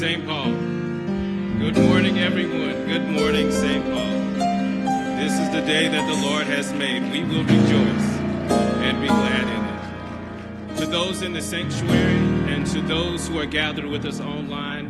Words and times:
St. 0.00 0.26
Paul. 0.26 0.52
Good 1.58 1.76
morning, 1.76 2.20
everyone. 2.20 2.86
Good 2.86 3.06
morning, 3.06 3.52
St. 3.52 3.84
Paul. 3.84 4.20
This 5.18 5.38
is 5.38 5.50
the 5.50 5.60
day 5.60 5.88
that 5.88 6.08
the 6.08 6.26
Lord 6.26 6.46
has 6.46 6.72
made. 6.72 7.12
We 7.12 7.22
will 7.22 7.42
rejoice 7.42 8.08
and 8.80 8.98
be 8.98 9.08
glad 9.08 9.42
in 9.42 10.74
it. 10.74 10.78
To 10.78 10.86
those 10.86 11.20
in 11.20 11.34
the 11.34 11.42
sanctuary 11.42 12.16
and 12.50 12.66
to 12.68 12.80
those 12.80 13.28
who 13.28 13.38
are 13.38 13.44
gathered 13.44 13.84
with 13.84 14.06
us 14.06 14.20
online, 14.20 14.86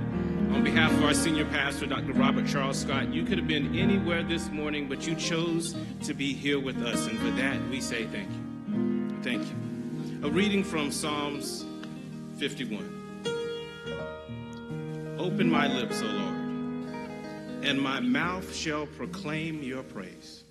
on 0.55 0.63
behalf 0.63 0.93
of 0.93 1.03
our 1.03 1.15
senior 1.15 1.47
pastor, 1.47 1.87
Dr. 1.87 2.13
Robert 2.13 2.47
Charles 2.47 2.79
Scott, 2.79 3.13
you 3.13 3.25
could 3.25 3.39
have 3.39 3.49
been 3.49 3.77
anywhere 3.77 4.23
this 4.23 4.49
morning, 4.51 4.89
but 4.89 5.09
you 5.09 5.17
chose 5.17 5.75
to 6.05 6.15
be 6.15 6.33
here 6.33 6.61
with 6.61 6.81
us. 6.85 7.09
And 7.09 7.19
for 7.19 7.33
that, 7.33 7.61
we 7.69 7.81
say 7.81 8.07
thank 8.07 8.31
you. 8.31 9.19
Thank 9.25 9.43
you. 9.43 10.29
A 10.29 10.31
reading 10.31 10.63
from 10.63 10.93
Psalms 10.93 11.65
51. 12.37 13.00
Open 15.41 15.51
my 15.51 15.69
lips, 15.69 16.03
O 16.03 16.05
Lord, 16.05 17.65
and 17.65 17.81
my 17.81 17.99
mouth 17.99 18.55
shall 18.55 18.85
proclaim 18.85 19.63
your 19.63 19.83
praise. 19.83 20.45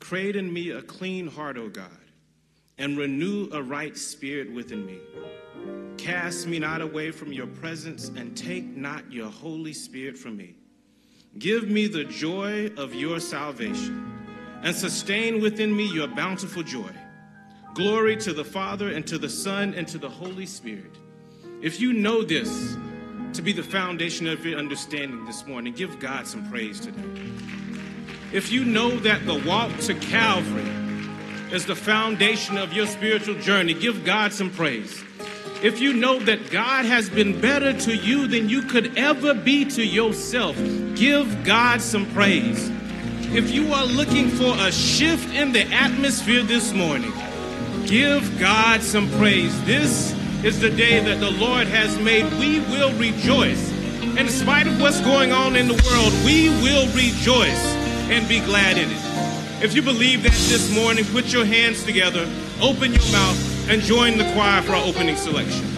Create 0.00 0.36
in 0.36 0.50
me 0.50 0.70
a 0.70 0.80
clean 0.80 1.26
heart, 1.26 1.58
O 1.58 1.68
God, 1.68 1.90
and 2.78 2.96
renew 2.96 3.50
a 3.52 3.62
right 3.62 3.94
spirit 3.94 4.50
within 4.50 4.86
me. 4.86 5.00
Cast 5.98 6.46
me 6.46 6.58
not 6.58 6.80
away 6.80 7.10
from 7.10 7.30
your 7.30 7.46
presence, 7.46 8.08
and 8.08 8.34
take 8.34 8.64
not 8.64 9.12
your 9.12 9.28
Holy 9.28 9.74
Spirit 9.74 10.16
from 10.16 10.38
me. 10.38 10.54
Give 11.38 11.68
me 11.68 11.86
the 11.86 12.04
joy 12.04 12.70
of 12.78 12.94
your 12.94 13.20
salvation, 13.20 14.18
and 14.62 14.74
sustain 14.74 15.42
within 15.42 15.76
me 15.76 15.84
your 15.92 16.08
bountiful 16.08 16.62
joy. 16.62 16.92
Glory 17.74 18.16
to 18.16 18.32
the 18.32 18.46
Father, 18.46 18.92
and 18.92 19.06
to 19.06 19.18
the 19.18 19.28
Son, 19.28 19.74
and 19.74 19.86
to 19.88 19.98
the 19.98 20.08
Holy 20.08 20.46
Spirit. 20.46 20.96
If 21.60 21.82
you 21.82 21.92
know 21.92 22.22
this, 22.22 22.78
be 23.44 23.52
the 23.52 23.62
foundation 23.62 24.26
of 24.26 24.46
your 24.46 24.58
understanding 24.58 25.22
this 25.26 25.46
morning. 25.46 25.74
Give 25.74 26.00
God 26.00 26.26
some 26.26 26.48
praise 26.50 26.80
today. 26.80 27.02
If 28.32 28.50
you 28.50 28.64
know 28.64 28.96
that 29.00 29.26
the 29.26 29.34
walk 29.46 29.76
to 29.80 29.94
Calvary 29.94 30.70
is 31.52 31.66
the 31.66 31.76
foundation 31.76 32.56
of 32.56 32.72
your 32.72 32.86
spiritual 32.86 33.34
journey, 33.34 33.74
give 33.74 34.02
God 34.02 34.32
some 34.32 34.50
praise. 34.50 35.04
If 35.62 35.78
you 35.78 35.92
know 35.92 36.18
that 36.20 36.50
God 36.50 36.86
has 36.86 37.10
been 37.10 37.38
better 37.38 37.78
to 37.80 37.94
you 37.94 38.26
than 38.26 38.48
you 38.48 38.62
could 38.62 38.96
ever 38.96 39.34
be 39.34 39.66
to 39.66 39.84
yourself, 39.84 40.56
give 40.94 41.44
God 41.44 41.82
some 41.82 42.06
praise. 42.12 42.70
If 43.34 43.50
you 43.50 43.74
are 43.74 43.84
looking 43.84 44.30
for 44.30 44.56
a 44.56 44.72
shift 44.72 45.34
in 45.34 45.52
the 45.52 45.64
atmosphere 45.70 46.44
this 46.44 46.72
morning, 46.72 47.12
give 47.84 48.40
God 48.40 48.80
some 48.80 49.10
praise. 49.12 49.62
This 49.66 50.14
is 50.44 50.60
the 50.60 50.68
day 50.68 51.00
that 51.00 51.20
the 51.20 51.30
Lord 51.30 51.66
has 51.68 51.98
made. 51.98 52.30
We 52.38 52.60
will 52.60 52.92
rejoice. 52.98 53.72
In 54.18 54.28
spite 54.28 54.66
of 54.66 54.78
what's 54.78 55.00
going 55.00 55.32
on 55.32 55.56
in 55.56 55.66
the 55.66 55.82
world, 55.88 56.12
we 56.22 56.50
will 56.62 56.86
rejoice 56.94 57.64
and 58.10 58.28
be 58.28 58.40
glad 58.40 58.76
in 58.76 58.90
it. 58.90 59.64
If 59.64 59.74
you 59.74 59.80
believe 59.80 60.22
that 60.24 60.32
this 60.32 60.70
morning, 60.74 61.06
put 61.06 61.32
your 61.32 61.46
hands 61.46 61.82
together, 61.84 62.28
open 62.60 62.92
your 62.92 63.10
mouth, 63.10 63.70
and 63.70 63.80
join 63.80 64.18
the 64.18 64.30
choir 64.34 64.60
for 64.60 64.72
our 64.72 64.84
opening 64.84 65.16
selection. 65.16 65.73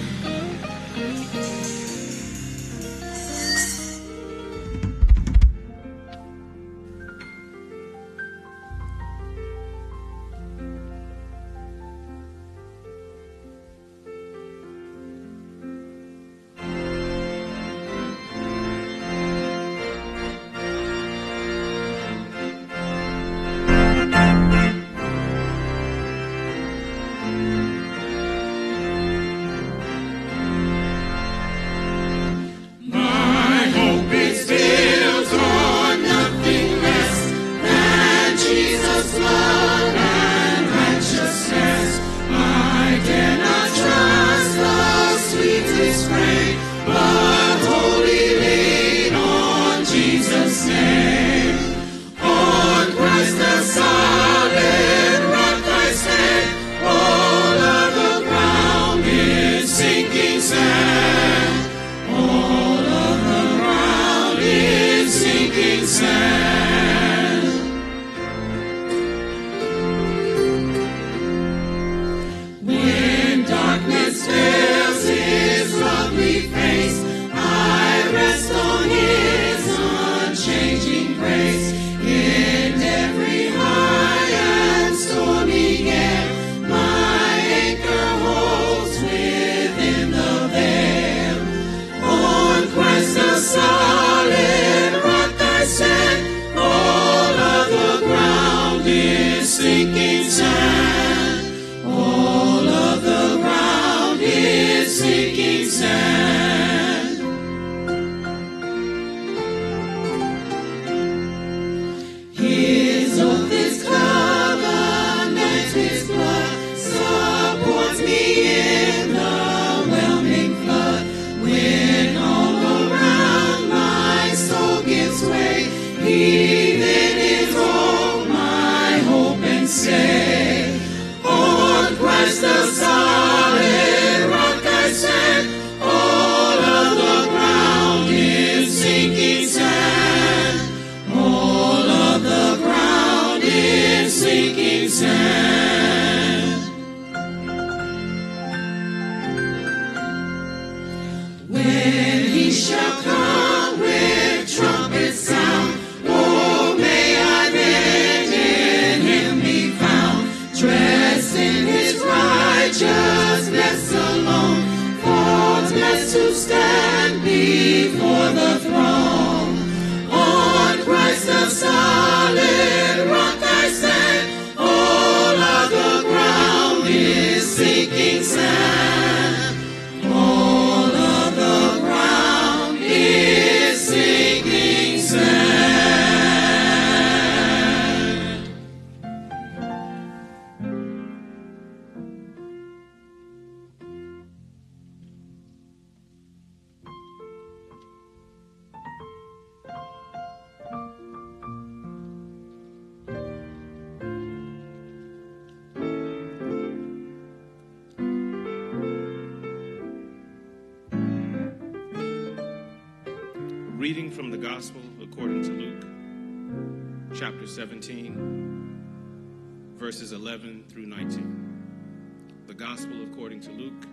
Verses 220.07 220.21
11 220.21 220.65
through 220.69 220.87
19. 220.87 222.47
The 222.47 222.55
Gospel 222.55 223.03
according 223.11 223.41
to 223.41 223.51
Luke, 223.51 223.89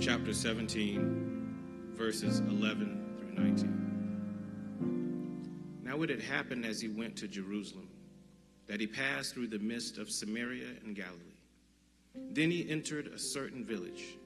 chapter 0.00 0.34
17, 0.34 1.92
verses 1.94 2.40
11 2.40 3.18
through 3.20 3.44
19. 3.44 5.84
Now 5.84 6.02
it 6.02 6.10
had 6.10 6.20
happened 6.20 6.66
as 6.66 6.80
he 6.80 6.88
went 6.88 7.14
to 7.18 7.28
Jerusalem 7.28 7.88
that 8.66 8.80
he 8.80 8.86
passed 8.88 9.32
through 9.32 9.46
the 9.46 9.60
midst 9.60 9.96
of 9.96 10.10
Samaria 10.10 10.70
and 10.84 10.96
Galilee. 10.96 11.36
Then 12.32 12.50
he 12.50 12.68
entered 12.68 13.06
a 13.06 13.18
certain 13.18 13.64
village, 13.64 14.18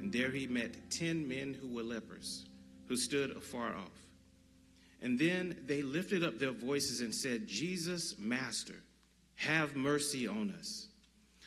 and 0.00 0.12
there 0.12 0.32
he 0.32 0.48
met 0.48 0.90
ten 0.90 1.28
men 1.28 1.54
who 1.54 1.72
were 1.72 1.84
lepers, 1.84 2.46
who 2.88 2.96
stood 2.96 3.36
afar 3.36 3.76
off. 3.76 4.02
And 5.00 5.16
then 5.16 5.58
they 5.66 5.82
lifted 5.82 6.24
up 6.24 6.40
their 6.40 6.50
voices 6.50 7.02
and 7.02 7.14
said, 7.14 7.46
Jesus, 7.46 8.16
Master, 8.18 8.82
have 9.40 9.74
mercy 9.74 10.28
on 10.28 10.54
us. 10.58 10.88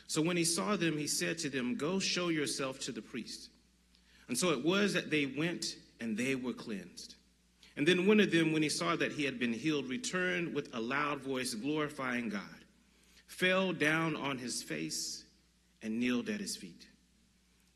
So 0.08 0.20
when 0.20 0.36
he 0.36 0.44
saw 0.44 0.74
them, 0.76 0.98
he 0.98 1.06
said 1.06 1.38
to 1.38 1.48
them, 1.48 1.76
Go 1.76 2.00
show 2.00 2.28
yourself 2.28 2.80
to 2.80 2.92
the 2.92 3.00
priest. 3.00 3.50
And 4.28 4.36
so 4.36 4.50
it 4.50 4.64
was 4.64 4.94
that 4.94 5.10
they 5.10 5.26
went 5.26 5.76
and 6.00 6.16
they 6.16 6.34
were 6.34 6.52
cleansed. 6.52 7.14
And 7.76 7.86
then 7.86 8.06
one 8.06 8.18
of 8.18 8.32
them, 8.32 8.52
when 8.52 8.62
he 8.62 8.68
saw 8.68 8.96
that 8.96 9.12
he 9.12 9.24
had 9.24 9.38
been 9.38 9.52
healed, 9.52 9.88
returned 9.88 10.54
with 10.54 10.74
a 10.74 10.80
loud 10.80 11.20
voice, 11.20 11.54
glorifying 11.54 12.28
God, 12.28 12.42
fell 13.26 13.72
down 13.72 14.16
on 14.16 14.38
his 14.38 14.62
face 14.62 15.24
and 15.82 16.00
kneeled 16.00 16.28
at 16.28 16.40
his 16.40 16.56
feet, 16.56 16.86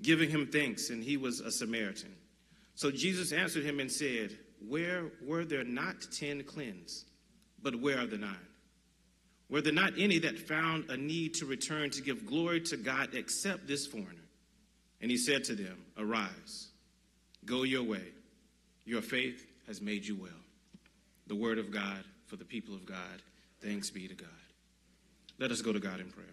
giving 0.02 0.30
him 0.30 0.48
thanks, 0.50 0.90
and 0.90 1.02
he 1.02 1.16
was 1.16 1.40
a 1.40 1.50
Samaritan. 1.50 2.14
So 2.74 2.90
Jesus 2.90 3.32
answered 3.32 3.64
him 3.64 3.78
and 3.78 3.90
said, 3.90 4.36
Where 4.68 5.12
were 5.24 5.44
there 5.44 5.64
not 5.64 6.06
ten 6.10 6.42
cleansed? 6.42 7.04
But 7.62 7.76
where 7.76 7.98
are 7.98 8.06
the 8.06 8.18
nine? 8.18 8.47
Were 9.50 9.62
there 9.62 9.72
not 9.72 9.94
any 9.98 10.18
that 10.18 10.38
found 10.38 10.90
a 10.90 10.96
need 10.96 11.34
to 11.34 11.46
return 11.46 11.90
to 11.90 12.02
give 12.02 12.26
glory 12.26 12.60
to 12.62 12.76
God 12.76 13.14
except 13.14 13.66
this 13.66 13.86
foreigner? 13.86 14.12
And 15.00 15.10
he 15.10 15.16
said 15.16 15.44
to 15.44 15.54
them, 15.54 15.84
Arise, 15.96 16.68
go 17.44 17.62
your 17.62 17.82
way. 17.82 18.04
Your 18.84 19.00
faith 19.00 19.46
has 19.66 19.80
made 19.80 20.06
you 20.06 20.16
well. 20.16 20.30
The 21.26 21.34
word 21.34 21.58
of 21.58 21.70
God 21.70 22.04
for 22.26 22.36
the 22.36 22.44
people 22.44 22.74
of 22.74 22.84
God. 22.84 23.22
Thanks 23.60 23.90
be 23.90 24.06
to 24.08 24.14
God. 24.14 24.28
Let 25.38 25.50
us 25.50 25.62
go 25.62 25.72
to 25.72 25.80
God 25.80 26.00
in 26.00 26.10
prayer. 26.10 26.26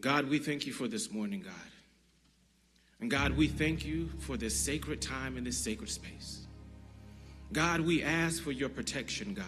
God, 0.00 0.28
we 0.28 0.38
thank 0.38 0.66
you 0.66 0.72
for 0.72 0.88
this 0.88 1.10
morning, 1.10 1.40
God. 1.40 1.54
And 3.00 3.10
God, 3.10 3.32
we 3.32 3.48
thank 3.48 3.84
you 3.84 4.08
for 4.20 4.36
this 4.36 4.58
sacred 4.58 5.00
time 5.00 5.36
in 5.36 5.44
this 5.44 5.58
sacred 5.58 5.90
space. 5.90 6.46
God, 7.52 7.80
we 7.80 8.02
ask 8.02 8.42
for 8.42 8.52
your 8.52 8.68
protection, 8.68 9.34
God. 9.34 9.46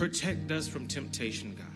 Protect 0.00 0.50
us 0.50 0.66
from 0.66 0.86
temptation, 0.88 1.54
God. 1.54 1.66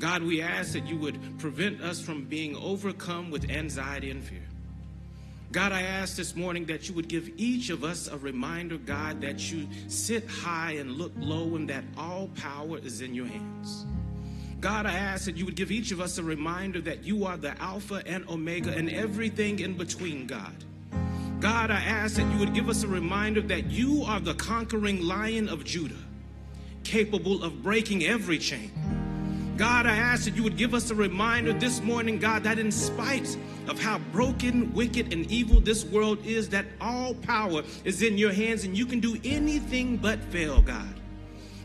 God, 0.00 0.24
we 0.24 0.42
ask 0.42 0.72
that 0.72 0.88
you 0.88 0.96
would 0.96 1.38
prevent 1.38 1.80
us 1.80 2.00
from 2.00 2.24
being 2.24 2.56
overcome 2.56 3.30
with 3.30 3.48
anxiety 3.48 4.10
and 4.10 4.24
fear. 4.24 4.42
God, 5.52 5.70
I 5.70 5.82
ask 5.82 6.16
this 6.16 6.34
morning 6.34 6.64
that 6.64 6.88
you 6.88 6.96
would 6.96 7.06
give 7.06 7.30
each 7.36 7.70
of 7.70 7.84
us 7.84 8.08
a 8.08 8.18
reminder, 8.18 8.76
God, 8.76 9.20
that 9.20 9.52
you 9.52 9.68
sit 9.86 10.28
high 10.28 10.72
and 10.72 10.96
look 10.98 11.12
low 11.16 11.54
and 11.54 11.70
that 11.70 11.84
all 11.96 12.28
power 12.34 12.78
is 12.78 13.02
in 13.02 13.14
your 13.14 13.26
hands. 13.26 13.86
God, 14.60 14.86
I 14.86 14.94
ask 14.94 15.24
that 15.26 15.36
you 15.36 15.44
would 15.44 15.54
give 15.54 15.70
each 15.70 15.92
of 15.92 16.00
us 16.00 16.18
a 16.18 16.24
reminder 16.24 16.80
that 16.80 17.04
you 17.04 17.24
are 17.24 17.36
the 17.36 17.56
Alpha 17.62 18.02
and 18.04 18.28
Omega 18.28 18.72
and 18.72 18.90
everything 18.90 19.60
in 19.60 19.74
between, 19.74 20.26
God. 20.26 20.64
God, 21.38 21.70
I 21.70 21.80
ask 21.80 22.16
that 22.16 22.28
you 22.32 22.40
would 22.40 22.52
give 22.52 22.68
us 22.68 22.82
a 22.82 22.88
reminder 22.88 23.40
that 23.42 23.70
you 23.70 24.02
are 24.02 24.18
the 24.18 24.34
conquering 24.34 25.04
lion 25.04 25.48
of 25.48 25.62
Judah, 25.64 25.94
capable 26.88 27.44
of 27.44 27.62
breaking 27.62 28.04
every 28.04 28.38
chain. 28.38 28.72
God, 29.58 29.86
I 29.86 29.94
ask 29.96 30.24
that 30.24 30.36
you 30.36 30.42
would 30.42 30.56
give 30.56 30.72
us 30.72 30.90
a 30.90 30.94
reminder 30.94 31.52
this 31.52 31.82
morning, 31.82 32.18
God, 32.18 32.42
that 32.44 32.58
in 32.58 32.72
spite 32.72 33.36
of 33.68 33.78
how 33.78 33.98
broken, 34.12 34.72
wicked, 34.72 35.12
and 35.12 35.30
evil 35.30 35.60
this 35.60 35.84
world 35.84 36.24
is, 36.24 36.48
that 36.48 36.64
all 36.80 37.12
power 37.14 37.62
is 37.84 38.02
in 38.02 38.16
your 38.16 38.32
hands 38.32 38.64
and 38.64 38.76
you 38.76 38.86
can 38.86 39.00
do 39.00 39.18
anything 39.22 39.96
but 39.96 40.18
fail, 40.24 40.62
God. 40.62 40.94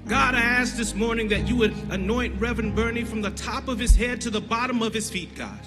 God, 0.08 0.36
I 0.36 0.42
ask 0.42 0.76
this 0.76 0.94
morning 0.94 1.30
that 1.30 1.48
you 1.48 1.56
would 1.56 1.74
anoint 1.90 2.42
Reverend 2.42 2.76
Burney 2.76 3.06
from 3.06 3.22
the 3.22 3.32
top 3.32 3.70
of 3.70 3.80
his 3.80 3.96
head 3.96 4.20
to 4.22 4.30
the 4.30 4.42
bottom 4.42 4.82
of 4.82 4.94
his 4.94 5.10
feet, 5.10 5.34
God. 5.36 5.60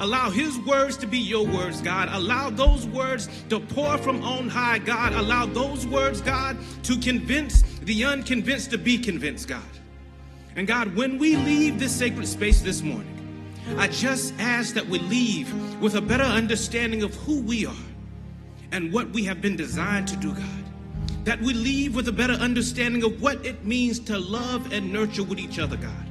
Allow 0.00 0.30
his 0.30 0.58
words 0.58 0.96
to 0.98 1.06
be 1.06 1.18
your 1.18 1.46
words, 1.46 1.80
God. 1.80 2.08
Allow 2.10 2.50
those 2.50 2.86
words 2.86 3.28
to 3.48 3.60
pour 3.60 3.96
from 3.98 4.22
on 4.22 4.48
high, 4.48 4.78
God. 4.78 5.12
Allow 5.12 5.46
those 5.46 5.86
words, 5.86 6.20
God, 6.20 6.56
to 6.82 6.98
convince 6.98 7.62
the 7.82 8.04
unconvinced 8.04 8.70
to 8.72 8.78
be 8.78 8.98
convinced, 8.98 9.48
God. 9.48 9.62
And 10.56 10.66
God, 10.66 10.94
when 10.96 11.18
we 11.18 11.36
leave 11.36 11.78
this 11.78 11.94
sacred 11.94 12.26
space 12.26 12.60
this 12.60 12.82
morning, 12.82 13.10
I 13.78 13.88
just 13.88 14.34
ask 14.38 14.74
that 14.74 14.86
we 14.86 14.98
leave 14.98 15.52
with 15.80 15.94
a 15.94 16.00
better 16.00 16.24
understanding 16.24 17.02
of 17.02 17.14
who 17.14 17.40
we 17.40 17.64
are 17.66 17.74
and 18.72 18.92
what 18.92 19.10
we 19.10 19.24
have 19.24 19.40
been 19.40 19.56
designed 19.56 20.08
to 20.08 20.16
do, 20.16 20.32
God. 20.32 20.44
That 21.24 21.40
we 21.40 21.54
leave 21.54 21.94
with 21.94 22.08
a 22.08 22.12
better 22.12 22.34
understanding 22.34 23.02
of 23.04 23.22
what 23.22 23.44
it 23.46 23.64
means 23.64 23.98
to 24.00 24.18
love 24.18 24.72
and 24.72 24.92
nurture 24.92 25.22
with 25.22 25.38
each 25.38 25.58
other, 25.58 25.76
God. 25.76 26.06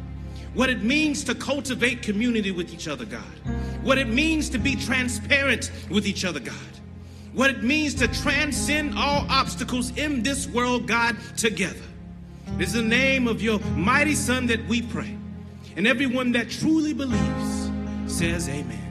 What 0.54 0.70
it 0.70 0.84
means 0.84 1.24
to 1.26 1.36
cultivate 1.36 2.02
community 2.02 2.52
with 2.52 2.74
each 2.74 2.88
other, 2.88 3.06
God. 3.06 3.22
What 3.82 3.98
it 3.98 4.08
means 4.08 4.50
to 4.50 4.58
be 4.58 4.76
transparent 4.76 5.72
with 5.90 6.06
each 6.06 6.26
other, 6.26 6.40
God. 6.40 6.56
What 7.34 7.50
it 7.50 7.64
means 7.64 7.96
to 7.96 8.08
transcend 8.08 8.98
all 8.98 9.26
obstacles 9.30 9.98
in 9.98 10.22
this 10.22 10.48
world, 10.48 10.88
God, 10.88 11.18
together. 11.36 11.82
It 12.60 12.62
is 12.62 12.74
the 12.74 12.84
name 12.84 13.28
of 13.28 13.42
your 13.42 13.60
mighty 13.76 14.14
Son 14.14 14.46
that 14.48 14.64
we 14.68 14.84
pray. 14.84 15.18
And 15.76 15.88
everyone 15.88 16.32
that 16.34 16.52
truly 16.52 16.94
believes 16.94 17.72
says, 18.06 18.48
Amen. 18.48 18.83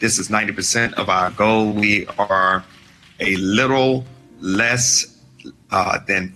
This 0.00 0.18
is 0.18 0.28
90% 0.28 0.94
of 0.94 1.08
our 1.08 1.30
goal. 1.30 1.72
We 1.72 2.06
are 2.18 2.64
a 3.20 3.36
little 3.36 4.04
less 4.40 5.16
uh, 5.70 6.00
than 6.06 6.34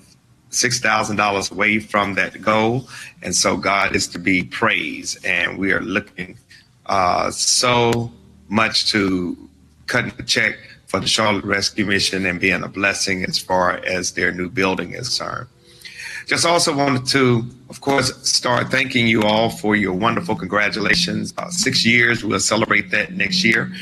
$6,000 0.51 1.53
away 1.53 1.81
from 1.81 2.15
that 2.15 2.41
goal. 2.41 2.89
And 3.23 3.35
so 3.35 3.57
God 3.57 3.97
is 3.97 4.07
to 4.09 4.19
be 4.19 4.43
praised. 4.45 5.25
And 5.25 5.57
we 5.59 5.73
are 5.73 5.81
looking 5.81 6.37
uh, 6.87 7.31
so 7.31 8.13
much 8.49 8.91
to 8.93 9.37
cutting 9.87 10.13
the 10.17 10.23
check 10.23 10.57
for 10.87 11.01
the 11.01 11.09
Charlotte 11.09 11.45
Rescue 11.45 11.85
Mission 11.85 12.25
and 12.27 12.41
being 12.41 12.63
a 12.63 12.69
blessing 12.69 13.25
as 13.25 13.39
far 13.39 13.79
as 13.85 14.13
their 14.13 14.33
new 14.33 14.49
building 14.49 14.93
is 14.93 15.09
concerned. 15.09 15.49
Just 16.27 16.45
also 16.45 16.77
wanted 16.77 17.07
to, 17.07 17.49
of 17.71 17.81
course, 17.81 18.13
start 18.29 18.69
thanking 18.69 19.07
you 19.07 19.23
all 19.23 19.49
for 19.49 19.77
your 19.77 19.93
wonderful 19.93 20.35
congratulations. 20.35 21.33
Uh, 21.39 21.49
six 21.51 21.87
years, 21.87 22.25
we'll 22.25 22.41
celebrate 22.41 22.91
that 22.91 23.13
next 23.13 23.45
year 23.45 23.73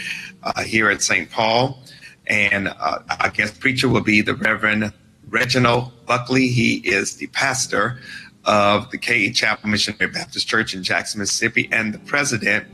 uh, 0.43 0.63
here 0.63 0.91
at 0.91 1.01
St. 1.01 1.31
Paul. 1.31 1.79
And 2.27 2.69
uh, 2.69 2.99
I 3.09 3.31
guess 3.31 3.51
preacher 3.51 3.89
will 3.89 4.03
be 4.03 4.21
the 4.21 4.35
Reverend 4.35 4.93
Reginald 5.31 5.91
Buckley. 6.05 6.49
He 6.49 6.77
is 6.87 7.17
the 7.17 7.29
pastor 7.29 7.99
of 8.45 8.91
the 8.91 8.99
K.E. 8.99 9.33
Chapel 9.33 9.71
Missionary 9.71 10.13
Baptist 10.13 10.47
Church 10.47 10.75
in 10.75 10.83
Jackson, 10.83 11.21
Mississippi, 11.21 11.67
and 11.73 11.95
the 11.95 11.99
president 12.01 12.67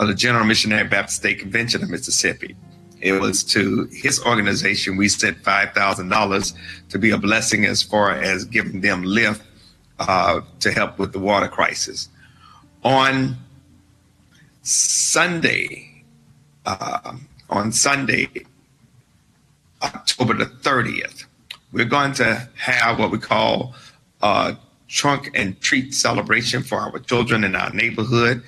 of 0.00 0.08
the 0.08 0.14
General 0.14 0.44
Missionary 0.44 0.88
Baptist 0.88 1.18
State 1.18 1.38
Convention 1.38 1.80
of 1.84 1.90
Mississippi. 1.90 2.56
It 3.02 3.20
was 3.20 3.42
to 3.44 3.88
his 3.92 4.24
organization 4.24 4.96
we 4.96 5.08
sent 5.08 5.42
five 5.42 5.72
thousand 5.74 6.08
dollars 6.08 6.54
to 6.88 6.98
be 6.98 7.10
a 7.10 7.18
blessing 7.18 7.66
as 7.66 7.82
far 7.82 8.12
as 8.12 8.44
giving 8.44 8.80
them 8.80 9.02
lift 9.02 9.42
uh, 9.98 10.40
to 10.60 10.70
help 10.70 10.98
with 10.98 11.12
the 11.12 11.18
water 11.18 11.48
crisis. 11.48 12.08
On 12.84 13.36
Sunday, 14.62 16.04
uh, 16.64 17.16
on 17.50 17.72
Sunday, 17.72 18.28
October 19.82 20.34
the 20.34 20.46
thirtieth, 20.46 21.24
we're 21.72 21.84
going 21.84 22.12
to 22.14 22.48
have 22.56 23.00
what 23.00 23.10
we 23.10 23.18
call 23.18 23.74
a 24.22 24.56
trunk 24.86 25.30
and 25.34 25.60
treat 25.60 25.92
celebration 25.92 26.62
for 26.62 26.78
our 26.78 26.98
children 27.00 27.42
in 27.42 27.56
our 27.56 27.70
neighborhood. 27.72 28.44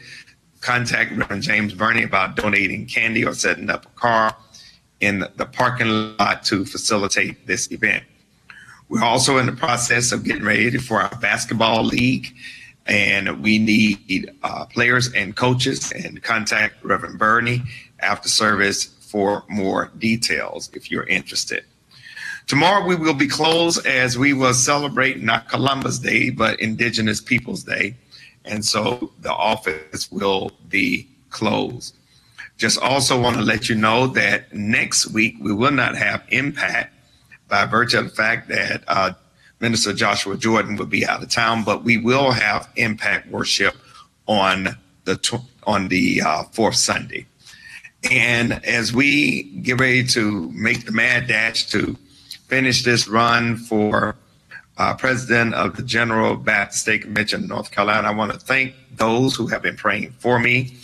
Contact 0.60 1.10
Reverend 1.10 1.42
James 1.42 1.74
Burney 1.74 2.04
about 2.04 2.36
donating 2.36 2.86
candy 2.86 3.24
or 3.24 3.34
setting 3.34 3.68
up 3.68 3.84
a 3.86 3.88
car 4.00 4.36
in 5.04 5.26
the 5.36 5.46
parking 5.46 6.16
lot 6.18 6.42
to 6.44 6.64
facilitate 6.64 7.46
this 7.46 7.70
event. 7.70 8.04
We're 8.88 9.04
also 9.04 9.38
in 9.38 9.46
the 9.46 9.52
process 9.52 10.12
of 10.12 10.24
getting 10.24 10.44
ready 10.44 10.78
for 10.78 11.00
our 11.00 11.14
basketball 11.18 11.84
league, 11.84 12.34
and 12.86 13.42
we 13.42 13.58
need 13.58 14.30
uh, 14.42 14.64
players 14.66 15.12
and 15.12 15.36
coaches. 15.36 15.92
And 15.92 16.22
contact 16.22 16.82
Reverend 16.82 17.18
Burney 17.18 17.62
after 18.00 18.28
service 18.28 18.84
for 18.84 19.44
more 19.48 19.90
details 19.98 20.70
if 20.74 20.90
you're 20.90 21.06
interested. 21.06 21.64
Tomorrow 22.46 22.86
we 22.86 22.96
will 22.96 23.14
be 23.14 23.28
closed 23.28 23.86
as 23.86 24.18
we 24.18 24.34
will 24.34 24.52
celebrate 24.52 25.22
not 25.22 25.48
Columbus 25.48 25.98
Day 25.98 26.30
but 26.30 26.60
Indigenous 26.60 27.20
Peoples 27.20 27.62
Day, 27.62 27.96
and 28.44 28.64
so 28.64 29.12
the 29.20 29.32
office 29.32 30.10
will 30.10 30.50
be 30.68 31.08
closed. 31.30 31.94
Just 32.56 32.78
also 32.78 33.20
want 33.20 33.36
to 33.36 33.42
let 33.42 33.68
you 33.68 33.74
know 33.74 34.06
that 34.08 34.52
next 34.54 35.08
week 35.08 35.36
we 35.40 35.52
will 35.52 35.72
not 35.72 35.96
have 35.96 36.22
impact 36.28 36.94
by 37.48 37.66
virtue 37.66 37.98
of 37.98 38.04
the 38.04 38.14
fact 38.14 38.48
that 38.48 38.84
uh, 38.86 39.12
Minister 39.60 39.92
Joshua 39.92 40.36
Jordan 40.36 40.76
will 40.76 40.86
be 40.86 41.06
out 41.06 41.22
of 41.22 41.30
town, 41.30 41.64
but 41.64 41.84
we 41.84 41.96
will 41.96 42.30
have 42.30 42.68
impact 42.76 43.28
worship 43.28 43.74
on 44.26 44.76
the 45.04 45.16
tw- 45.16 45.40
on 45.64 45.88
the 45.88 46.22
uh, 46.22 46.44
fourth 46.52 46.76
Sunday. 46.76 47.26
And 48.10 48.64
as 48.64 48.92
we 48.92 49.44
get 49.62 49.80
ready 49.80 50.04
to 50.08 50.50
make 50.52 50.84
the 50.84 50.92
mad 50.92 51.26
dash 51.26 51.66
to 51.70 51.96
finish 52.48 52.84
this 52.84 53.08
run 53.08 53.56
for 53.56 54.16
uh, 54.76 54.94
president 54.94 55.54
of 55.54 55.76
the 55.76 55.82
General 55.82 56.36
Baptist 56.36 56.82
State 56.82 57.02
Convention 57.02 57.42
in 57.42 57.48
North 57.48 57.70
Carolina, 57.70 58.08
I 58.08 58.10
want 58.14 58.32
to 58.32 58.38
thank 58.38 58.74
those 58.92 59.34
who 59.34 59.46
have 59.46 59.62
been 59.62 59.76
praying 59.76 60.12
for 60.18 60.38
me 60.38 60.76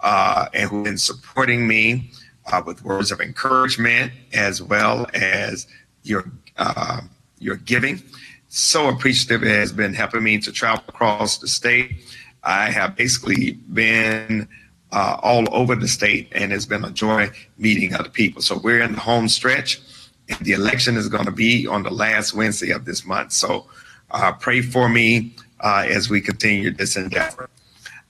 uh, 0.00 0.46
and 0.54 0.70
who've 0.70 0.84
been 0.84 0.98
supporting 0.98 1.66
me 1.66 2.10
uh, 2.46 2.62
with 2.64 2.84
words 2.84 3.10
of 3.10 3.20
encouragement 3.20 4.12
as 4.32 4.62
well 4.62 5.06
as 5.14 5.66
your 6.02 6.30
uh, 6.56 7.00
your 7.38 7.56
giving. 7.56 8.02
So 8.48 8.88
appreciative 8.88 9.42
it 9.42 9.54
has 9.54 9.72
been 9.72 9.94
helping 9.94 10.22
me 10.22 10.38
to 10.38 10.50
travel 10.50 10.82
across 10.88 11.38
the 11.38 11.48
state. 11.48 12.02
I 12.42 12.70
have 12.70 12.96
basically 12.96 13.52
been 13.52 14.48
uh, 14.90 15.18
all 15.22 15.44
over 15.54 15.74
the 15.74 15.88
state, 15.88 16.28
and 16.32 16.52
it's 16.52 16.64
been 16.64 16.84
a 16.84 16.90
joy 16.90 17.30
meeting 17.58 17.94
other 17.94 18.08
people. 18.08 18.40
So 18.40 18.58
we're 18.58 18.80
in 18.80 18.92
the 18.92 19.00
home 19.00 19.28
stretch, 19.28 19.80
and 20.28 20.38
the 20.40 20.52
election 20.52 20.96
is 20.96 21.08
going 21.08 21.26
to 21.26 21.30
be 21.32 21.66
on 21.66 21.82
the 21.82 21.90
last 21.90 22.34
Wednesday 22.34 22.70
of 22.70 22.86
this 22.86 23.04
month. 23.04 23.32
So 23.32 23.66
uh, 24.10 24.32
pray 24.32 24.62
for 24.62 24.88
me 24.88 25.34
uh, 25.60 25.84
as 25.86 26.08
we 26.08 26.20
continue 26.20 26.70
this 26.70 26.96
endeavor. 26.96 27.50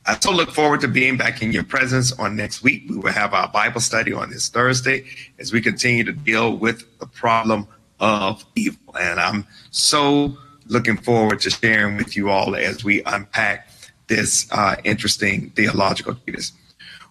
I 0.09 0.17
so 0.19 0.33
look 0.33 0.53
forward 0.53 0.81
to 0.81 0.89
being 0.89 1.19
back 1.19 1.43
in 1.43 1.53
your 1.53 1.65
presence 1.65 2.13
on 2.13 2.35
next 2.35 2.63
week. 2.63 2.85
We 2.89 2.97
will 2.97 3.13
have 3.13 3.35
our 3.35 3.47
Bible 3.47 3.83
study 3.83 4.11
on 4.15 4.31
this 4.31 4.49
Thursday 4.49 5.05
as 5.39 5.53
we 5.53 5.61
continue 5.61 6.03
to 6.03 6.13
deal 6.13 6.57
with 6.57 6.99
the 6.99 7.05
problem 7.05 7.69
of 8.01 8.43
evil. 8.57 8.97
And 8.99 9.21
I'm 9.21 9.47
so 9.71 10.35
looking 10.65 10.97
forward 10.97 11.41
to 11.41 11.51
sharing 11.51 11.99
with 11.99 12.17
you 12.17 12.31
all 12.31 12.57
as 12.57 12.83
we 12.83 13.03
unpack 13.05 13.69
this 14.07 14.51
uh, 14.51 14.77
interesting 14.83 15.51
theological 15.51 16.15
treatise. 16.15 16.53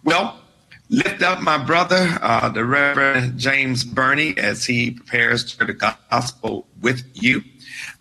Well, 0.03 0.39
lift 0.89 1.21
up 1.21 1.39
my 1.39 1.63
brother, 1.63 2.17
uh, 2.19 2.49
the 2.49 2.65
Reverend 2.65 3.38
James 3.38 3.83
Burney, 3.83 4.36
as 4.39 4.65
he 4.65 4.89
prepares 4.89 5.43
to 5.43 5.49
share 5.57 5.67
the 5.67 5.95
gospel 6.10 6.65
with 6.81 7.03
you. 7.13 7.43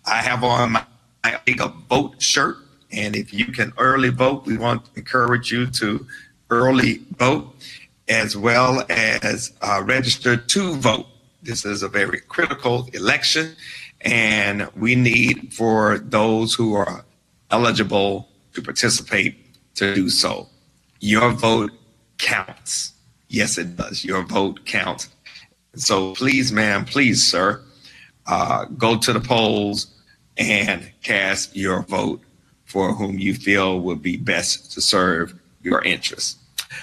I 0.07 0.23
have 0.23 0.43
on 0.43 0.71
my, 0.71 0.85
my 1.23 1.39
vote 1.87 2.19
shirt 2.19 2.57
and 2.91 3.15
if 3.15 3.33
you 3.33 3.45
can 3.47 3.73
early 3.77 4.09
vote, 4.09 4.45
we 4.45 4.57
want 4.57 4.85
to 4.85 4.91
encourage 4.95 5.51
you 5.51 5.67
to 5.67 6.05
early 6.49 7.01
vote 7.17 7.53
as 8.07 8.37
well 8.37 8.85
as 8.89 9.51
uh, 9.61 9.81
register 9.85 10.37
to 10.37 10.75
vote. 10.75 11.05
This 11.43 11.65
is 11.65 11.83
a 11.83 11.89
very 11.89 12.21
critical 12.21 12.89
election, 12.93 13.55
and 14.01 14.69
we 14.75 14.95
need 14.95 15.53
for 15.53 15.99
those 15.99 16.53
who 16.53 16.75
are 16.75 17.03
eligible 17.51 18.29
to 18.53 18.61
participate 18.61 19.35
to 19.75 19.93
do 19.93 20.09
so. 20.09 20.47
Your 20.99 21.31
vote 21.31 21.71
counts. 22.17 22.93
Yes, 23.27 23.57
it 23.57 23.75
does. 23.75 24.03
Your 24.03 24.23
vote 24.23 24.65
counts. 24.65 25.09
So 25.75 26.13
please, 26.15 26.51
ma'am, 26.51 26.85
please, 26.85 27.25
sir, 27.25 27.61
uh, 28.25 28.65
go 28.65 28.97
to 28.97 29.13
the 29.13 29.19
polls 29.19 29.87
and 30.37 30.91
cast 31.01 31.55
your 31.55 31.83
vote 31.83 32.21
for 32.67 32.93
whom 32.93 33.17
you 33.17 33.33
feel 33.33 33.79
would 33.79 34.01
be 34.01 34.17
best 34.17 34.71
to 34.73 34.81
serve 34.81 35.33
your 35.63 35.81
interests. 35.83 36.37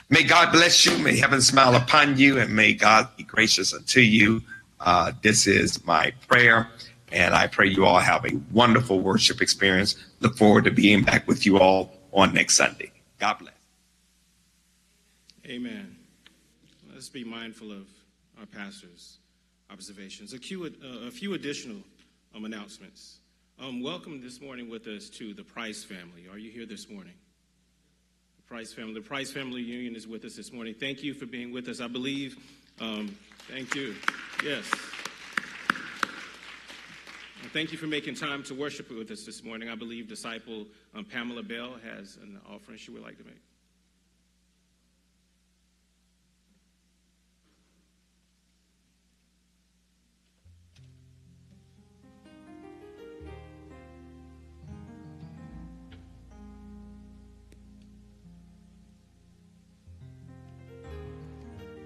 May 0.08 0.24
God 0.24 0.50
bless 0.50 0.84
you. 0.84 0.98
May 0.98 1.16
heaven 1.16 1.40
smile 1.40 1.76
upon 1.76 2.16
you, 2.16 2.38
and 2.38 2.54
may 2.54 2.72
God 2.72 3.08
be 3.16 3.22
gracious 3.22 3.72
unto 3.72 4.00
you. 4.00 4.42
Uh, 4.80 5.12
this 5.22 5.46
is 5.46 5.84
my 5.86 6.12
prayer, 6.26 6.68
and 7.12 7.34
I 7.34 7.46
pray 7.46 7.68
you 7.68 7.84
all 7.84 8.00
have 8.00 8.24
a 8.24 8.40
wonderful 8.50 9.00
worship 9.00 9.40
experience. 9.40 9.96
Look 10.20 10.36
forward 10.36 10.64
to 10.64 10.70
being 10.70 11.02
back 11.02 11.28
with 11.28 11.46
you 11.46 11.58
all 11.58 11.94
on 12.12 12.32
next 12.32 12.54
Sunday. 12.56 12.90
God 13.18 13.38
bless. 13.38 13.54
Amen. 15.46 15.96
Let's 16.92 17.10
be 17.10 17.24
mindful 17.24 17.72
of 17.72 17.86
our 18.40 18.46
pastor's 18.46 19.18
observations. 19.70 20.32
A 20.32 20.38
few, 20.38 20.64
uh, 20.64 21.06
a 21.06 21.10
few 21.10 21.34
additional 21.34 21.76
um, 22.34 22.46
announcements. 22.46 23.18
Um, 23.60 23.82
welcome 23.82 24.20
this 24.20 24.40
morning 24.40 24.68
with 24.68 24.88
us 24.88 25.08
to 25.10 25.32
the 25.32 25.44
Price 25.44 25.84
family. 25.84 26.26
Are 26.30 26.38
you 26.38 26.50
here 26.50 26.66
this 26.66 26.90
morning? 26.90 27.14
The 28.36 28.42
Price 28.42 28.72
family. 28.72 28.94
The 28.94 29.00
Price 29.00 29.30
Family 29.30 29.62
Union 29.62 29.94
is 29.94 30.08
with 30.08 30.24
us 30.24 30.34
this 30.34 30.52
morning. 30.52 30.74
Thank 30.74 31.04
you 31.04 31.14
for 31.14 31.24
being 31.24 31.52
with 31.52 31.68
us. 31.68 31.80
I 31.80 31.86
believe. 31.86 32.36
Um, 32.80 33.16
thank 33.48 33.74
you. 33.76 33.94
Yes. 34.44 34.64
Thank 37.52 37.70
you 37.70 37.78
for 37.78 37.86
making 37.86 38.16
time 38.16 38.42
to 38.44 38.54
worship 38.54 38.90
with 38.90 39.10
us 39.12 39.24
this 39.24 39.44
morning. 39.44 39.68
I 39.68 39.76
believe 39.76 40.08
disciple 40.08 40.66
um, 40.92 41.04
Pamela 41.04 41.44
Bell 41.44 41.76
has 41.84 42.16
an 42.16 42.40
offering 42.50 42.78
she 42.78 42.90
would 42.90 43.02
like 43.02 43.18
to 43.18 43.24
make. 43.24 43.40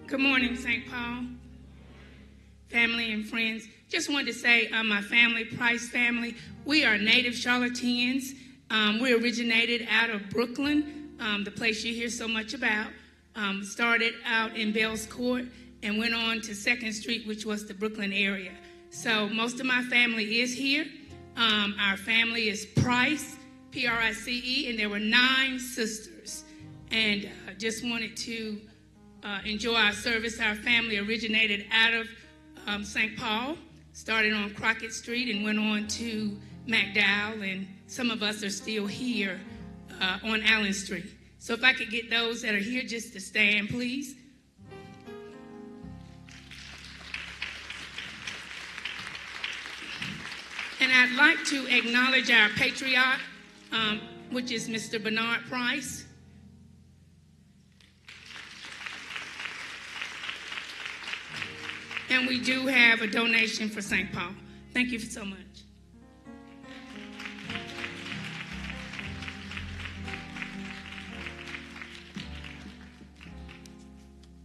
Good 0.08 0.20
morning, 0.20 0.56
St. 0.56 0.90
Paul, 0.90 1.24
family 2.70 3.12
and 3.12 3.28
friends. 3.28 3.68
Just 3.90 4.10
wanted 4.10 4.28
to 4.28 4.32
say, 4.32 4.70
uh, 4.70 4.82
my 4.82 5.02
family, 5.02 5.44
Price 5.44 5.90
family, 5.90 6.34
we 6.64 6.82
are 6.82 6.96
native 6.96 7.34
Charlotteans. 7.34 8.30
Um, 8.70 9.00
we 9.00 9.12
originated 9.12 9.86
out 9.90 10.08
of 10.08 10.30
Brooklyn, 10.30 11.10
um, 11.20 11.44
the 11.44 11.50
place 11.50 11.84
you 11.84 11.92
hear 11.92 12.08
so 12.08 12.26
much 12.26 12.54
about. 12.54 12.90
Um, 13.36 13.62
started 13.62 14.14
out 14.24 14.56
in 14.56 14.72
Bell's 14.72 15.04
Court 15.04 15.44
and 15.82 15.98
went 15.98 16.14
on 16.14 16.40
to 16.40 16.54
Second 16.54 16.94
Street, 16.94 17.26
which 17.26 17.44
was 17.44 17.66
the 17.66 17.74
Brooklyn 17.74 18.14
area. 18.14 18.52
So 18.88 19.28
most 19.28 19.60
of 19.60 19.66
my 19.66 19.82
family 19.82 20.40
is 20.40 20.54
here. 20.54 20.86
Um, 21.36 21.76
our 21.78 21.98
family 21.98 22.48
is 22.48 22.64
Price, 22.64 23.36
P 23.72 23.86
R 23.86 23.98
I 23.98 24.12
C 24.12 24.40
E, 24.42 24.70
and 24.70 24.78
there 24.78 24.88
were 24.88 25.00
nine 25.00 25.58
sisters. 25.58 26.44
And 26.90 27.26
uh, 27.26 27.52
just 27.58 27.84
wanted 27.84 28.16
to 28.16 28.58
uh, 29.24 29.40
enjoy 29.44 29.74
our 29.74 29.92
service. 29.92 30.40
Our 30.40 30.54
family 30.54 30.98
originated 30.98 31.66
out 31.72 31.94
of 31.94 32.08
um, 32.66 32.84
St. 32.84 33.16
Paul, 33.16 33.56
started 33.92 34.32
on 34.32 34.54
Crockett 34.54 34.92
Street, 34.92 35.34
and 35.34 35.44
went 35.44 35.58
on 35.58 35.86
to 35.88 36.36
McDowell, 36.66 37.50
and 37.50 37.66
some 37.86 38.10
of 38.10 38.22
us 38.22 38.42
are 38.42 38.50
still 38.50 38.86
here 38.86 39.40
uh, 40.00 40.18
on 40.24 40.42
Allen 40.42 40.72
Street. 40.72 41.06
So 41.38 41.54
if 41.54 41.64
I 41.64 41.72
could 41.72 41.90
get 41.90 42.10
those 42.10 42.42
that 42.42 42.54
are 42.54 42.58
here 42.58 42.82
just 42.82 43.12
to 43.14 43.20
stand, 43.20 43.70
please. 43.70 44.14
And 50.80 50.92
I'd 50.92 51.16
like 51.16 51.44
to 51.46 51.66
acknowledge 51.74 52.30
our 52.30 52.48
patriarch, 52.50 53.20
um, 53.72 54.00
which 54.30 54.52
is 54.52 54.68
Mr. 54.68 55.02
Bernard 55.02 55.40
Price. 55.48 56.07
And 62.10 62.26
we 62.26 62.40
do 62.40 62.66
have 62.66 63.02
a 63.02 63.06
donation 63.06 63.68
for 63.68 63.82
St. 63.82 64.10
Paul. 64.12 64.30
Thank 64.72 64.90
you 64.90 64.98
so 64.98 65.24
much. 65.24 65.38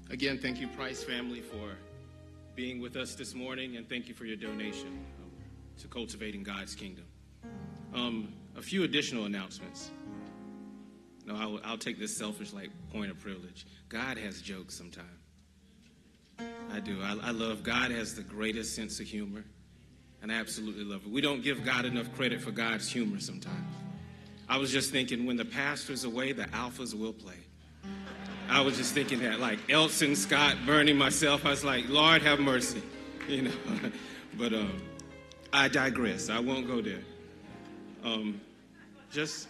Again, 0.09 0.37
thank 0.37 0.59
you, 0.59 0.67
Price 0.67 1.03
family, 1.03 1.41
for 1.41 1.75
being 2.55 2.79
with 2.79 2.95
us 2.97 3.15
this 3.15 3.33
morning, 3.33 3.77
and 3.77 3.89
thank 3.89 4.07
you 4.07 4.13
for 4.13 4.25
your 4.25 4.37
donation 4.37 4.87
um, 5.23 5.31
to 5.79 5.87
cultivating 5.87 6.43
God's 6.43 6.75
kingdom. 6.75 7.05
Um, 7.95 8.33
a 8.55 8.61
few 8.61 8.83
additional 8.83 9.25
announcements. 9.25 9.89
No, 11.25 11.35
I'll, 11.35 11.59
I'll 11.63 11.77
take 11.77 11.97
this 11.97 12.15
selfish 12.15 12.53
like 12.53 12.69
point 12.91 13.09
of 13.09 13.19
privilege. 13.19 13.65
God 13.89 14.17
has 14.17 14.41
jokes 14.41 14.75
sometimes. 14.75 15.22
I 16.39 16.79
do. 16.79 16.99
I, 17.01 17.17
I 17.21 17.31
love 17.31 17.63
God 17.63 17.91
has 17.91 18.15
the 18.15 18.23
greatest 18.23 18.75
sense 18.75 18.99
of 18.99 19.05
humor, 19.05 19.43
and 20.21 20.31
I 20.31 20.35
absolutely 20.35 20.83
love 20.83 21.05
it. 21.05 21.11
We 21.11 21.21
don't 21.21 21.43
give 21.43 21.63
God 21.63 21.85
enough 21.85 22.13
credit 22.15 22.41
for 22.41 22.51
God's 22.51 22.89
humor 22.89 23.19
sometimes. 23.19 23.75
I 24.49 24.57
was 24.57 24.71
just 24.71 24.91
thinking 24.91 25.25
when 25.25 25.37
the 25.37 25.45
pastor's 25.45 26.03
away, 26.03 26.31
the 26.31 26.45
alphas 26.45 26.97
will 26.97 27.13
play. 27.13 27.37
I 28.49 28.61
was 28.61 28.77
just 28.77 28.93
thinking 28.93 29.19
that, 29.21 29.39
like 29.39 29.59
Elson, 29.69 30.15
Scott, 30.15 30.57
Burney, 30.65 30.93
myself, 30.93 31.45
I 31.45 31.51
was 31.51 31.63
like, 31.63 31.87
Lord 31.89 32.21
have 32.23 32.39
mercy, 32.39 32.81
you 33.27 33.43
know. 33.43 33.51
but 34.37 34.53
um, 34.53 34.81
I 35.51 35.67
digress. 35.67 36.29
I 36.29 36.39
won't 36.39 36.67
go 36.67 36.81
there. 36.81 37.01
Um, 38.03 38.41
just, 39.11 39.47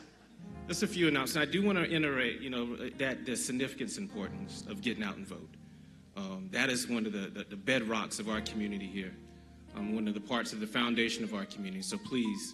just 0.68 0.84
a 0.84 0.88
few 0.88 1.08
announcements. 1.08 1.48
I 1.48 1.52
do 1.52 1.64
want 1.64 1.78
to 1.78 1.92
iterate, 1.92 2.42
you 2.42 2.50
know, 2.50 2.76
that 2.98 3.26
the 3.26 3.36
significance, 3.36 3.98
importance 3.98 4.64
of 4.70 4.82
getting 4.82 5.04
out 5.04 5.16
and 5.16 5.26
vote. 5.26 5.50
Um, 6.16 6.50
that 6.52 6.70
is 6.70 6.88
one 6.88 7.06
of 7.06 7.14
the, 7.14 7.30
the, 7.30 7.46
the, 7.50 7.56
bedrocks 7.56 8.20
of 8.20 8.30
our 8.30 8.42
community 8.42 8.86
here, 8.86 9.14
um, 9.76 9.96
one 9.96 10.08
of 10.08 10.14
the 10.14 10.20
parts 10.20 10.54
of 10.54 10.60
the 10.60 10.68
foundation 10.68 11.24
of 11.24 11.34
our 11.34 11.46
community. 11.46 11.82
So 11.82 11.98
please 11.98 12.54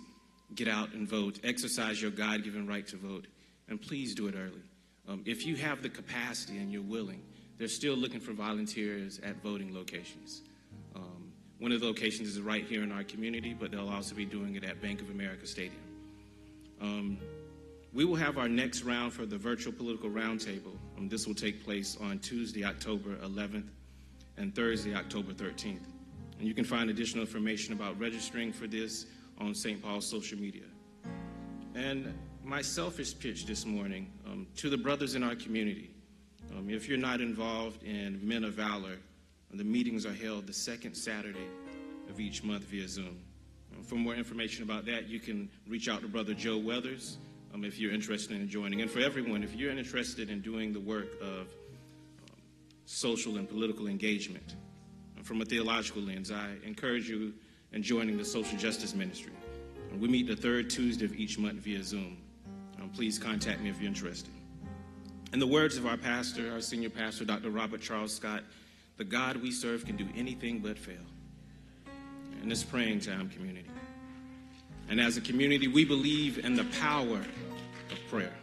get 0.55 0.69
out 0.69 0.93
and 0.93 1.07
vote, 1.07 1.39
exercise 1.43 2.01
your 2.01 2.11
God 2.11 2.43
given 2.43 2.65
right 2.65 2.87
to 2.87 2.95
vote, 2.95 3.27
and 3.67 3.81
please 3.81 4.15
do 4.15 4.27
it 4.27 4.35
early. 4.35 4.63
Um, 5.09 5.23
if 5.25 5.45
you 5.45 5.57
have 5.57 5.81
the 5.81 5.89
capacity 5.89 6.57
and 6.57 6.71
you're 6.71 6.81
willing, 6.81 7.21
they're 7.57 7.67
still 7.67 7.95
looking 7.95 8.21
for 8.21 8.31
volunteers 8.31 9.19
at 9.19 9.41
voting 9.43 9.73
locations. 9.73 10.41
Um, 10.95 11.33
one 11.57 11.73
of 11.73 11.81
the 11.81 11.87
locations 11.87 12.29
is 12.29 12.39
right 12.39 12.65
here 12.65 12.83
in 12.83 12.91
our 12.93 13.03
community, 13.03 13.53
but 13.53 13.71
they'll 13.71 13.89
also 13.89 14.15
be 14.15 14.25
doing 14.25 14.55
it 14.55 14.63
at 14.63 14.81
Bank 14.81 15.01
of 15.01 15.09
America 15.09 15.45
Stadium. 15.45 15.81
We 17.91 18.05
will 18.05 18.15
have 18.15 18.37
our 18.37 18.47
next 18.47 18.83
round 18.83 19.13
for 19.13 19.25
the 19.25 19.37
virtual 19.37 19.73
political 19.73 20.11
roundtable. 20.11 20.77
Um, 20.95 21.09
this 21.09 21.25
will 21.25 21.33
take 21.33 21.63
place 21.63 21.97
on 21.99 22.19
Tuesday, 22.19 22.63
October 22.63 23.15
11th, 23.17 23.67
and 24.37 24.53
Thursday, 24.53 24.93
October 24.93 25.33
13th. 25.33 25.79
And 26.37 26.47
you 26.47 26.53
can 26.53 26.63
find 26.65 26.91
additional 26.91 27.21
information 27.21 27.73
about 27.73 27.99
registering 27.99 28.53
for 28.53 28.67
this 28.67 29.07
on 29.39 29.55
St. 29.55 29.81
Paul's 29.81 30.05
social 30.05 30.37
media. 30.37 30.65
And 31.73 32.13
my 32.43 32.61
selfish 32.61 33.17
pitch 33.17 33.47
this 33.47 33.65
morning 33.65 34.11
um, 34.27 34.45
to 34.57 34.69
the 34.69 34.77
brothers 34.77 35.15
in 35.15 35.23
our 35.23 35.35
community. 35.35 35.89
Um, 36.55 36.69
if 36.69 36.87
you're 36.87 36.97
not 36.97 37.21
involved 37.21 37.81
in 37.83 38.19
Men 38.21 38.43
of 38.43 38.53
Valor, 38.53 38.97
the 39.51 39.63
meetings 39.63 40.05
are 40.05 40.13
held 40.13 40.45
the 40.45 40.53
second 40.53 40.93
Saturday 40.93 41.47
of 42.07 42.19
each 42.19 42.43
month 42.43 42.65
via 42.65 42.87
Zoom. 42.87 43.19
Um, 43.75 43.83
for 43.83 43.95
more 43.95 44.13
information 44.13 44.63
about 44.63 44.85
that, 44.85 45.09
you 45.09 45.19
can 45.19 45.49
reach 45.67 45.89
out 45.89 46.01
to 46.01 46.07
Brother 46.07 46.35
Joe 46.35 46.57
Weathers 46.57 47.17
um, 47.53 47.63
if 47.63 47.79
you're 47.79 47.93
interested 47.93 48.35
in 48.35 48.47
joining. 48.47 48.81
And 48.81 48.89
for 48.89 48.99
everyone, 48.99 49.43
if 49.43 49.55
you're 49.55 49.71
interested 49.71 50.29
in 50.29 50.41
doing 50.41 50.73
the 50.73 50.79
work 50.79 51.19
of 51.21 51.47
um, 51.47 52.37
social 52.85 53.37
and 53.37 53.47
political 53.49 53.87
engagement 53.87 54.55
uh, 55.17 55.23
from 55.23 55.41
a 55.41 55.45
theological 55.45 56.01
lens, 56.01 56.31
I 56.31 56.55
encourage 56.63 57.09
you 57.09 57.33
in 57.71 57.83
joining 57.83 58.17
the 58.17 58.25
social 58.25 58.57
justice 58.57 58.93
ministry. 58.93 59.33
We 59.99 60.07
meet 60.07 60.27
the 60.27 60.35
third 60.35 60.69
Tuesday 60.69 61.05
of 61.05 61.15
each 61.15 61.37
month 61.37 61.59
via 61.59 61.83
Zoom. 61.83 62.17
Um, 62.81 62.89
please 62.89 63.19
contact 63.19 63.61
me 63.61 63.69
if 63.69 63.79
you're 63.79 63.87
interested. 63.87 64.29
In 65.33 65.39
the 65.39 65.47
words 65.47 65.77
of 65.77 65.85
our 65.85 65.97
pastor, 65.97 66.51
our 66.53 66.61
senior 66.61 66.89
pastor, 66.89 67.25
Dr. 67.25 67.49
Robert 67.49 67.81
Charles 67.81 68.13
Scott, 68.13 68.43
the 68.97 69.03
God 69.03 69.37
we 69.37 69.51
serve 69.51 69.85
can 69.85 69.95
do 69.95 70.07
anything 70.15 70.59
but 70.59 70.77
fail. 70.77 70.97
And 72.41 72.49
this 72.49 72.63
praying 72.63 73.01
time 73.01 73.29
community. 73.29 73.69
And 74.89 74.99
as 74.99 75.17
a 75.17 75.21
community, 75.21 75.67
we 75.67 75.85
believe 75.85 76.43
in 76.43 76.55
the 76.55 76.63
power 76.81 77.21
of 77.91 77.99
prayer. 78.09 78.33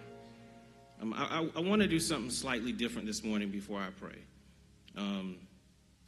Um, 1.01 1.13
I, 1.13 1.41
I, 1.41 1.59
I 1.59 1.61
want 1.61 1.83
to 1.83 1.89
do 1.89 2.01
something 2.01 2.31
slightly 2.31 2.73
different 2.73 3.07
this 3.07 3.23
morning 3.23 3.51
before 3.51 3.79
I 3.79 3.91
pray. 4.01 4.19
Um, 4.97 5.37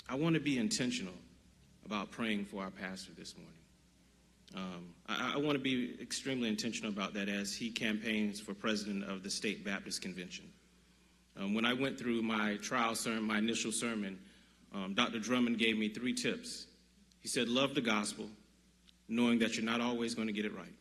I 0.08 0.14
want 0.14 0.34
to 0.34 0.40
be 0.40 0.58
intentional 0.58 1.14
about 1.84 2.10
praying 2.10 2.46
for 2.46 2.62
our 2.62 2.70
pastor 2.70 3.12
this 3.16 3.34
morning. 3.36 3.52
Um, 4.56 4.94
I, 5.06 5.34
I 5.34 5.36
want 5.38 5.52
to 5.52 5.62
be 5.62 5.96
extremely 6.00 6.48
intentional 6.48 6.90
about 6.90 7.14
that 7.14 7.28
as 7.28 7.54
he 7.54 7.70
campaigns 7.70 8.40
for 8.40 8.54
president 8.54 9.04
of 9.04 9.22
the 9.22 9.30
State 9.30 9.64
Baptist 9.64 10.00
Convention. 10.00 10.46
Um, 11.36 11.54
when 11.54 11.64
I 11.64 11.74
went 11.74 11.98
through 11.98 12.22
my 12.22 12.56
trial 12.56 12.94
sermon, 12.94 13.22
my 13.24 13.38
initial 13.38 13.70
sermon, 13.70 14.18
um, 14.74 14.94
Dr. 14.94 15.18
Drummond 15.18 15.58
gave 15.58 15.78
me 15.78 15.88
three 15.88 16.14
tips. 16.14 16.66
He 17.20 17.28
said, 17.28 17.48
Love 17.48 17.74
the 17.74 17.80
gospel, 17.80 18.28
knowing 19.08 19.38
that 19.40 19.56
you're 19.56 19.64
not 19.64 19.80
always 19.80 20.14
going 20.14 20.28
to 20.28 20.32
get 20.32 20.44
it 20.44 20.54
right. 20.56 20.72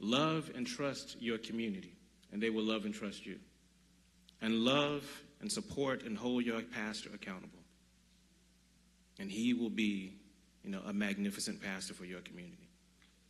Love 0.00 0.50
and 0.54 0.66
trust 0.66 1.16
your 1.20 1.38
community, 1.38 1.94
and 2.32 2.42
they 2.42 2.50
will 2.50 2.64
love 2.64 2.84
and 2.84 2.94
trust 2.94 3.24
you. 3.24 3.38
And 4.40 4.64
love 4.64 5.04
and 5.40 5.50
support 5.50 6.02
and 6.02 6.16
hold 6.18 6.44
your 6.44 6.60
pastor 6.62 7.10
accountable. 7.14 7.60
And 9.18 9.30
he 9.30 9.54
will 9.54 9.70
be, 9.70 10.14
you 10.62 10.70
know, 10.70 10.80
a 10.86 10.92
magnificent 10.92 11.62
pastor 11.62 11.94
for 11.94 12.04
your 12.04 12.20
community. 12.20 12.68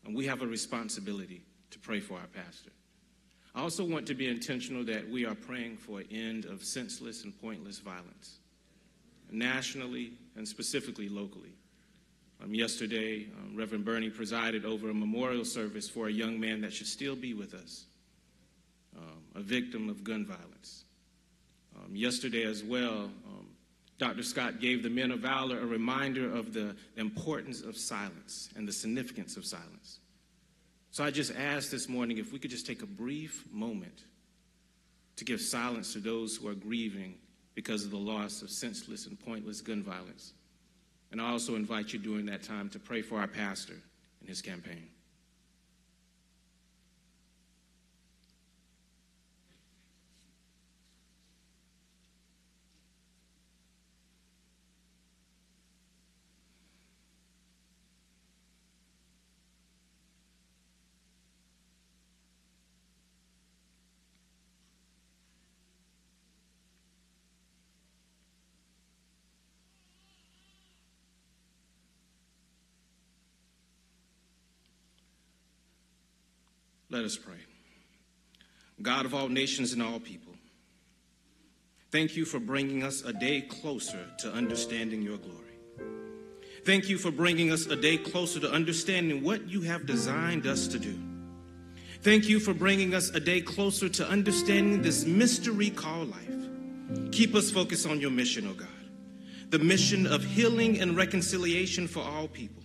And 0.05 0.15
we 0.17 0.27
have 0.27 0.43
a 0.43 0.47
responsibility 0.47 1.43
to 1.71 1.79
pray 1.79 2.01
for 2.01 2.15
our 2.15 2.27
pastor. 2.27 2.71
I 3.55 3.61
also 3.63 3.85
want 3.85 4.07
to 4.09 4.15
be 4.15 4.29
intentional 4.29 4.85
that 4.85 5.09
we 5.09 5.25
are 5.27 5.35
praying 5.35 5.77
for 5.77 6.01
an 6.01 6.09
end 6.11 6.45
of 6.45 6.65
senseless 6.65 7.25
and 7.25 7.41
pointless 7.41 7.79
violence, 7.79 8.39
nationally 9.31 10.13
and 10.37 10.47
specifically 10.47 11.09
locally. 11.09 11.53
Um, 12.43 12.55
yesterday, 12.55 13.27
um, 13.39 13.57
Reverend 13.57 13.85
Burney 13.85 14.11
presided 14.11 14.65
over 14.65 14.91
a 14.91 14.95
memorial 14.95 15.45
service 15.45 15.89
for 15.89 16.09
a 16.09 16.13
young 16.13 16.39
man 16.39 16.61
that 16.63 16.73
should 16.73 16.87
still 16.87 17.17
be 17.17 17.33
with 17.35 17.55
us, 17.55 17.85
um, 18.97 19.23
a 19.35 19.41
victim 19.41 19.89
of 19.89 20.05
gun 20.05 20.27
violence. 20.27 20.85
Um, 21.77 21.95
yesterday, 21.97 22.45
as 22.45 22.63
well, 22.63 23.11
Dr. 23.99 24.23
Scott 24.23 24.61
gave 24.61 24.83
the 24.83 24.91
men 24.91 25.11
of 25.13 25.21
valor 25.21 25.61
a 25.61 25.67
reminder 25.67 26.33
of 26.35 26.53
the 26.53 26.75
importance 26.97 27.63
of 27.63 27.77
silence 27.77 28.49
and 28.57 28.67
the 28.67 28.73
significance 28.73 29.37
of 29.37 29.45
silence. 29.45 30.01
So 30.91 31.05
I 31.05 31.11
just 31.11 31.35
asked 31.35 31.71
this 31.71 31.89
morning 31.89 32.19
if 32.19 32.33
we 32.33 32.39
could 32.39 32.51
just 32.51 32.67
take 32.67 32.83
a 32.83 32.87
brief 32.87 33.45
moment 33.53 34.05
to 35.17 35.25
give 35.25 35.41
silence 35.41 35.93
to 35.93 36.01
those 36.01 36.37
who 36.37 36.49
are 36.49 36.55
grieving 36.55 37.15
because 37.55 37.85
of 37.85 37.91
the 37.93 37.97
loss 37.97 38.43
of 38.43 38.51
senseless 38.51 39.07
and 39.07 39.19
pointless 39.19 39.61
gun 39.61 39.83
violence. 39.83 40.33
And 41.15 41.23
I 41.23 41.31
also 41.31 41.55
invite 41.55 41.93
you 41.93 42.01
during 42.01 42.27
that 42.27 42.43
time 42.43 42.69
to 42.71 42.81
pray 42.81 43.01
for 43.01 43.21
our 43.21 43.29
pastor 43.29 43.77
and 44.19 44.29
his 44.29 44.43
campaign. 44.43 44.89
Let 76.95 77.05
us 77.05 77.17
pray. 77.17 77.35
God 78.81 79.05
of 79.05 79.15
all 79.15 79.29
nations 79.29 79.73
and 79.73 79.83
all 79.83 79.99
people, 79.99 80.33
thank 81.91 82.15
you 82.15 82.25
for 82.25 82.39
bringing 82.39 82.85
us 82.85 83.03
a 83.03 83.13
day 83.13 83.41
closer 83.41 83.99
to 84.21 84.31
understanding 84.31 85.03
your 85.03 85.17
glory. 85.17 85.41
Thank 86.65 86.89
you 86.89 86.97
for 86.97 87.11
bringing 87.11 87.51
us 87.51 87.67
a 87.67 87.75
day 87.75 87.97
closer 87.97 88.39
to 88.39 88.49
understanding 88.49 89.25
what 89.25 89.49
you 89.49 89.63
have 89.63 89.87
designed 89.87 90.47
us 90.47 90.69
to 90.69 90.79
do. 90.79 90.97
Thank 92.03 92.29
you 92.29 92.39
for 92.39 92.55
bringing 92.55 92.95
us 92.95 93.11
a 93.11 93.19
day 93.19 93.41
closer 93.41 93.89
to 93.89 94.07
understanding 94.07 94.81
this 94.81 95.05
mystery 95.05 95.71
called 95.71 96.13
life. 96.13 97.11
Keep 97.11 97.35
us 97.35 97.51
focused 97.51 97.89
on 97.89 98.01
your 98.01 98.13
mission, 98.13 98.47
O 98.47 98.51
oh 98.51 98.55
God, 98.55 99.51
the 99.51 99.59
mission 99.59 100.07
of 100.07 100.23
healing 100.23 100.79
and 100.79 100.97
reconciliation 100.97 101.89
for 101.89 102.05
all 102.05 102.29
people. 102.29 102.63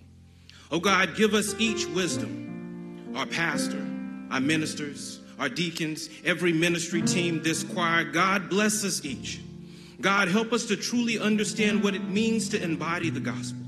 Oh 0.71 0.79
God, 0.79 1.15
give 1.15 1.33
us 1.33 1.55
each 1.57 1.87
wisdom, 1.87 3.11
our 3.15 3.25
pastor, 3.25 3.83
our 4.31 4.39
ministers, 4.39 5.19
our 5.39 5.49
deacons, 5.49 6.09
every 6.25 6.53
ministry 6.53 7.01
team, 7.01 7.41
this 7.41 7.63
choir. 7.63 8.03
God 8.03 8.49
bless 8.49 8.83
us 8.83 9.03
each. 9.05 9.41
God, 10.01 10.27
help 10.29 10.53
us 10.53 10.65
to 10.65 10.75
truly 10.75 11.19
understand 11.19 11.83
what 11.83 11.95
it 11.95 12.03
means 12.05 12.49
to 12.49 12.63
embody 12.63 13.09
the 13.09 13.19
gospel, 13.19 13.65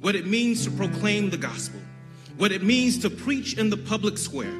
what 0.00 0.16
it 0.16 0.26
means 0.26 0.64
to 0.64 0.70
proclaim 0.70 1.30
the 1.30 1.36
gospel, 1.36 1.80
what 2.36 2.50
it 2.52 2.62
means 2.62 2.98
to 2.98 3.10
preach 3.10 3.56
in 3.56 3.70
the 3.70 3.76
public 3.76 4.18
square, 4.18 4.50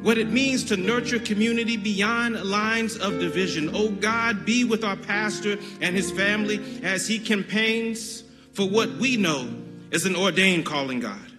what 0.00 0.16
it 0.16 0.30
means 0.30 0.64
to 0.64 0.76
nurture 0.76 1.18
community 1.18 1.76
beyond 1.76 2.42
lines 2.42 2.96
of 2.96 3.18
division. 3.18 3.70
Oh 3.74 3.90
God, 3.90 4.46
be 4.46 4.64
with 4.64 4.84
our 4.84 4.96
pastor 4.96 5.58
and 5.80 5.94
his 5.94 6.10
family 6.10 6.80
as 6.82 7.06
he 7.06 7.18
campaigns 7.18 8.22
for 8.54 8.66
what 8.66 8.90
we 8.94 9.16
know 9.18 9.48
is 9.90 10.06
an 10.06 10.16
ordained 10.16 10.64
calling, 10.64 11.00
God, 11.00 11.32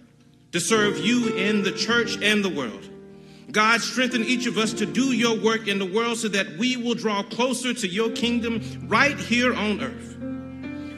to 0.52 0.60
serve 0.60 0.98
you 0.98 1.34
in 1.34 1.62
the 1.62 1.72
church 1.72 2.22
and 2.22 2.44
the 2.44 2.48
world. 2.48 2.87
God, 3.50 3.80
strengthen 3.80 4.24
each 4.24 4.46
of 4.46 4.58
us 4.58 4.74
to 4.74 4.86
do 4.86 5.12
your 5.12 5.38
work 5.40 5.68
in 5.68 5.78
the 5.78 5.86
world 5.86 6.18
so 6.18 6.28
that 6.28 6.58
we 6.58 6.76
will 6.76 6.94
draw 6.94 7.22
closer 7.22 7.72
to 7.72 7.88
your 7.88 8.10
kingdom 8.10 8.86
right 8.88 9.18
here 9.18 9.54
on 9.54 9.80
earth. 9.80 10.16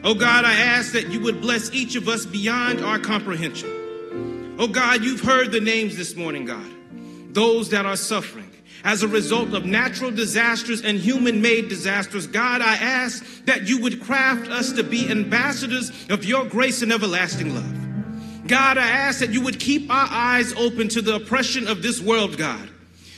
Oh 0.02 0.14
God, 0.14 0.44
I 0.44 0.54
ask 0.54 0.92
that 0.92 1.10
you 1.10 1.20
would 1.20 1.40
bless 1.40 1.72
each 1.72 1.94
of 1.94 2.08
us 2.08 2.26
beyond 2.26 2.84
our 2.84 2.98
comprehension. 2.98 4.56
Oh 4.58 4.66
God, 4.66 5.04
you've 5.04 5.20
heard 5.20 5.52
the 5.52 5.60
names 5.60 5.96
this 5.96 6.16
morning, 6.16 6.44
God. 6.44 6.70
Those 7.32 7.70
that 7.70 7.86
are 7.86 7.96
suffering 7.96 8.50
as 8.82 9.02
a 9.02 9.08
result 9.08 9.54
of 9.54 9.64
natural 9.64 10.10
disasters 10.10 10.82
and 10.82 10.98
human 10.98 11.40
made 11.42 11.68
disasters. 11.68 12.26
God, 12.26 12.62
I 12.62 12.74
ask 12.74 13.44
that 13.44 13.68
you 13.68 13.80
would 13.82 14.02
craft 14.02 14.50
us 14.50 14.72
to 14.72 14.82
be 14.82 15.10
ambassadors 15.10 15.90
of 16.08 16.24
your 16.24 16.46
grace 16.46 16.82
and 16.82 16.92
everlasting 16.92 17.54
love. 17.54 17.89
God, 18.50 18.78
I 18.78 18.88
ask 18.88 19.20
that 19.20 19.30
you 19.30 19.42
would 19.42 19.60
keep 19.60 19.88
our 19.88 20.08
eyes 20.10 20.52
open 20.54 20.88
to 20.88 21.00
the 21.00 21.14
oppression 21.14 21.68
of 21.68 21.82
this 21.82 22.00
world, 22.00 22.36
God, 22.36 22.68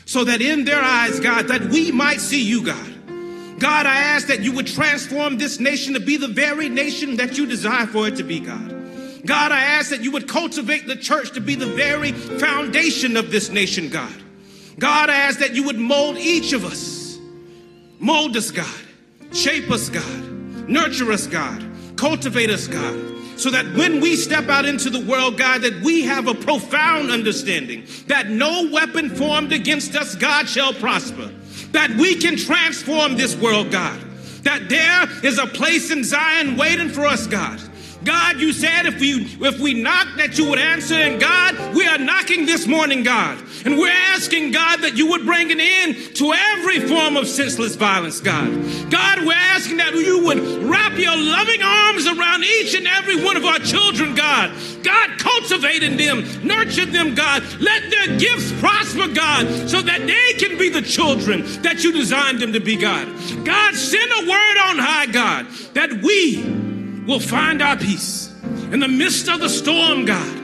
so 0.04 0.24
that 0.24 0.42
in 0.42 0.66
their 0.66 0.82
eyes, 0.82 1.20
God, 1.20 1.48
that 1.48 1.70
we 1.70 1.90
might 1.90 2.20
see 2.20 2.44
you, 2.44 2.62
God. 2.62 3.58
God, 3.58 3.86
I 3.86 3.96
ask 3.96 4.26
that 4.26 4.40
you 4.40 4.52
would 4.52 4.66
transform 4.66 5.38
this 5.38 5.58
nation 5.58 5.94
to 5.94 6.00
be 6.00 6.18
the 6.18 6.28
very 6.28 6.68
nation 6.68 7.16
that 7.16 7.38
you 7.38 7.46
desire 7.46 7.86
for 7.86 8.06
it 8.06 8.16
to 8.16 8.22
be, 8.22 8.40
God. 8.40 9.24
God, 9.24 9.52
I 9.52 9.60
ask 9.60 9.88
that 9.88 10.02
you 10.02 10.12
would 10.12 10.28
cultivate 10.28 10.86
the 10.86 10.96
church 10.96 11.32
to 11.32 11.40
be 11.40 11.54
the 11.54 11.64
very 11.64 12.12
foundation 12.12 13.16
of 13.16 13.30
this 13.30 13.48
nation, 13.48 13.88
God. 13.88 14.12
God, 14.78 15.08
I 15.08 15.14
ask 15.14 15.38
that 15.38 15.54
you 15.54 15.62
would 15.62 15.78
mold 15.78 16.18
each 16.18 16.52
of 16.52 16.66
us. 16.66 17.18
Mold 17.98 18.36
us, 18.36 18.50
God. 18.50 18.84
Shape 19.32 19.70
us, 19.70 19.88
God. 19.88 20.68
Nurture 20.68 21.10
us, 21.10 21.26
God. 21.26 21.64
Cultivate 21.96 22.50
us, 22.50 22.68
God 22.68 23.11
so 23.42 23.50
that 23.50 23.66
when 23.74 24.00
we 24.00 24.14
step 24.14 24.48
out 24.48 24.64
into 24.64 24.88
the 24.88 25.00
world, 25.00 25.36
God, 25.36 25.62
that 25.62 25.82
we 25.82 26.02
have 26.02 26.28
a 26.28 26.34
profound 26.34 27.10
understanding 27.10 27.84
that 28.06 28.28
no 28.28 28.70
weapon 28.70 29.10
formed 29.10 29.52
against 29.52 29.96
us, 29.96 30.14
God, 30.14 30.48
shall 30.48 30.72
prosper. 30.72 31.28
That 31.72 31.90
we 31.90 32.14
can 32.16 32.36
transform 32.36 33.16
this 33.16 33.34
world, 33.34 33.72
God. 33.72 33.98
That 34.44 34.68
there 34.68 35.08
is 35.24 35.38
a 35.38 35.46
place 35.46 35.90
in 35.90 36.04
Zion 36.04 36.56
waiting 36.56 36.88
for 36.88 37.04
us, 37.04 37.26
God. 37.26 37.60
God, 38.04 38.40
you 38.40 38.52
said 38.52 38.86
if 38.86 38.98
we 39.00 39.36
if 39.40 39.60
we 39.60 39.74
knock 39.74 40.08
that 40.16 40.38
you 40.38 40.48
would 40.48 40.58
answer, 40.58 40.94
and 40.94 41.20
God, 41.20 41.74
we 41.74 41.86
are 41.86 41.98
knocking 41.98 42.46
this 42.46 42.66
morning, 42.66 43.02
God. 43.02 43.38
And 43.64 43.78
we're 43.78 43.90
asking, 43.90 44.50
God, 44.50 44.80
that 44.80 44.96
you 44.96 45.08
would 45.10 45.24
bring 45.24 45.52
an 45.52 45.60
end 45.60 46.16
to 46.16 46.32
every 46.32 46.80
form 46.80 47.16
of 47.16 47.28
senseless 47.28 47.76
violence, 47.76 48.20
God. 48.20 48.50
God, 48.90 49.20
we're 49.20 49.32
asking 49.32 49.76
that 49.76 49.94
you 49.94 50.24
would 50.24 50.38
wrap 50.64 50.98
your 50.98 51.16
loving 51.16 51.62
arms 51.62 52.06
around 52.06 52.44
each 52.44 52.74
and 52.74 52.86
every 52.88 53.22
one 53.22 53.36
of 53.36 53.44
our 53.44 53.60
children, 53.60 54.14
God. 54.14 54.52
God, 54.82 55.18
cultivate 55.18 55.82
in 55.84 55.96
them, 55.96 56.24
nurture 56.44 56.86
them, 56.86 57.14
God. 57.14 57.42
Let 57.60 57.88
their 57.90 58.18
gifts 58.18 58.52
prosper, 58.58 59.06
God, 59.14 59.68
so 59.68 59.80
that 59.80 60.06
they 60.06 60.32
can 60.38 60.58
be 60.58 60.68
the 60.68 60.82
children 60.82 61.44
that 61.62 61.84
you 61.84 61.92
designed 61.92 62.40
them 62.40 62.52
to 62.52 62.60
be, 62.60 62.76
God. 62.76 63.06
God, 63.44 63.74
send 63.74 64.10
a 64.12 64.28
word 64.28 64.56
on 64.68 64.78
high, 64.78 65.06
God, 65.06 65.46
that 65.74 66.02
we 66.02 66.71
will 67.06 67.20
find 67.20 67.62
our 67.62 67.76
peace 67.76 68.32
in 68.72 68.80
the 68.80 68.88
midst 68.88 69.28
of 69.28 69.40
the 69.40 69.48
storm, 69.48 70.04
God. 70.04 70.38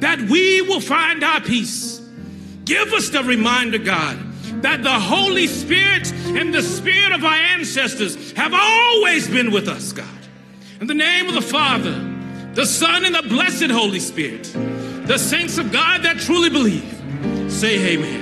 That 0.00 0.20
we 0.20 0.62
will 0.62 0.80
find 0.80 1.22
our 1.22 1.40
peace 1.40 1.92
Give 2.64 2.92
us 2.92 3.08
the 3.08 3.24
reminder, 3.24 3.78
God, 3.78 4.16
that 4.62 4.82
the 4.82 4.98
Holy 4.98 5.46
Spirit 5.46 6.12
and 6.12 6.54
the 6.54 6.62
Spirit 6.62 7.12
of 7.12 7.24
our 7.24 7.34
ancestors 7.34 8.32
have 8.32 8.54
always 8.54 9.28
been 9.28 9.50
with 9.50 9.68
us, 9.68 9.92
God. 9.92 10.06
In 10.80 10.86
the 10.86 10.94
name 10.94 11.28
of 11.28 11.34
the 11.34 11.42
Father, 11.42 11.92
the 12.54 12.66
Son, 12.66 13.04
and 13.04 13.14
the 13.14 13.22
blessed 13.22 13.70
Holy 13.70 14.00
Spirit, 14.00 14.44
the 15.06 15.18
saints 15.18 15.58
of 15.58 15.72
God 15.72 16.02
that 16.04 16.20
truly 16.20 16.50
believe, 16.50 17.50
say 17.50 17.94
amen. 17.94 18.21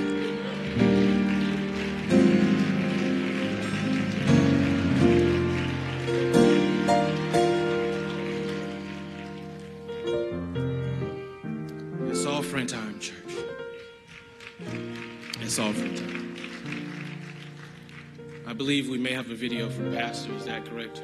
Believe 18.61 18.91
we 18.91 18.99
may 18.99 19.15
have 19.15 19.31
a 19.31 19.35
video 19.35 19.71
from 19.71 19.91
Pastor. 19.91 20.35
Is 20.35 20.45
that 20.45 20.67
correct? 20.67 21.03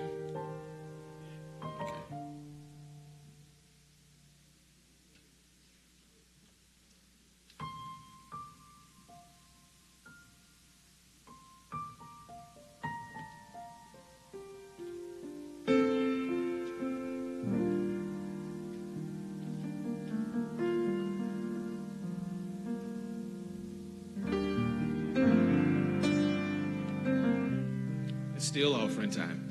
Still 28.67 28.83
offering 28.83 29.11
time. 29.11 29.49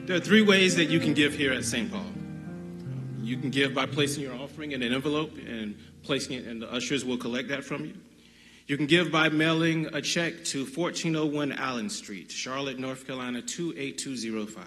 there 0.06 0.16
are 0.16 0.20
three 0.20 0.40
ways 0.40 0.74
that 0.76 0.86
you 0.86 0.98
can 0.98 1.12
give 1.12 1.34
here 1.34 1.52
at 1.52 1.66
St. 1.66 1.92
Paul. 1.92 2.06
You 3.20 3.36
can 3.36 3.50
give 3.50 3.74
by 3.74 3.84
placing 3.84 4.22
your 4.22 4.34
offering 4.34 4.72
in 4.72 4.82
an 4.82 4.94
envelope 4.94 5.36
and 5.46 5.76
placing 6.02 6.38
it, 6.38 6.46
and 6.46 6.62
the 6.62 6.72
ushers 6.72 7.04
will 7.04 7.18
collect 7.18 7.48
that 7.48 7.62
from 7.62 7.84
you. 7.84 7.92
You 8.68 8.78
can 8.78 8.86
give 8.86 9.12
by 9.12 9.28
mailing 9.28 9.94
a 9.94 10.00
check 10.00 10.44
to 10.46 10.60
1401 10.64 11.52
Allen 11.52 11.90
Street, 11.90 12.30
Charlotte, 12.30 12.78
North 12.78 13.06
Carolina 13.06 13.42
28205. 13.42 14.64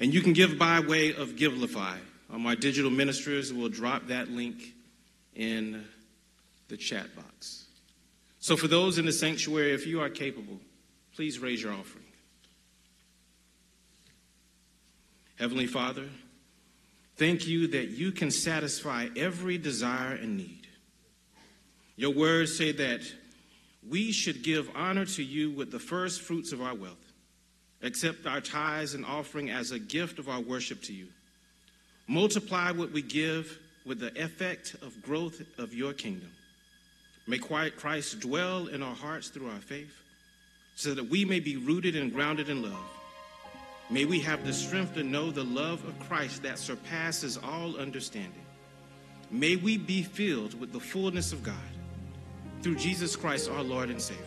And 0.00 0.12
you 0.12 0.20
can 0.20 0.34
give 0.34 0.58
by 0.58 0.80
way 0.80 1.14
of 1.14 1.30
Givelify. 1.30 1.96
Um, 2.30 2.42
my 2.42 2.56
digital 2.56 2.90
ministers 2.90 3.54
will 3.54 3.70
drop 3.70 4.08
that 4.08 4.28
link 4.28 4.74
in 5.34 5.86
the 6.68 6.76
chat 6.76 7.16
box. 7.16 7.64
So, 8.38 8.54
for 8.54 8.68
those 8.68 8.98
in 8.98 9.06
the 9.06 9.12
sanctuary, 9.12 9.72
if 9.72 9.86
you 9.86 10.02
are 10.02 10.10
capable, 10.10 10.60
please 11.14 11.38
raise 11.38 11.62
your 11.62 11.72
offering. 11.72 12.04
Heavenly 15.36 15.66
Father, 15.66 16.08
thank 17.16 17.46
you 17.46 17.66
that 17.68 17.88
you 17.88 18.12
can 18.12 18.30
satisfy 18.30 19.08
every 19.16 19.58
desire 19.58 20.14
and 20.14 20.36
need. 20.36 20.68
Your 21.96 22.12
words 22.12 22.56
say 22.56 22.72
that 22.72 23.00
we 23.88 24.12
should 24.12 24.42
give 24.42 24.70
honor 24.74 25.04
to 25.04 25.22
you 25.22 25.50
with 25.50 25.70
the 25.70 25.78
first 25.78 26.22
fruits 26.22 26.52
of 26.52 26.62
our 26.62 26.74
wealth, 26.74 27.12
accept 27.82 28.26
our 28.26 28.40
tithes 28.40 28.94
and 28.94 29.04
offering 29.04 29.50
as 29.50 29.70
a 29.70 29.78
gift 29.78 30.18
of 30.18 30.28
our 30.28 30.40
worship 30.40 30.82
to 30.84 30.92
you. 30.92 31.08
Multiply 32.06 32.70
what 32.72 32.92
we 32.92 33.02
give 33.02 33.58
with 33.84 34.00
the 34.00 34.12
effect 34.22 34.74
of 34.82 35.02
growth 35.02 35.42
of 35.58 35.74
your 35.74 35.92
kingdom. 35.92 36.30
May 37.26 37.38
Christ 37.38 38.20
dwell 38.20 38.66
in 38.66 38.82
our 38.82 38.94
hearts 38.94 39.28
through 39.28 39.50
our 39.50 39.60
faith, 39.60 39.94
so 40.74 40.94
that 40.94 41.08
we 41.08 41.24
may 41.24 41.40
be 41.40 41.56
rooted 41.56 41.96
and 41.96 42.12
grounded 42.12 42.48
in 42.48 42.62
love. 42.62 42.84
May 43.90 44.04
we 44.04 44.20
have 44.20 44.44
the 44.44 44.52
strength 44.52 44.94
to 44.94 45.02
know 45.02 45.30
the 45.30 45.44
love 45.44 45.84
of 45.84 45.98
Christ 46.08 46.42
that 46.42 46.58
surpasses 46.58 47.38
all 47.38 47.76
understanding. 47.76 48.44
May 49.30 49.56
we 49.56 49.76
be 49.76 50.02
filled 50.02 50.58
with 50.58 50.72
the 50.72 50.80
fullness 50.80 51.32
of 51.32 51.42
God 51.42 51.54
through 52.62 52.76
Jesus 52.76 53.14
Christ, 53.14 53.50
our 53.50 53.62
Lord 53.62 53.90
and 53.90 54.00
Savior. 54.00 54.24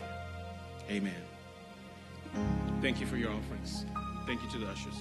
Amen. 0.90 1.14
Thank 2.82 3.00
you 3.00 3.08
for 3.08 3.18
your 3.18 3.32
offerings. 3.32 3.86
Thank 4.26 4.44
you 4.44 4.50
to 4.52 4.58
the 4.60 4.68
ushers. 4.68 4.96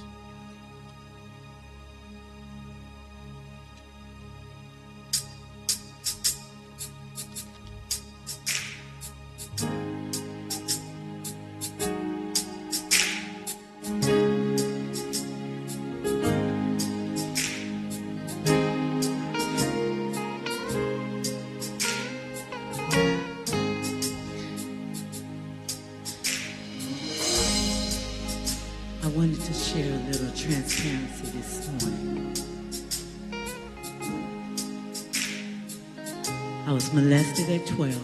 12. 37.77 37.95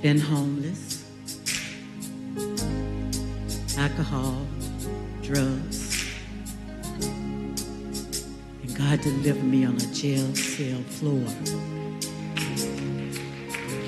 Been 0.00 0.18
homeless, 0.18 1.04
alcohol, 3.76 4.46
drugs. 5.20 6.06
And 8.62 8.74
God 8.74 9.02
delivered 9.02 9.44
me 9.44 9.66
on 9.66 9.76
a 9.76 9.92
jail 9.92 10.34
cell 10.34 10.80
floor. 10.84 11.28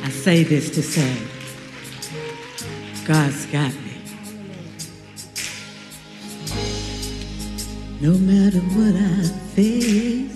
I 0.04 0.10
say 0.10 0.44
this 0.44 0.68
to 0.74 0.82
say, 0.82 1.16
God's 3.06 3.46
got 3.46 3.72
me. 3.72 4.02
No 8.02 8.18
matter 8.18 8.60
what 8.76 8.94
I 8.94 9.22
face, 9.54 10.31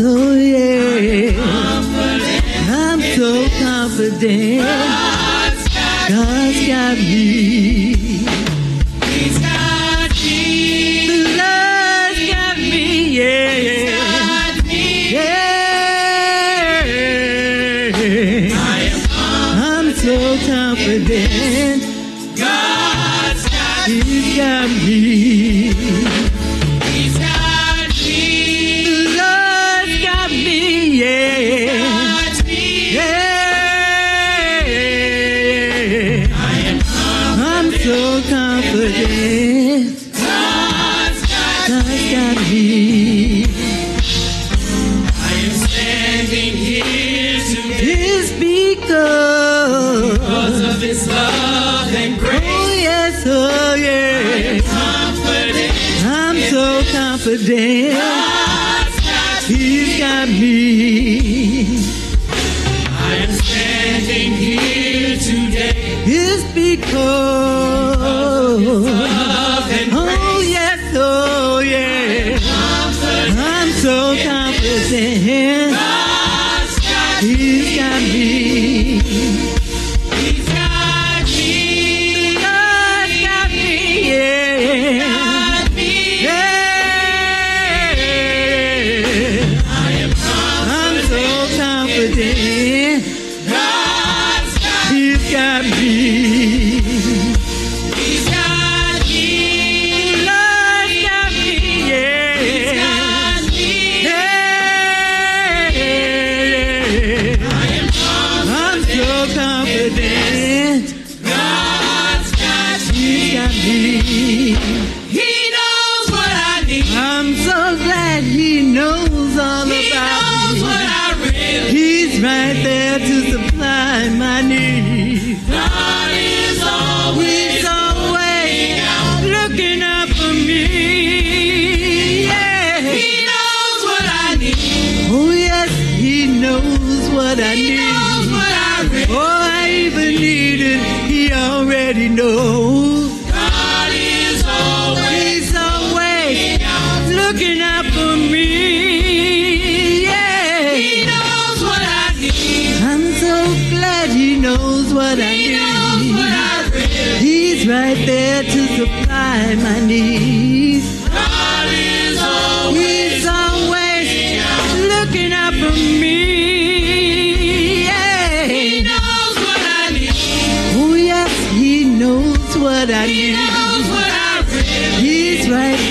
oh 0.00 0.34
yeah, 0.34 1.30
I'm 2.68 3.00
so 3.00 3.46
confident. 3.60 4.62
God's 6.08 6.66
got 6.66 6.96
me. 6.98 7.93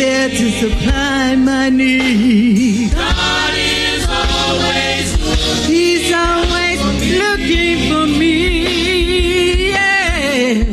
There 0.04 0.28
to 0.30 0.46
supply 0.62 1.34
my 1.38 1.70
needs. 1.70 2.94
God 2.94 3.54
is 3.56 4.04
always 4.10 5.08
He's 5.72 6.12
always 6.12 6.80
looking 7.22 7.78
for 7.90 8.06
me. 8.20 9.70
Yeah. 9.70 10.64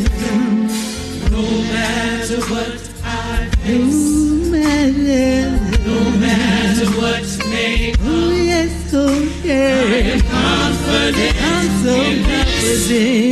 no 1.37 1.43
matter 1.75 2.41
what 2.53 2.73
I 3.05 3.49
No 3.69 3.79
matter. 4.51 5.39
no 5.91 5.99
matter 6.25 6.87
what 7.01 7.23
may 7.53 7.95
Oh 8.01 8.31
yes, 8.53 8.75
oh 8.93 9.17
yeah. 9.45 10.19
confident 10.35 11.37
I'm 11.53 11.69
so 11.85 11.95
confident. 11.95 13.30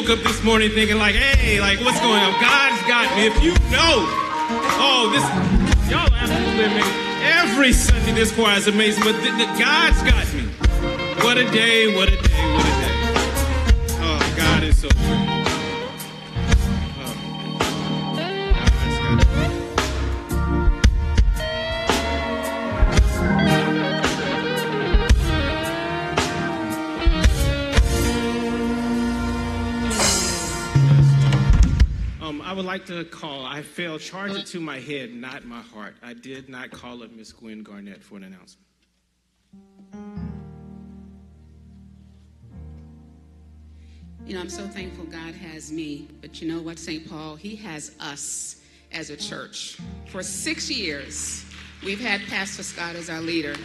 Woke 0.00 0.10
up 0.10 0.24
this 0.24 0.44
morning 0.44 0.70
thinking 0.70 0.96
like, 0.96 1.16
hey, 1.16 1.60
like 1.60 1.80
what's 1.80 1.98
going 1.98 2.22
on? 2.22 2.30
God's 2.40 2.80
got 2.86 3.16
me. 3.16 3.26
If 3.26 3.42
you 3.42 3.50
know, 3.72 4.06
oh, 4.78 5.10
this, 5.10 5.24
y'all 5.90 6.08
absolutely 6.14 6.66
amazing. 6.66 6.92
Every 7.24 7.72
Sunday 7.72 8.12
this 8.12 8.32
choir 8.32 8.58
is 8.58 8.68
amazing, 8.68 9.02
but 9.02 9.14
God's 9.58 10.00
got 10.02 10.32
me. 10.34 10.42
What 11.24 11.36
a 11.36 11.50
day, 11.50 11.96
what 11.96 12.08
a 12.08 12.16
day, 12.16 12.27
Failed, 33.98 34.10
charge 34.10 34.32
it 34.32 34.46
to 34.46 34.60
my 34.60 34.78
head, 34.78 35.12
not 35.12 35.44
my 35.44 35.60
heart. 35.60 35.96
I 36.02 36.14
did 36.14 36.48
not 36.48 36.70
call 36.70 37.02
up 37.02 37.10
Miss 37.10 37.32
Gwen 37.32 37.62
Garnett 37.62 38.02
for 38.02 38.16
an 38.16 38.24
announcement. 38.24 38.64
You 44.24 44.34
know, 44.34 44.40
I'm 44.40 44.50
so 44.50 44.66
thankful 44.68 45.04
God 45.06 45.34
has 45.34 45.72
me, 45.72 46.06
but 46.20 46.40
you 46.40 46.52
know 46.52 46.60
what, 46.60 46.78
St. 46.78 47.08
Paul? 47.08 47.36
He 47.36 47.56
has 47.56 47.92
us 47.98 48.60
as 48.92 49.10
a 49.10 49.16
church. 49.16 49.78
For 50.06 50.22
six 50.22 50.70
years, 50.70 51.44
we've 51.84 52.00
had 52.00 52.20
Pastor 52.28 52.62
Scott 52.62 52.94
as 52.94 53.10
our 53.10 53.20
leader. 53.20 53.56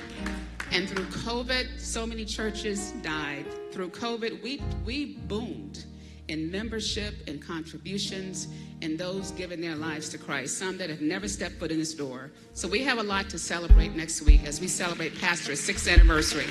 And 0.71 0.89
through 0.89 1.05
COVID, 1.05 1.79
so 1.79 2.07
many 2.07 2.25
churches 2.25 2.91
died. 3.03 3.45
Through 3.71 3.89
COVID, 3.89 4.41
we, 4.41 4.61
we 4.85 5.17
boomed 5.27 5.85
in 6.27 6.49
membership 6.51 7.13
and 7.27 7.41
contributions 7.41 8.47
and 8.81 8.97
those 8.97 9.31
giving 9.31 9.61
their 9.61 9.75
lives 9.75 10.09
to 10.09 10.17
Christ, 10.17 10.57
some 10.57 10.77
that 10.77 10.89
have 10.89 11.01
never 11.01 11.27
stepped 11.27 11.55
foot 11.55 11.71
in 11.71 11.79
this 11.79 11.93
door. 11.93 12.31
So 12.53 12.67
we 12.67 12.83
have 12.83 12.97
a 12.97 13.03
lot 13.03 13.29
to 13.29 13.39
celebrate 13.39 13.95
next 13.95 14.21
week 14.21 14.45
as 14.45 14.59
we 14.61 14.67
celebrate 14.67 15.19
Pastor's 15.19 15.59
sixth 15.59 15.87
anniversary. 15.87 16.47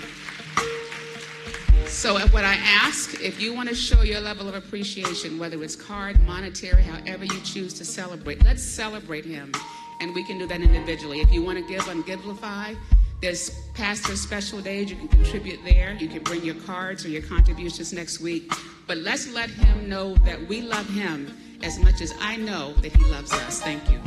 So, 1.86 2.18
what 2.28 2.44
I 2.44 2.54
ask, 2.54 3.20
if 3.20 3.40
you 3.40 3.52
want 3.54 3.68
to 3.68 3.74
show 3.74 4.00
your 4.00 4.20
level 4.20 4.48
of 4.48 4.54
appreciation, 4.54 5.38
whether 5.38 5.62
it's 5.62 5.76
card, 5.76 6.18
monetary, 6.26 6.82
however 6.82 7.24
you 7.24 7.40
choose 7.42 7.74
to 7.74 7.84
celebrate, 7.84 8.42
let's 8.44 8.62
celebrate 8.62 9.26
him. 9.26 9.52
And 10.00 10.14
we 10.14 10.24
can 10.24 10.38
do 10.38 10.46
that 10.46 10.62
individually. 10.62 11.20
If 11.20 11.30
you 11.30 11.42
want 11.42 11.58
to 11.58 11.64
give 11.68 11.86
on 11.88 12.02
Givelify, 12.04 12.76
there's 13.20 13.50
pastor 13.74 14.16
special 14.16 14.60
days. 14.60 14.90
You 14.90 14.96
can 14.96 15.08
contribute 15.08 15.60
there. 15.64 15.92
You 15.92 16.08
can 16.08 16.22
bring 16.22 16.42
your 16.42 16.54
cards 16.56 17.04
or 17.04 17.08
your 17.08 17.22
contributions 17.22 17.92
next 17.92 18.20
week. 18.20 18.50
But 18.86 18.98
let's 18.98 19.32
let 19.32 19.48
him 19.48 19.88
know 19.88 20.14
that 20.16 20.46
we 20.48 20.60
love 20.60 20.88
him 20.90 21.32
as 21.62 21.78
much 21.78 22.00
as 22.00 22.12
I 22.20 22.36
know 22.36 22.72
that 22.74 22.94
he 22.94 23.04
loves 23.04 23.32
us. 23.32 23.60
Thank 23.62 23.90
you. 23.90 24.00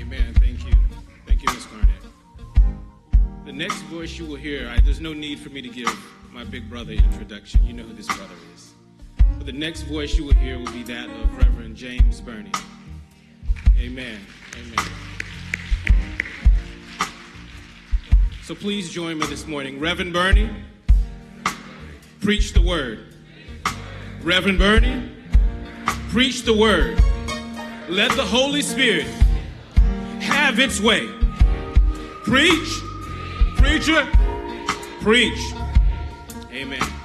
Amen. 0.00 0.34
Thank 0.34 0.66
you. 0.66 0.72
Thank 1.26 1.42
you, 1.42 1.48
Miss 1.54 1.66
Garnett. 1.66 2.02
The 3.44 3.52
next 3.52 3.82
voice 3.82 4.18
you 4.18 4.26
will 4.26 4.36
hear, 4.36 4.68
I, 4.68 4.80
there's 4.80 5.00
no 5.00 5.12
need 5.12 5.38
for 5.38 5.50
me 5.50 5.60
to 5.62 5.68
give 5.68 5.94
my 6.32 6.44
big 6.44 6.68
brother 6.70 6.92
introduction. 6.92 7.64
You 7.64 7.74
know 7.74 7.82
who 7.82 7.92
this 7.92 8.06
brother 8.06 8.34
is. 8.54 8.72
But 9.36 9.46
the 9.46 9.52
next 9.52 9.82
voice 9.82 10.16
you 10.16 10.24
will 10.24 10.34
hear 10.34 10.58
will 10.58 10.72
be 10.72 10.82
that 10.84 11.08
of 11.10 11.36
Reverend 11.36 11.76
James 11.76 12.20
Burney. 12.20 12.52
Amen. 13.78 14.18
Amen. 14.54 15.07
So 18.48 18.54
please 18.54 18.90
join 18.90 19.18
me 19.18 19.26
this 19.26 19.46
morning. 19.46 19.78
Reverend 19.78 20.14
Burney, 20.14 20.48
preach 22.22 22.54
the 22.54 22.62
word. 22.62 23.00
Reverend 24.22 24.58
Burney, 24.58 25.12
preach 26.08 26.44
the 26.44 26.54
word. 26.54 26.98
Let 27.90 28.10
the 28.12 28.24
Holy 28.24 28.62
Spirit 28.62 29.04
have 30.22 30.58
its 30.58 30.80
way. 30.80 31.06
Preach, 32.24 32.70
preacher, 33.58 34.08
preach. 35.02 35.52
Amen. 36.50 36.97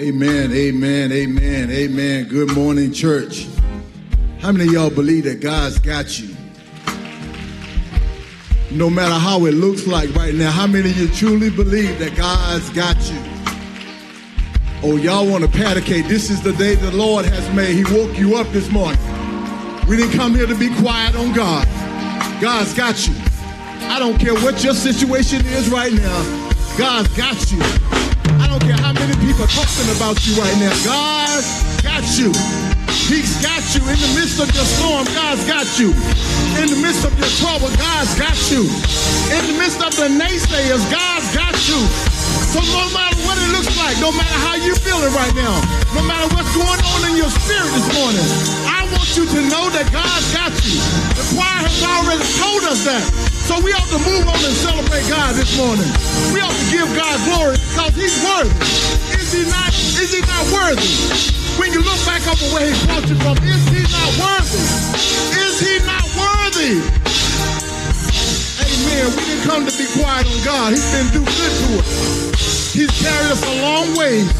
Amen, 0.00 0.50
amen, 0.52 1.12
amen, 1.12 1.70
amen. 1.70 2.24
Good 2.24 2.54
morning, 2.54 2.90
church. 2.90 3.46
How 4.40 4.50
many 4.50 4.64
of 4.68 4.72
y'all 4.72 4.88
believe 4.88 5.24
that 5.24 5.42
God's 5.42 5.78
got 5.78 6.18
you? 6.18 6.34
No 8.70 8.88
matter 8.88 9.12
how 9.12 9.44
it 9.44 9.52
looks 9.52 9.86
like 9.86 10.08
right 10.14 10.34
now, 10.34 10.50
how 10.50 10.66
many 10.66 10.88
of 10.88 10.96
you 10.96 11.06
truly 11.08 11.50
believe 11.50 11.98
that 11.98 12.16
God's 12.16 12.70
got 12.70 12.96
you? 13.10 13.18
Oh, 14.82 14.96
y'all 14.96 15.30
want 15.30 15.44
to 15.44 15.50
paticate. 15.50 16.06
This 16.06 16.30
is 16.30 16.40
the 16.40 16.54
day 16.54 16.76
the 16.76 16.92
Lord 16.92 17.26
has 17.26 17.54
made. 17.54 17.76
He 17.76 17.84
woke 17.94 18.18
you 18.18 18.36
up 18.36 18.46
this 18.52 18.70
morning. 18.70 18.98
We 19.86 19.98
didn't 19.98 20.16
come 20.16 20.34
here 20.34 20.46
to 20.46 20.56
be 20.56 20.74
quiet 20.76 21.14
on 21.14 21.34
God. 21.34 21.66
God's 22.40 22.72
got 22.72 23.06
you. 23.06 23.12
I 23.90 23.98
don't 23.98 24.18
care 24.18 24.32
what 24.32 24.64
your 24.64 24.72
situation 24.72 25.44
is 25.44 25.68
right 25.68 25.92
now. 25.92 26.48
God's 26.78 27.14
got 27.14 27.52
you. 27.52 27.99
Don't 28.50 28.66
care 28.66 28.82
how 28.82 28.90
many 28.90 29.14
people 29.22 29.46
talking 29.46 29.86
about 29.94 30.18
you 30.26 30.34
right 30.34 30.58
now. 30.58 30.74
God 30.82 31.38
got 31.86 32.02
you. 32.18 32.34
He's 33.06 33.38
got 33.38 33.62
you 33.78 33.78
in 33.86 33.94
the 33.94 34.10
midst 34.18 34.42
of 34.42 34.50
your 34.50 34.66
storm. 34.66 35.06
God's 35.14 35.46
got 35.46 35.70
you. 35.78 35.94
In 36.58 36.66
the 36.66 36.82
midst 36.82 37.06
of 37.06 37.14
your 37.14 37.30
trouble, 37.38 37.70
God's 37.78 38.10
got 38.18 38.34
you. 38.50 38.66
In 39.38 39.42
the 39.46 39.54
midst 39.54 39.78
of 39.78 39.94
the 39.94 40.10
naysayers, 40.10 40.82
God's 40.90 41.30
got 41.30 41.54
you. 41.70 41.78
So 42.50 42.58
no 42.74 42.90
matter 42.90 43.14
what 43.22 43.38
it 43.38 43.54
looks 43.54 43.70
like, 43.78 43.94
no 44.02 44.10
matter 44.10 44.38
how 44.42 44.58
you're 44.58 44.82
feeling 44.82 45.14
right 45.14 45.34
now, 45.38 45.54
no 45.94 46.02
matter 46.02 46.26
what's 46.34 46.50
going 46.50 46.82
on 46.90 47.06
in 47.06 47.22
your 47.22 47.30
spirit 47.30 47.70
this 47.70 47.86
morning, 47.94 48.26
I 48.66 48.82
want 48.90 49.14
you 49.14 49.30
to 49.30 49.40
know 49.46 49.70
that 49.78 49.86
God's 49.94 50.26
got 50.34 50.50
you. 50.66 50.74
The 51.14 51.38
choir 51.38 51.70
has 51.70 51.86
already 51.86 52.26
told 52.34 52.66
us 52.66 52.82
that. 52.82 53.29
So 53.50 53.58
we 53.66 53.74
ought 53.74 53.90
to 53.90 53.98
move 54.06 54.30
on 54.30 54.38
and 54.38 54.54
celebrate 54.62 55.02
God 55.10 55.34
this 55.34 55.58
morning. 55.58 55.90
We 56.30 56.38
ought 56.38 56.54
to 56.54 56.68
give 56.70 56.86
God 56.94 57.18
glory 57.26 57.58
because 57.58 57.98
He's 57.98 58.14
worthy. 58.22 58.54
Is 59.18 59.34
He 59.34 59.42
not? 59.42 59.74
Is 59.74 60.14
He 60.14 60.22
not 60.22 60.46
worthy? 60.54 60.86
When 61.58 61.74
you 61.74 61.82
look 61.82 61.98
back 62.06 62.22
over 62.30 62.46
where 62.54 62.70
He 62.70 62.78
brought 62.86 63.10
you 63.10 63.18
from, 63.18 63.34
is 63.42 63.66
He 63.74 63.82
not 63.90 64.10
worthy? 64.22 64.62
Is 65.34 65.58
He 65.66 65.82
not 65.82 66.06
worthy? 66.14 66.78
Amen. 68.62 69.18
We 69.18 69.22
didn't 69.26 69.42
come 69.42 69.66
to 69.66 69.74
be 69.74 69.86
quiet 69.98 70.30
on 70.30 70.44
God. 70.46 70.70
He's 70.70 70.86
been 70.94 71.10
too 71.10 71.26
good 71.26 71.50
to 71.50 71.82
us. 71.82 72.70
He's 72.70 72.94
carried 73.02 73.34
us 73.34 73.42
a 73.42 73.62
long 73.66 73.98
way. 73.98 74.30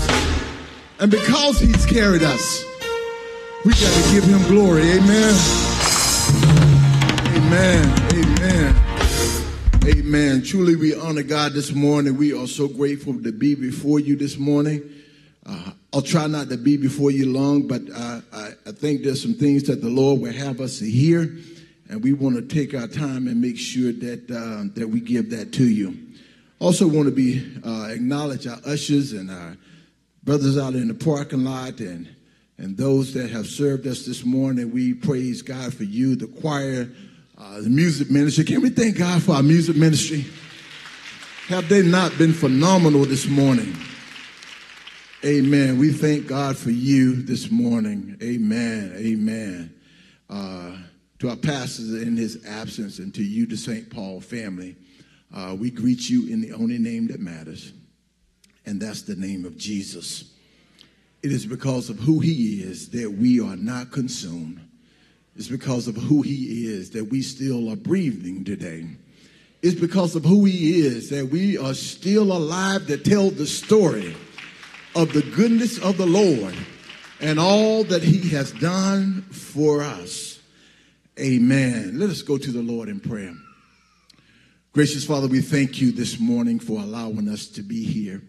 And 1.02 1.10
because 1.10 1.58
He's 1.58 1.84
carried 1.84 2.22
us, 2.22 2.62
we 3.66 3.72
got 3.74 3.90
to 3.90 4.04
give 4.14 4.22
Him 4.22 4.46
glory. 4.46 4.86
Amen. 4.86 5.69
Amen. 9.90 10.42
Truly, 10.44 10.76
we 10.76 10.94
honor 10.94 11.24
God 11.24 11.52
this 11.52 11.72
morning. 11.72 12.16
We 12.16 12.32
are 12.32 12.46
so 12.46 12.68
grateful 12.68 13.20
to 13.24 13.32
be 13.32 13.56
before 13.56 13.98
you 13.98 14.14
this 14.14 14.38
morning. 14.38 14.88
Uh, 15.44 15.72
I'll 15.92 16.00
try 16.00 16.28
not 16.28 16.48
to 16.50 16.56
be 16.56 16.76
before 16.76 17.10
you 17.10 17.32
long, 17.32 17.66
but 17.66 17.82
I, 17.92 18.20
I 18.66 18.70
think 18.70 19.02
there's 19.02 19.20
some 19.20 19.34
things 19.34 19.64
that 19.64 19.80
the 19.80 19.88
Lord 19.88 20.20
will 20.20 20.32
have 20.32 20.60
us 20.60 20.78
to 20.78 20.88
hear, 20.88 21.22
and 21.88 22.04
we 22.04 22.12
want 22.12 22.36
to 22.36 22.42
take 22.42 22.72
our 22.72 22.86
time 22.86 23.26
and 23.26 23.40
make 23.40 23.58
sure 23.58 23.90
that 23.90 24.30
uh, 24.30 24.70
that 24.78 24.88
we 24.88 25.00
give 25.00 25.30
that 25.30 25.52
to 25.54 25.64
you. 25.64 25.98
Also, 26.60 26.86
want 26.86 27.06
to 27.06 27.14
be 27.14 27.44
uh, 27.64 27.88
acknowledge 27.90 28.46
our 28.46 28.60
ushers 28.64 29.12
and 29.12 29.28
our 29.28 29.56
brothers 30.22 30.56
out 30.56 30.74
in 30.74 30.86
the 30.86 30.94
parking 30.94 31.42
lot 31.42 31.80
and 31.80 32.08
and 32.58 32.76
those 32.76 33.12
that 33.14 33.30
have 33.30 33.46
served 33.46 33.88
us 33.88 34.06
this 34.06 34.24
morning. 34.24 34.70
We 34.70 34.94
praise 34.94 35.42
God 35.42 35.74
for 35.74 35.84
you, 35.84 36.14
the 36.14 36.28
choir 36.28 36.90
uh, 37.40 37.60
the 37.60 37.70
music 37.70 38.10
ministry. 38.10 38.44
Can 38.44 38.60
we 38.60 38.70
thank 38.70 38.98
God 38.98 39.22
for 39.22 39.32
our 39.32 39.42
music 39.42 39.76
ministry? 39.76 40.26
Have 41.48 41.68
they 41.68 41.82
not 41.82 42.16
been 42.18 42.32
phenomenal 42.32 43.04
this 43.04 43.26
morning? 43.26 43.74
Amen. 45.24 45.78
We 45.78 45.90
thank 45.90 46.26
God 46.26 46.56
for 46.56 46.70
you 46.70 47.22
this 47.22 47.50
morning. 47.50 48.16
Amen. 48.22 48.94
Amen. 48.96 49.74
Uh, 50.28 50.76
to 51.18 51.30
our 51.30 51.36
pastors 51.36 52.02
in 52.02 52.16
his 52.16 52.44
absence 52.46 52.98
and 52.98 53.14
to 53.14 53.22
you, 53.22 53.46
the 53.46 53.56
St. 53.56 53.90
Paul 53.90 54.20
family, 54.20 54.76
uh, 55.34 55.56
we 55.58 55.70
greet 55.70 56.08
you 56.08 56.28
in 56.28 56.40
the 56.40 56.52
only 56.52 56.78
name 56.78 57.08
that 57.08 57.20
matters, 57.20 57.72
and 58.66 58.80
that's 58.80 59.02
the 59.02 59.16
name 59.16 59.44
of 59.44 59.56
Jesus. 59.56 60.32
It 61.22 61.32
is 61.32 61.46
because 61.46 61.90
of 61.90 61.98
who 61.98 62.20
he 62.20 62.62
is 62.62 62.90
that 62.90 63.10
we 63.10 63.40
are 63.40 63.56
not 63.56 63.92
consumed. 63.92 64.60
It's 65.36 65.48
because 65.48 65.88
of 65.88 65.96
who 65.96 66.22
he 66.22 66.66
is 66.66 66.90
that 66.90 67.04
we 67.04 67.22
still 67.22 67.70
are 67.70 67.76
breathing 67.76 68.44
today. 68.44 68.86
It's 69.62 69.78
because 69.78 70.16
of 70.16 70.24
who 70.24 70.44
he 70.44 70.80
is 70.80 71.10
that 71.10 71.26
we 71.26 71.58
are 71.58 71.74
still 71.74 72.32
alive 72.32 72.86
to 72.86 72.96
tell 72.96 73.30
the 73.30 73.46
story 73.46 74.16
of 74.96 75.12
the 75.12 75.22
goodness 75.22 75.78
of 75.78 75.98
the 75.98 76.06
Lord 76.06 76.54
and 77.20 77.38
all 77.38 77.84
that 77.84 78.02
he 78.02 78.30
has 78.30 78.52
done 78.52 79.22
for 79.30 79.82
us. 79.82 80.40
Amen. 81.18 81.98
Let 81.98 82.10
us 82.10 82.22
go 82.22 82.38
to 82.38 82.50
the 82.50 82.62
Lord 82.62 82.88
in 82.88 83.00
prayer. 83.00 83.34
Gracious 84.72 85.04
Father, 85.04 85.28
we 85.28 85.40
thank 85.40 85.80
you 85.80 85.92
this 85.92 86.18
morning 86.18 86.58
for 86.58 86.80
allowing 86.80 87.28
us 87.28 87.46
to 87.48 87.62
be 87.62 87.84
here. 87.84 88.22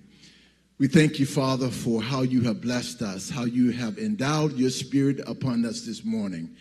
We 0.77 0.87
thank 0.87 1.19
you, 1.19 1.25
Father, 1.25 1.69
for 1.69 2.01
how 2.01 2.23
you 2.23 2.41
have 2.41 2.59
blessed 2.59 3.01
us, 3.01 3.29
how 3.29 3.45
you 3.45 3.71
have 3.71 3.97
endowed 3.97 4.53
your 4.57 4.71
spirit 4.71 5.21
upon 5.27 5.63
us 5.63 5.81
this 5.81 6.03
morning 6.03 6.55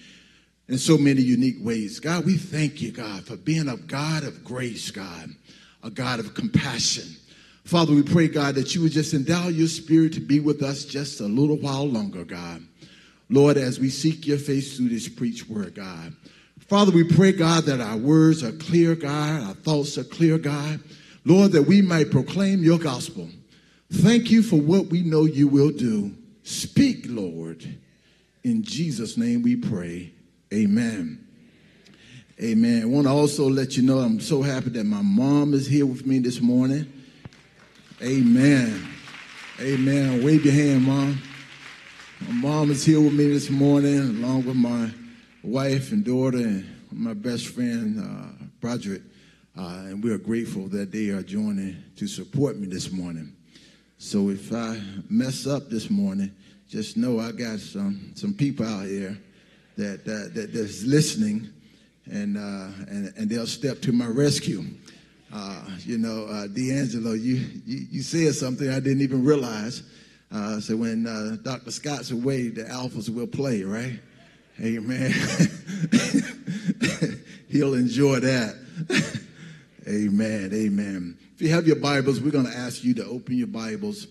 in 0.70 0.78
so 0.78 0.96
many 0.96 1.20
unique 1.20 1.56
ways. 1.60 1.98
God, 1.98 2.24
we 2.24 2.36
thank 2.36 2.80
you, 2.80 2.92
God, 2.92 3.24
for 3.24 3.36
being 3.36 3.68
a 3.68 3.76
God 3.76 4.22
of 4.22 4.44
grace, 4.44 4.90
God, 4.92 5.30
a 5.82 5.90
God 5.90 6.20
of 6.20 6.32
compassion. 6.34 7.16
Father, 7.64 7.92
we 7.92 8.04
pray, 8.04 8.28
God, 8.28 8.54
that 8.54 8.74
you 8.74 8.82
would 8.82 8.92
just 8.92 9.12
endow 9.12 9.48
your 9.48 9.66
spirit 9.66 10.12
to 10.14 10.20
be 10.20 10.38
with 10.38 10.62
us 10.62 10.84
just 10.84 11.20
a 11.20 11.26
little 11.26 11.56
while 11.56 11.88
longer, 11.88 12.24
God. 12.24 12.62
Lord, 13.28 13.56
as 13.56 13.80
we 13.80 13.90
seek 13.90 14.26
your 14.26 14.38
face 14.38 14.76
through 14.76 14.90
this 14.90 15.08
preach 15.08 15.48
word, 15.48 15.74
God. 15.74 16.14
Father, 16.60 16.92
we 16.92 17.02
pray, 17.02 17.32
God, 17.32 17.64
that 17.64 17.80
our 17.80 17.96
words 17.96 18.44
are 18.44 18.52
clear, 18.52 18.94
God, 18.94 19.42
our 19.42 19.54
thoughts 19.54 19.98
are 19.98 20.04
clear, 20.04 20.38
God. 20.38 20.80
Lord, 21.24 21.50
that 21.52 21.62
we 21.62 21.82
might 21.82 22.12
proclaim 22.12 22.62
your 22.62 22.78
gospel. 22.78 23.28
Thank 23.92 24.30
you 24.30 24.42
for 24.42 24.56
what 24.60 24.86
we 24.86 25.02
know 25.02 25.24
you 25.24 25.48
will 25.48 25.72
do. 25.72 26.14
Speak, 26.44 27.06
Lord. 27.08 27.64
In 28.44 28.62
Jesus' 28.62 29.16
name 29.16 29.42
we 29.42 29.56
pray. 29.56 30.12
Amen. 30.52 31.24
Amen. 32.42 32.82
I 32.82 32.86
want 32.86 33.06
to 33.06 33.12
also 33.12 33.48
let 33.48 33.76
you 33.76 33.84
know 33.84 33.98
I'm 33.98 34.18
so 34.18 34.42
happy 34.42 34.70
that 34.70 34.82
my 34.82 35.00
mom 35.00 35.54
is 35.54 35.68
here 35.68 35.86
with 35.86 36.04
me 36.04 36.18
this 36.18 36.40
morning. 36.40 36.92
Amen. 38.02 38.88
Amen. 39.60 40.24
Wave 40.24 40.44
your 40.44 40.54
hand, 40.54 40.82
mom. 40.82 41.22
My 42.26 42.32
mom 42.32 42.70
is 42.72 42.84
here 42.84 43.00
with 43.00 43.12
me 43.12 43.28
this 43.28 43.48
morning, 43.48 44.00
along 44.00 44.44
with 44.44 44.56
my 44.56 44.90
wife 45.44 45.92
and 45.92 46.04
daughter 46.04 46.38
and 46.38 46.66
my 46.90 47.14
best 47.14 47.46
friend, 47.46 48.00
uh, 48.00 48.44
Broderick. 48.60 49.02
Uh, 49.56 49.84
and 49.86 50.02
we 50.02 50.10
are 50.10 50.18
grateful 50.18 50.66
that 50.68 50.90
they 50.90 51.10
are 51.10 51.22
joining 51.22 51.76
to 51.96 52.08
support 52.08 52.56
me 52.56 52.66
this 52.66 52.90
morning. 52.90 53.36
So 53.98 54.30
if 54.30 54.52
I 54.52 54.80
mess 55.08 55.46
up 55.46 55.68
this 55.68 55.90
morning, 55.90 56.34
just 56.68 56.96
know 56.96 57.20
I 57.20 57.30
got 57.30 57.60
some, 57.60 58.10
some 58.16 58.34
people 58.34 58.66
out 58.66 58.86
here 58.86 59.16
that, 59.80 60.00
uh, 60.00 60.34
that 60.34 60.52
that's 60.52 60.84
listening, 60.84 61.48
and, 62.06 62.36
uh, 62.36 62.68
and 62.88 63.12
and 63.16 63.30
they'll 63.30 63.46
step 63.46 63.80
to 63.82 63.92
my 63.92 64.06
rescue. 64.06 64.64
Uh, 65.32 65.64
you 65.78 65.96
know, 65.96 66.26
uh, 66.26 66.46
D'Angelo, 66.48 67.12
you, 67.12 67.36
you 67.64 67.86
you 67.90 68.02
said 68.02 68.34
something 68.34 68.68
I 68.68 68.80
didn't 68.80 69.00
even 69.00 69.24
realize. 69.24 69.82
Uh, 70.32 70.60
so 70.60 70.76
when 70.76 71.06
uh, 71.06 71.36
Dr. 71.42 71.70
Scott's 71.70 72.10
away, 72.10 72.48
the 72.48 72.64
Alphas 72.64 73.08
will 73.08 73.26
play, 73.26 73.62
right? 73.62 73.98
Amen. 74.60 75.12
He'll 77.48 77.74
enjoy 77.74 78.20
that. 78.20 78.56
amen. 79.88 80.50
Amen. 80.52 81.18
If 81.34 81.42
you 81.42 81.48
have 81.48 81.66
your 81.66 81.76
Bibles, 81.76 82.20
we're 82.20 82.30
going 82.30 82.46
to 82.46 82.56
ask 82.56 82.84
you 82.84 82.94
to 82.94 83.04
open 83.06 83.36
your 83.36 83.48
Bibles, 83.48 84.06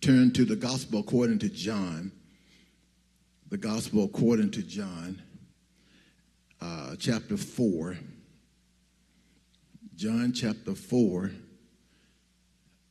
turn 0.00 0.30
to 0.32 0.44
the 0.44 0.56
Gospel 0.56 1.00
according 1.00 1.40
to 1.40 1.48
John 1.48 2.12
the 3.54 3.58
Gospel 3.58 4.02
according 4.02 4.50
to 4.50 4.62
John, 4.64 5.22
uh, 6.60 6.96
chapter 6.98 7.36
4. 7.36 7.96
John 9.94 10.32
chapter 10.32 10.74
4, 10.74 11.30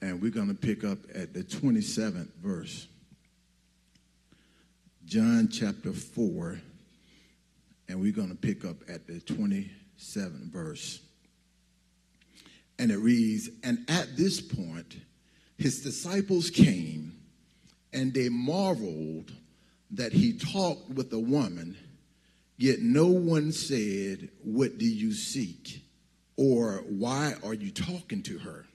and 0.01 0.21
we're 0.21 0.31
going 0.31 0.47
to 0.47 0.53
pick 0.53 0.85
up 0.85 0.99
at 1.13 1.33
the 1.33 1.43
27th 1.43 2.33
verse. 2.35 2.87
John 5.03 5.49
chapter 5.51 5.91
4, 5.91 6.61
and 7.89 7.99
we're 7.99 8.13
going 8.13 8.29
to 8.29 8.35
pick 8.35 8.63
up 8.63 8.77
at 8.87 9.05
the 9.05 9.19
27th 9.19 10.49
verse. 10.49 11.01
And 12.79 12.89
it 12.89 12.99
reads, 12.99 13.49
And 13.63 13.79
at 13.89 14.15
this 14.15 14.39
point, 14.39 14.95
his 15.57 15.81
disciples 15.81 16.49
came, 16.49 17.17
and 17.91 18.13
they 18.13 18.29
marveled 18.29 19.33
that 19.93 20.11
he 20.11 20.33
talked 20.33 20.89
with 20.89 21.13
a 21.13 21.19
woman, 21.19 21.77
yet 22.57 22.79
no 22.79 23.07
one 23.07 23.51
said, 23.51 24.29
What 24.43 24.77
do 24.77 24.85
you 24.85 25.13
seek? 25.13 25.83
Or 26.35 26.83
why 26.89 27.35
are 27.43 27.53
you 27.53 27.71
talking 27.71 28.23
to 28.23 28.39
her? 28.39 28.65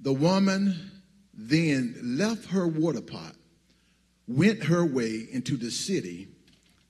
The 0.00 0.12
woman 0.12 0.90
then 1.32 1.98
left 2.02 2.50
her 2.50 2.68
water 2.68 3.00
pot, 3.00 3.34
went 4.28 4.64
her 4.64 4.84
way 4.84 5.26
into 5.32 5.56
the 5.56 5.70
city, 5.70 6.28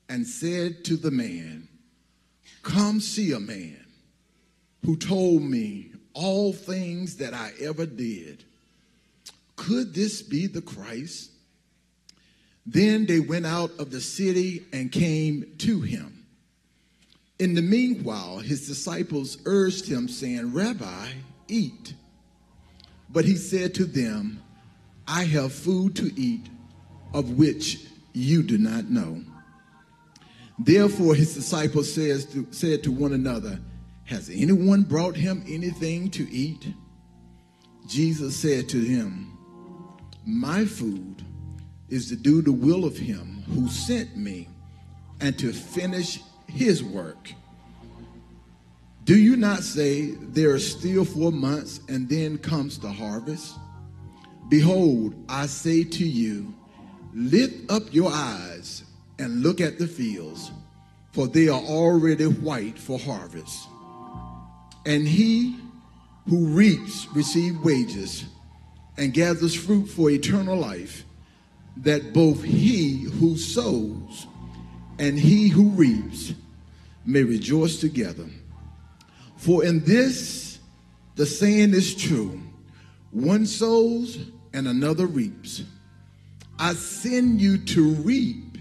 and 0.09 0.27
said 0.27 0.85
to 0.87 0.97
the 0.97 1.13
man, 1.13 1.69
Come 2.63 2.99
see 3.01 3.33
a 3.33 3.41
man 3.41 3.87
who 4.85 4.97
told 4.97 5.43
me 5.43 5.93
all 6.15 6.53
things 6.53 7.17
that 7.19 7.33
I 7.33 7.53
ever 7.61 7.87
did. 7.87 8.45
Could 9.55 9.95
this 9.95 10.21
be 10.21 10.49
the 10.49 10.63
Christ? 10.63 11.31
Then 12.67 13.07
they 13.07 13.21
went 13.21 13.47
out 13.47 13.71
of 13.79 13.91
the 13.91 14.01
city 14.01 14.65
and 14.73 14.91
came 14.91 15.55
to 15.59 15.81
him. 15.81 16.25
In 17.39 17.55
the 17.55 17.63
meanwhile, 17.63 18.39
his 18.39 18.67
disciples 18.67 19.39
urged 19.45 19.87
him, 19.87 20.09
saying, 20.09 20.55
Rabbi, 20.55 21.09
eat. 21.49 21.95
But 23.11 23.25
he 23.25 23.37
said 23.37 23.75
to 23.75 23.85
them, 23.85 24.43
I 25.07 25.25
have 25.25 25.53
food 25.53 25.95
to 25.97 26.11
eat 26.19 26.49
of 27.13 27.39
which 27.39 27.87
you 28.13 28.43
do 28.43 28.59
not 28.59 28.91
know. 28.91 29.23
Therefore, 30.59 31.15
his 31.15 31.35
disciples 31.35 31.93
says 31.93 32.27
to, 32.27 32.47
said 32.51 32.83
to 32.85 32.93
one 32.93 33.13
another, 33.13 33.61
Has 34.05 34.31
anyone 34.31 34.83
brought 34.83 35.17
him 35.17 35.45
anything 35.49 36.11
to 36.13 36.31
eat? 36.31 36.69
Jesus 37.87 38.37
said 38.37 38.69
to 38.71 38.81
him, 38.81 39.37
My 40.25 40.65
food 40.65 41.14
is 41.95 42.09
to 42.09 42.17
do 42.17 42.43
the 42.43 42.53
will 42.53 42.85
of 42.85 42.97
him 42.97 43.45
who 43.55 43.69
sent 43.69 44.17
me 44.17 44.49
and 45.21 45.39
to 45.39 45.53
finish 45.53 46.21
his 46.49 46.83
work. 46.83 47.33
Do 49.05 49.17
you 49.17 49.37
not 49.37 49.63
say 49.63 50.11
there 50.11 50.51
are 50.51 50.59
still 50.59 51.05
four 51.05 51.31
months 51.31 51.79
and 51.89 52.09
then 52.09 52.39
comes 52.39 52.81
the 52.81 52.91
harvest? 52.91 53.55
Behold, 54.49 55.15
I 55.29 55.47
say 55.47 55.85
to 55.85 56.05
you, 56.05 56.53
lift 57.15 57.71
up 57.71 57.83
your 57.95 58.11
eyes 58.13 58.83
and 59.21 59.43
look 59.43 59.61
at 59.61 59.79
the 59.79 59.87
fields, 59.87 60.51
for 61.13 61.29
they 61.29 61.49
are 61.49 61.63
already 61.63 62.27
white 62.27 62.77
for 62.77 62.99
harvest. 62.99 63.69
And 64.85 65.07
he 65.07 65.57
who 66.29 66.47
reaps 66.47 67.07
receives 67.15 67.59
wages 67.59 68.25
and 68.97 69.15
gathers 69.15 69.55
fruit 69.55 69.87
for 69.87 70.11
eternal 70.11 70.57
life, 70.57 71.05
that 71.79 72.13
both 72.13 72.43
he 72.43 73.03
who 73.03 73.37
sows 73.37 74.27
and 74.99 75.19
he 75.19 75.49
who 75.49 75.71
reaps 75.71 76.35
may 77.05 77.23
rejoice 77.23 77.79
together. 77.79 78.27
For 79.37 79.65
in 79.65 79.85
this 79.85 80.59
the 81.17 81.27
saying 81.27 81.75
is 81.75 81.95
true 81.95 82.41
one 83.11 83.47
sows 83.47 84.19
and 84.53 84.67
another 84.67 85.07
reaps. 85.07 85.63
I 86.59 86.75
send 86.75 87.41
you 87.41 87.59
to 87.59 87.91
reap 87.95 88.59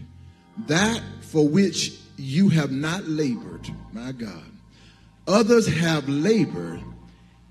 that 0.67 1.01
for 1.21 1.47
which 1.47 1.97
you 2.17 2.49
have 2.49 2.71
not 2.71 3.05
labored, 3.05 3.67
my 3.91 4.11
God. 4.11 4.43
Others 5.27 5.67
have 5.67 6.07
labored, 6.07 6.81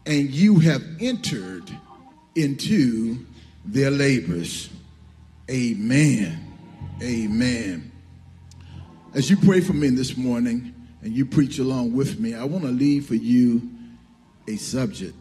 and 0.07 0.31
you 0.31 0.59
have 0.61 0.83
entered 1.01 1.71
into 2.35 3.25
their 3.65 3.91
labors. 3.91 4.69
Amen. 5.51 6.38
Amen. 7.03 7.93
As 9.12 9.28
you 9.28 9.36
pray 9.36 9.61
for 9.61 9.72
me 9.72 9.88
this 9.88 10.16
morning 10.16 10.72
and 11.03 11.12
you 11.12 11.26
preach 11.26 11.59
along 11.59 11.95
with 11.95 12.20
me, 12.20 12.34
I 12.34 12.45
want 12.45 12.64
to 12.64 12.70
leave 12.70 13.07
for 13.07 13.16
you 13.16 13.68
a 14.47 14.57
subject 14.57 15.14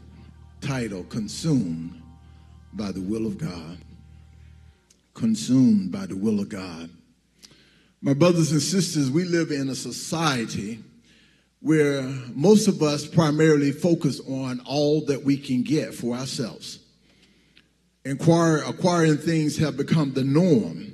titled 0.61 1.09
Consumed 1.09 2.01
by 2.73 2.91
the 2.91 3.01
Will 3.01 3.25
of 3.25 3.39
God. 3.39 3.79
Consumed 5.15 5.91
by 5.91 6.05
the 6.05 6.15
Will 6.15 6.39
of 6.39 6.49
God. 6.49 6.89
My 8.01 8.13
brothers 8.13 8.51
and 8.51 8.61
sisters, 8.61 9.09
we 9.09 9.25
live 9.25 9.51
in 9.51 9.69
a 9.69 9.75
society 9.75 10.83
where 11.61 12.03
most 12.33 12.67
of 12.67 12.81
us 12.83 13.07
primarily 13.07 13.71
focus 13.71 14.19
on 14.27 14.61
all 14.65 15.03
that 15.05 15.23
we 15.23 15.37
can 15.37 15.63
get 15.63 15.93
for 15.93 16.15
ourselves. 16.15 16.79
Inquire, 18.03 18.57
acquiring 18.57 19.17
things 19.17 19.57
have 19.57 19.77
become 19.77 20.13
the 20.13 20.23
norm. 20.23 20.93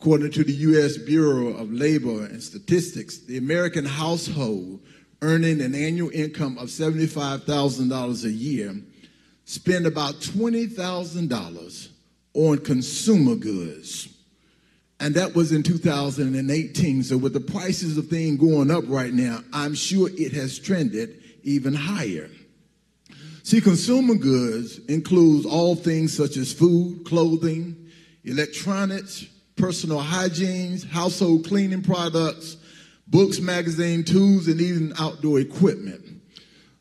According 0.00 0.32
to 0.32 0.44
the 0.44 0.52
U.S. 0.52 0.96
Bureau 0.96 1.48
of 1.48 1.72
Labor 1.72 2.24
and 2.24 2.42
Statistics, 2.42 3.18
the 3.18 3.38
American 3.38 3.84
household 3.84 4.80
earning 5.20 5.60
an 5.60 5.74
annual 5.74 6.10
income 6.10 6.58
of 6.58 6.68
$75,000 6.68 8.24
a 8.24 8.30
year 8.30 8.74
spend 9.44 9.86
about 9.86 10.14
$20,000 10.14 11.88
on 12.34 12.58
consumer 12.58 13.36
goods. 13.36 14.08
And 15.00 15.14
that 15.16 15.34
was 15.34 15.52
in 15.52 15.62
2018. 15.62 17.02
So, 17.02 17.16
with 17.16 17.32
the 17.32 17.40
prices 17.40 17.98
of 17.98 18.06
things 18.06 18.38
going 18.38 18.70
up 18.70 18.84
right 18.86 19.12
now, 19.12 19.40
I'm 19.52 19.74
sure 19.74 20.08
it 20.12 20.32
has 20.32 20.58
trended 20.58 21.20
even 21.42 21.74
higher. 21.74 22.30
See, 23.44 23.60
consumer 23.60 24.14
goods 24.14 24.78
includes 24.86 25.46
all 25.46 25.74
things 25.74 26.16
such 26.16 26.36
as 26.36 26.52
food, 26.52 27.04
clothing, 27.04 27.90
electronics, 28.24 29.26
personal 29.56 29.98
hygiene, 29.98 30.78
household 30.78 31.46
cleaning 31.46 31.82
products, 31.82 32.56
books, 33.08 33.40
magazine, 33.40 34.04
tools, 34.04 34.46
and 34.46 34.60
even 34.60 34.92
outdoor 34.98 35.40
equipment. 35.40 36.02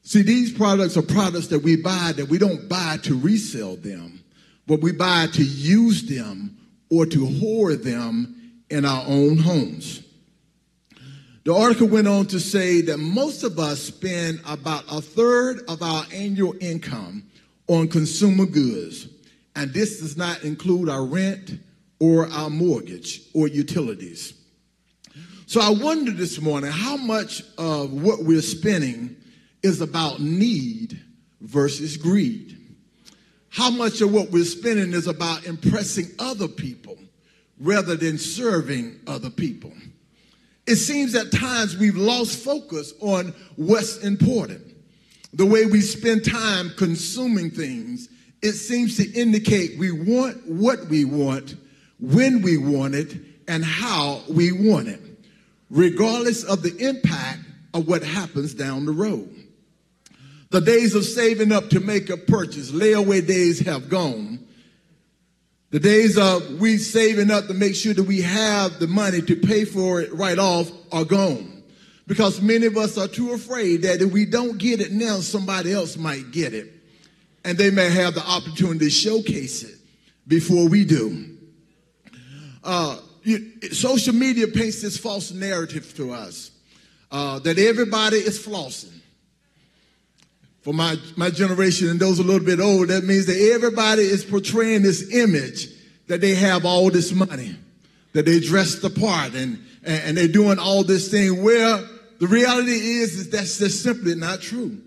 See, 0.04 0.22
these 0.22 0.52
products 0.52 0.98
are 0.98 1.02
products 1.02 1.48
that 1.48 1.64
we 1.64 1.78
buy 1.78 2.14
that 2.16 2.30
we 2.30 2.38
don't 2.38 2.70
buy 2.70 2.98
to 3.04 3.18
resell 3.18 3.76
them, 3.76 4.24
but 4.68 4.82
we 4.82 4.92
buy 4.92 5.28
to 5.34 5.44
use 5.44 6.04
them 6.04 6.58
or 6.90 7.06
to 7.08 7.26
hoard 7.26 7.84
them 7.84 8.64
in 8.70 8.86
our 8.86 9.04
own 9.08 9.38
homes. 9.38 10.04
The 11.44 11.56
article 11.56 11.88
went 11.88 12.08
on 12.08 12.28
to 12.28 12.40
say 12.40 12.82
that 12.82 13.00
most 13.00 13.44
of 13.44 13.58
us 13.58 13.82
spend 13.82 14.42
about 14.48 14.84
a 14.92 15.02
third 15.02 15.62
of 15.68 15.82
our 15.82 16.06
annual 16.14 16.54
income 16.62 17.24
on 17.68 17.88
consumer 17.88 18.46
goods, 18.46 19.08
and 19.56 19.74
this 19.74 20.02
does 20.02 20.16
not 20.16 20.44
include 20.44 20.88
our 20.88 21.04
rent 21.04 21.60
or 22.00 22.28
our 22.28 22.52
mortgage 22.52 23.22
or 23.34 23.48
utilities. 23.48 24.34
So 25.48 25.62
I 25.62 25.72
wonder 25.72 26.12
this 26.12 26.40
morning 26.40 26.72
how 26.72 26.96
much 26.96 27.42
of 27.58 27.92
what 27.92 28.24
we're 28.24 28.44
spending 28.44 29.16
is 29.64 29.82
about 29.82 30.20
need 30.20 31.02
versus 31.42 31.98
greed. 31.98 32.56
How 33.50 33.72
much 33.72 34.02
of 34.02 34.14
what 34.14 34.30
we're 34.30 34.46
spending 34.46 34.94
is 34.94 35.08
about 35.08 35.46
impressing 35.46 36.06
other 36.20 36.48
people 36.48 37.00
rather 37.60 37.96
than 37.96 38.20
serving 38.20 39.00
other 39.08 39.32
people. 39.32 39.74
It 40.72 40.78
seems 40.78 41.16
at 41.16 41.34
times 41.34 41.76
we've 41.76 41.98
lost 41.98 42.46
focus 42.46 42.94
on 43.02 43.34
what's 43.58 43.98
important. 43.98 44.74
The 45.34 45.46
way 45.46 45.66
we 45.66 45.82
spend 45.82 46.24
time 46.24 46.72
consuming 46.78 47.52
things, 47.52 48.08
it 48.42 48.54
seems 48.54 48.96
to 48.96 49.12
indicate 49.12 49.78
we 49.78 49.92
want 49.92 50.48
what 50.48 50.86
we 50.86 51.04
want, 51.04 51.56
when 52.00 52.42
we 52.42 52.56
want 52.56 52.96
it, 52.96 53.18
and 53.50 53.66
how 53.66 54.22
we 54.30 54.54
want 54.54 54.88
it, 54.88 55.02
regardless 55.70 56.46
of 56.46 56.64
the 56.64 56.78
impact 56.78 57.40
of 57.74 57.90
what 57.90 58.02
happens 58.02 58.54
down 58.54 58.86
the 58.86 58.94
road. 58.94 59.30
The 60.52 60.62
days 60.62 60.96
of 60.96 61.04
saving 61.04 61.52
up 61.52 61.70
to 61.72 61.82
make 61.82 62.10
a 62.10 62.16
purchase, 62.16 62.72
layaway 62.72 63.28
days 63.28 63.60
have 63.60 63.90
gone. 63.90 64.48
The 65.72 65.80
days 65.80 66.18
of 66.18 66.60
we 66.60 66.78
saving 66.78 67.32
up 67.32 67.48
to 67.48 67.54
make 67.54 67.76
sure 67.76 67.94
that 67.94 68.04
we 68.04 68.22
have 68.22 68.80
the 68.80 68.88
money 68.88 69.22
to 69.22 69.36
pay 69.38 69.64
for 69.64 70.02
it 70.02 70.14
right 70.14 70.38
off 70.38 70.70
are 70.92 71.06
gone. 71.06 71.64
Because 72.08 72.42
many 72.42 72.66
of 72.66 72.76
us 72.76 72.98
are 72.98 73.08
too 73.08 73.32
afraid 73.32 73.84
that 73.84 74.02
if 74.02 74.12
we 74.12 74.26
don't 74.26 74.58
get 74.58 74.82
it 74.82 74.92
now, 74.92 75.22
somebody 75.22 75.72
else 75.72 75.96
might 75.96 76.32
get 76.32 76.54
it. 76.54 76.74
And 77.46 77.58
they 77.58 77.72
may 77.72 77.90
have 77.90 78.16
the 78.16 78.30
opportunity 78.30 78.86
to 78.86 78.92
showcase 78.92 79.64
it 79.64 79.76
before 80.28 80.68
we 80.68 80.84
do. 80.84 81.38
Uh, 82.64 82.98
you, 83.24 83.52
social 83.72 84.14
media 84.14 84.48
paints 84.48 84.82
this 84.82 84.98
false 84.98 85.32
narrative 85.32 85.96
to 85.96 86.12
us 86.12 86.52
uh, 87.12 87.40
that 87.40 87.58
everybody 87.58 88.18
is 88.18 88.46
flossing. 88.46 88.91
For 90.62 90.74
my, 90.74 90.96
my 91.16 91.30
generation 91.32 91.90
and 91.90 92.00
those 92.00 92.20
a 92.20 92.24
little 92.24 92.46
bit 92.46 92.60
older, 92.60 92.94
that 92.94 93.04
means 93.04 93.26
that 93.26 93.52
everybody 93.54 94.04
is 94.04 94.24
portraying 94.24 94.84
this 94.84 95.12
image 95.14 95.70
that 96.08 96.22
they 96.22 96.36
have 96.36 96.66
all 96.66 96.92
this 96.92 97.12
money, 97.12 97.56
that 98.14 98.26
they 98.26 98.40
dress 98.40 98.76
the 98.76 98.90
part 98.90 99.34
and, 99.34 99.60
and, 99.84 100.04
and 100.04 100.18
they're 100.18 100.28
doing 100.28 100.60
all 100.60 100.84
this 100.84 101.10
thing 101.10 101.42
where 101.42 101.80
the 102.20 102.28
reality 102.28 102.72
is, 102.72 103.16
is 103.16 103.30
that's 103.32 103.58
just 103.58 103.82
simply 103.82 104.14
not 104.14 104.42
true. 104.42 104.80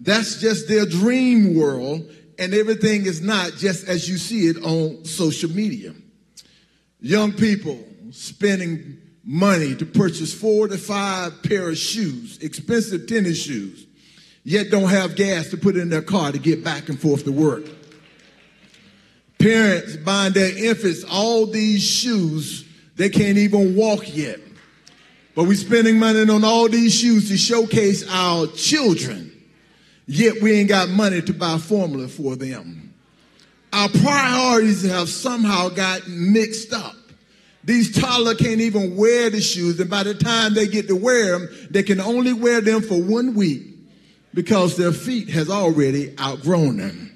That's 0.00 0.40
just 0.40 0.68
their 0.68 0.86
dream 0.86 1.56
world 1.56 2.10
and 2.38 2.54
everything 2.54 3.06
is 3.06 3.20
not 3.20 3.52
just 3.56 3.86
as 3.86 4.08
you 4.08 4.16
see 4.16 4.46
it 4.46 4.56
on 4.64 5.04
social 5.04 5.50
media. 5.50 5.92
Young 7.00 7.32
people 7.32 7.78
spending 8.10 8.98
money 9.24 9.74
to 9.74 9.84
purchase 9.84 10.32
four 10.32 10.68
to 10.68 10.78
five 10.78 11.42
pair 11.42 11.68
of 11.68 11.76
shoes, 11.76 12.38
expensive 12.38 13.06
tennis 13.06 13.42
shoes, 13.42 13.86
yet 14.48 14.70
don't 14.70 14.88
have 14.88 15.14
gas 15.14 15.50
to 15.50 15.58
put 15.58 15.76
in 15.76 15.90
their 15.90 16.00
car 16.00 16.32
to 16.32 16.38
get 16.38 16.64
back 16.64 16.88
and 16.88 16.98
forth 16.98 17.24
to 17.24 17.30
work. 17.30 17.64
Parents 19.38 19.96
buying 19.96 20.32
their 20.32 20.56
infants 20.56 21.04
all 21.04 21.44
these 21.44 21.82
shoes, 21.86 22.64
they 22.96 23.10
can't 23.10 23.36
even 23.36 23.76
walk 23.76 24.16
yet. 24.16 24.40
But 25.34 25.44
we're 25.44 25.54
spending 25.54 25.98
money 25.98 26.22
on 26.30 26.44
all 26.44 26.66
these 26.66 26.98
shoes 26.98 27.28
to 27.28 27.36
showcase 27.36 28.08
our 28.08 28.46
children, 28.46 29.38
yet 30.06 30.40
we 30.40 30.54
ain't 30.54 30.70
got 30.70 30.88
money 30.88 31.20
to 31.20 31.34
buy 31.34 31.58
formula 31.58 32.08
for 32.08 32.34
them. 32.34 32.94
Our 33.70 33.90
priorities 33.90 34.82
have 34.90 35.10
somehow 35.10 35.68
gotten 35.68 36.32
mixed 36.32 36.72
up. 36.72 36.96
These 37.64 38.00
toddlers 38.00 38.38
can't 38.38 38.62
even 38.62 38.96
wear 38.96 39.28
the 39.28 39.42
shoes, 39.42 39.78
and 39.78 39.90
by 39.90 40.04
the 40.04 40.14
time 40.14 40.54
they 40.54 40.66
get 40.66 40.88
to 40.88 40.96
wear 40.96 41.38
them, 41.38 41.48
they 41.70 41.82
can 41.82 42.00
only 42.00 42.32
wear 42.32 42.62
them 42.62 42.80
for 42.80 43.00
one 43.00 43.34
week 43.34 43.74
because 44.34 44.76
their 44.76 44.92
feet 44.92 45.28
has 45.30 45.50
already 45.50 46.14
outgrown 46.18 46.76
them. 46.76 47.14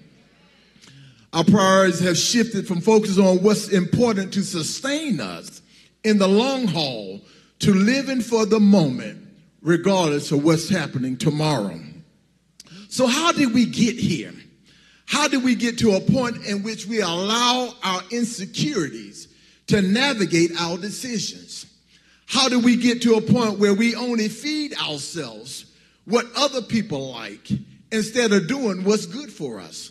Our 1.33 1.45
priorities 1.45 2.01
have 2.01 2.19
shifted 2.19 2.67
from 2.67 2.81
focus 2.81 3.19
on 3.19 3.43
what's 3.43 3.69
important 3.69 4.35
to 4.35 4.43
sustain 4.43 5.21
us 5.21 5.63
in 6.05 6.19
the 6.19 6.29
long 6.29 6.67
haul 6.67 7.21
to 7.61 7.73
living 7.73 8.21
for 8.21 8.45
the 8.45 8.61
moment, 8.61 9.27
regardless 9.63 10.31
of 10.33 10.45
what's 10.45 10.69
happening 10.69 11.17
tomorrow. 11.17 11.81
So, 12.89 13.07
how 13.07 13.33
did 13.33 13.55
we 13.55 13.65
get 13.65 13.97
here? 13.97 14.35
How 15.07 15.29
did 15.29 15.43
we 15.43 15.55
get 15.55 15.79
to 15.79 15.93
a 15.93 16.01
point 16.01 16.45
in 16.45 16.63
which 16.63 16.87
we 16.87 17.01
allow 17.01 17.73
our 17.83 18.03
insecurities 18.11 19.29
to 19.69 19.81
navigate 19.81 20.51
our 20.61 20.77
decisions? 20.77 21.67
How 22.27 22.49
do 22.49 22.59
we 22.59 22.77
get 22.77 23.03
to 23.03 23.15
a 23.15 23.21
point 23.21 23.59
where 23.59 23.75
we 23.75 23.95
only 23.95 24.29
feed 24.29 24.75
ourselves 24.75 25.72
what 26.05 26.27
other 26.37 26.63
people 26.63 27.13
like 27.13 27.49
instead 27.91 28.33
of 28.33 28.49
doing 28.49 28.85
what's 28.85 29.07
good 29.07 29.33
for 29.33 29.61
us? 29.61 29.91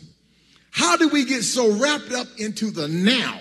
How 0.71 0.97
do 0.97 1.09
we 1.09 1.25
get 1.25 1.43
so 1.43 1.71
wrapped 1.73 2.11
up 2.11 2.27
into 2.37 2.71
the 2.71 2.87
now 2.87 3.39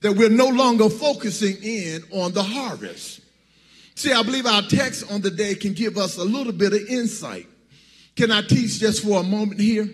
that 0.00 0.12
we're 0.12 0.30
no 0.30 0.48
longer 0.48 0.88
focusing 0.88 1.56
in 1.62 2.02
on 2.10 2.32
the 2.32 2.42
harvest? 2.42 3.20
See, 3.94 4.12
I 4.12 4.22
believe 4.22 4.46
our 4.46 4.62
text 4.62 5.10
on 5.10 5.20
the 5.20 5.30
day 5.30 5.54
can 5.54 5.72
give 5.72 5.96
us 5.96 6.18
a 6.18 6.24
little 6.24 6.52
bit 6.52 6.72
of 6.72 6.80
insight. 6.88 7.46
Can 8.16 8.30
I 8.30 8.42
teach 8.42 8.80
just 8.80 9.04
for 9.04 9.20
a 9.20 9.22
moment 9.22 9.60
here? 9.60 9.88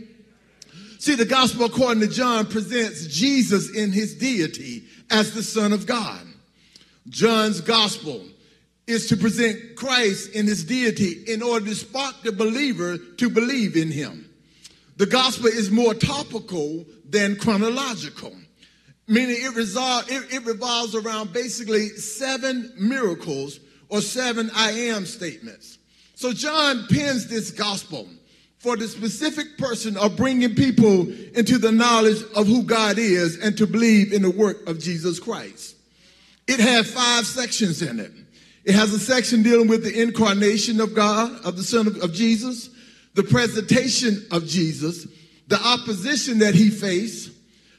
See, 0.99 1.15
the 1.15 1.25
gospel 1.25 1.67
according 1.67 2.01
to 2.01 2.09
John 2.09 2.47
presents 2.47 3.07
Jesus 3.07 3.75
in 3.75 3.93
his 3.93 4.15
deity 4.15 4.85
as 5.11 5.33
the 5.33 5.43
Son 5.43 5.73
of 5.73 5.87
God. 5.87 6.21
John's 7.09 7.61
gospel 7.61 8.23
is 8.91 9.07
to 9.09 9.16
present 9.16 9.76
Christ 9.76 10.34
in 10.34 10.47
his 10.47 10.64
deity 10.64 11.24
in 11.26 11.43
order 11.43 11.66
to 11.66 11.74
spark 11.74 12.22
the 12.22 12.32
believer 12.32 12.99
to 12.99 13.30
believe 13.30 13.76
in 13.76 13.91
him. 13.91 14.28
The 14.97 15.07
gospel 15.07 15.47
is 15.47 15.70
more 15.70 15.95
topical 15.95 16.84
than 17.09 17.36
chronological, 17.36 18.34
meaning 19.09 19.36
it, 19.36 19.55
resol- 19.55 20.09
it, 20.11 20.34
it 20.34 20.45
revolves 20.45 20.95
around 20.95 21.32
basically 21.32 21.88
seven 21.88 22.72
miracles 22.76 23.61
or 23.88 24.01
seven 24.01 24.51
I 24.55 24.72
am 24.72 25.07
statements. 25.07 25.78
So 26.14 26.32
John 26.32 26.86
pens 26.91 27.28
this 27.28 27.51
gospel 27.51 28.07
for 28.59 28.76
the 28.76 28.86
specific 28.86 29.57
person 29.57 29.97
of 29.97 30.16
bringing 30.16 30.55
people 30.55 31.11
into 31.34 31.57
the 31.57 31.72
knowledge 31.72 32.22
of 32.36 32.47
who 32.47 32.62
God 32.62 32.99
is 32.99 33.38
and 33.38 33.57
to 33.57 33.66
believe 33.66 34.12
in 34.12 34.20
the 34.20 34.30
work 34.30 34.68
of 34.68 34.78
Jesus 34.78 35.18
Christ. 35.18 35.76
It 36.47 36.61
has 36.61 36.93
five 36.93 37.26
sections 37.26 37.80
in 37.80 38.01
it. 38.01 38.12
It 38.65 38.75
has 38.75 38.93
a 38.93 38.99
section 38.99 39.43
dealing 39.43 39.69
with 39.69 39.85
the 39.85 40.03
incarnation 40.03 40.81
of 40.81 40.95
God, 40.95 41.45
of 41.45 41.57
the 41.57 41.63
Son 41.63 41.87
of, 41.87 42.03
of 42.03 42.13
Jesus, 42.13 42.69
the 43.15 43.23
presentation 43.23 44.27
of 44.31 44.47
Jesus, 44.47 45.07
the 45.49 45.61
opposition 45.65 46.39
that 46.41 46.55
he 46.55 46.71
faced, 46.71 47.33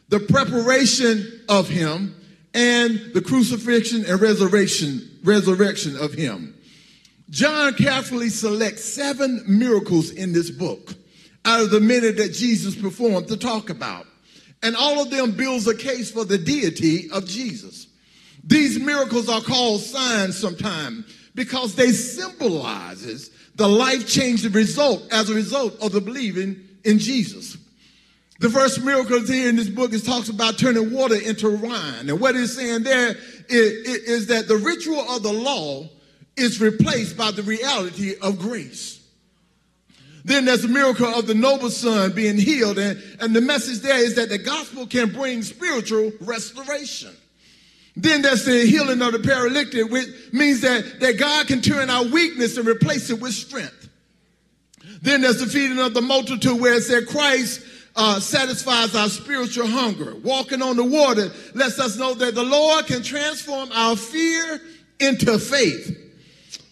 the 0.09 0.19
preparation 0.19 1.41
of 1.47 1.69
him, 1.69 2.15
and 2.53 3.11
the 3.13 3.21
crucifixion 3.21 4.05
and 4.05 4.19
resurrection, 4.19 5.19
resurrection 5.23 5.95
of 5.97 6.13
him. 6.13 6.55
John 7.29 7.73
carefully 7.75 8.29
selects 8.29 8.83
seven 8.83 9.43
miracles 9.47 10.11
in 10.11 10.33
this 10.33 10.49
book 10.49 10.93
out 11.45 11.61
of 11.61 11.71
the 11.71 11.79
many 11.79 12.11
that 12.11 12.33
Jesus 12.33 12.75
performed 12.75 13.29
to 13.29 13.37
talk 13.37 13.69
about. 13.69 14.05
And 14.63 14.75
all 14.75 15.01
of 15.01 15.09
them 15.09 15.31
builds 15.31 15.65
a 15.67 15.75
case 15.75 16.11
for 16.11 16.25
the 16.25 16.37
deity 16.37 17.09
of 17.11 17.25
Jesus. 17.25 17.87
These 18.43 18.79
miracles 18.79 19.29
are 19.29 19.41
called 19.41 19.81
signs 19.81 20.37
sometimes 20.37 21.05
because 21.35 21.75
they 21.75 21.91
symbolizes 21.91 23.29
the 23.55 23.67
life-changing 23.67 24.51
result 24.51 25.03
as 25.11 25.29
a 25.29 25.33
result 25.33 25.79
of 25.81 25.91
the 25.91 26.01
believing 26.01 26.67
in 26.83 26.99
Jesus. 26.99 27.57
The 28.39 28.49
first 28.49 28.83
miracle 28.83 29.21
here 29.21 29.49
in 29.49 29.55
this 29.55 29.69
book 29.69 29.93
is 29.93 30.03
talks 30.03 30.29
about 30.29 30.57
turning 30.57 30.91
water 30.91 31.15
into 31.15 31.55
wine. 31.57 32.09
And 32.09 32.19
what 32.19 32.35
it's 32.35 32.55
saying 32.55 32.83
there 32.83 33.15
is, 33.49 33.87
is 34.07 34.27
that 34.27 34.47
the 34.47 34.57
ritual 34.57 34.99
of 34.99 35.21
the 35.21 35.31
law 35.31 35.87
is 36.35 36.59
replaced 36.59 37.15
by 37.15 37.29
the 37.29 37.43
reality 37.43 38.15
of 38.19 38.39
grace. 38.39 38.99
Then 40.25 40.45
there's 40.45 40.63
the 40.63 40.69
miracle 40.69 41.07
of 41.07 41.27
the 41.27 41.35
noble 41.35 41.69
son 41.69 42.13
being 42.13 42.37
healed. 42.37 42.79
And, 42.79 43.01
and 43.19 43.35
the 43.35 43.41
message 43.41 43.79
there 43.79 44.03
is 44.03 44.15
that 44.15 44.29
the 44.29 44.39
gospel 44.39 44.87
can 44.87 45.11
bring 45.11 45.43
spiritual 45.43 46.11
restoration. 46.21 47.11
Then 47.95 48.21
there's 48.21 48.45
the 48.45 48.65
healing 48.65 49.01
of 49.01 49.11
the 49.11 49.19
paralytic, 49.19 49.91
which 49.91 50.07
means 50.31 50.61
that, 50.61 50.99
that 51.01 51.17
God 51.17 51.47
can 51.47 51.61
turn 51.61 51.89
our 51.89 52.05
weakness 52.05 52.57
and 52.57 52.67
replace 52.67 53.09
it 53.09 53.19
with 53.19 53.33
strength. 53.33 53.89
Then 55.01 55.21
there's 55.21 55.39
the 55.39 55.47
feeding 55.47 55.79
of 55.79 55.93
the 55.93 56.01
multitude 56.01 56.59
where 56.59 56.75
it 56.75 56.83
said 56.83 57.07
Christ 57.07 57.61
uh, 57.95 58.19
satisfies 58.19 58.95
our 58.95 59.09
spiritual 59.09 59.67
hunger. 59.67 60.15
Walking 60.15 60.61
on 60.61 60.77
the 60.77 60.83
water 60.83 61.31
lets 61.53 61.79
us 61.79 61.97
know 61.97 62.13
that 62.13 62.35
the 62.35 62.43
Lord 62.43 62.85
can 62.85 63.03
transform 63.03 63.71
our 63.73 63.95
fear 63.95 64.61
into 64.99 65.37
faith. 65.39 65.97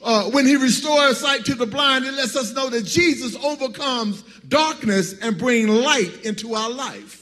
Uh, 0.01 0.29
when 0.31 0.45
he 0.45 0.55
restores 0.55 1.17
sight 1.17 1.43
to 1.45 1.55
the 1.55 1.65
blind, 1.65 2.05
it 2.05 2.13
lets 2.13 2.35
us 2.35 2.53
know 2.53 2.69
that 2.69 2.85
Jesus 2.85 3.35
overcomes 3.43 4.21
darkness 4.47 5.19
and 5.19 5.37
bring 5.37 5.67
light 5.67 6.23
into 6.23 6.55
our 6.55 6.69
life. 6.69 7.18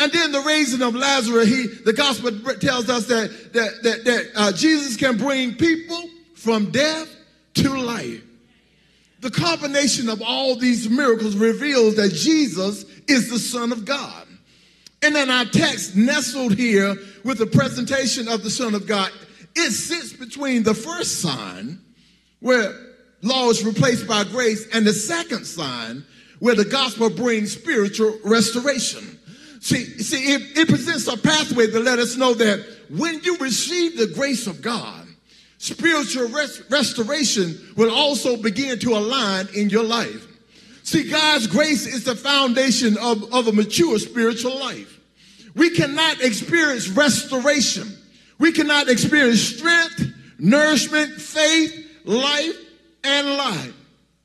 And 0.00 0.10
then 0.10 0.32
the 0.32 0.40
raising 0.40 0.80
of 0.80 0.94
Lazarus, 0.94 1.46
he, 1.46 1.66
the 1.66 1.92
gospel 1.92 2.30
tells 2.54 2.88
us 2.88 3.06
that, 3.08 3.52
that, 3.52 3.82
that, 3.82 4.04
that 4.06 4.30
uh, 4.34 4.52
Jesus 4.52 4.96
can 4.96 5.18
bring 5.18 5.56
people 5.56 6.08
from 6.34 6.70
death 6.70 7.14
to 7.54 7.68
life. 7.78 8.22
The 9.20 9.30
combination 9.30 10.08
of 10.08 10.22
all 10.22 10.56
these 10.56 10.88
miracles 10.88 11.36
reveals 11.36 11.96
that 11.96 12.14
Jesus 12.14 12.84
is 13.06 13.28
the 13.28 13.38
Son 13.38 13.72
of 13.72 13.84
God. 13.84 14.26
And 15.02 15.14
then 15.14 15.28
our 15.28 15.44
text 15.44 15.94
nestled 15.96 16.54
here 16.54 16.96
with 17.22 17.36
the 17.36 17.46
presentation 17.46 18.26
of 18.26 18.42
the 18.42 18.48
Son 18.48 18.74
of 18.74 18.86
God, 18.86 19.10
it 19.54 19.70
sits 19.72 20.14
between 20.14 20.62
the 20.62 20.72
first 20.72 21.20
sign, 21.20 21.78
where 22.40 22.72
law 23.20 23.50
is 23.50 23.62
replaced 23.66 24.06
by 24.06 24.24
grace, 24.24 24.66
and 24.72 24.86
the 24.86 24.94
second 24.94 25.44
sign, 25.44 26.06
where 26.38 26.54
the 26.54 26.64
gospel 26.64 27.10
brings 27.10 27.52
spiritual 27.52 28.18
restoration. 28.24 29.19
See, 29.60 29.84
see, 29.98 30.32
it, 30.32 30.56
it 30.56 30.68
presents 30.68 31.06
a 31.06 31.18
pathway 31.18 31.66
to 31.70 31.80
let 31.80 31.98
us 31.98 32.16
know 32.16 32.32
that 32.34 32.66
when 32.88 33.22
you 33.22 33.36
receive 33.36 33.98
the 33.98 34.06
grace 34.06 34.46
of 34.46 34.62
God, 34.62 35.06
spiritual 35.58 36.28
res- 36.28 36.62
restoration 36.70 37.58
will 37.76 37.94
also 37.94 38.38
begin 38.38 38.78
to 38.78 38.94
align 38.94 39.48
in 39.54 39.68
your 39.68 39.84
life. 39.84 40.26
See, 40.82 41.10
God's 41.10 41.46
grace 41.46 41.86
is 41.86 42.04
the 42.04 42.16
foundation 42.16 42.96
of, 42.96 43.32
of 43.34 43.48
a 43.48 43.52
mature 43.52 43.98
spiritual 43.98 44.58
life. 44.58 44.98
We 45.54 45.70
cannot 45.70 46.22
experience 46.22 46.88
restoration. 46.88 47.86
We 48.38 48.52
cannot 48.52 48.88
experience 48.88 49.42
strength, 49.42 50.02
nourishment, 50.38 51.20
faith, 51.20 51.86
life, 52.04 52.56
and 53.04 53.36
life 53.36 53.74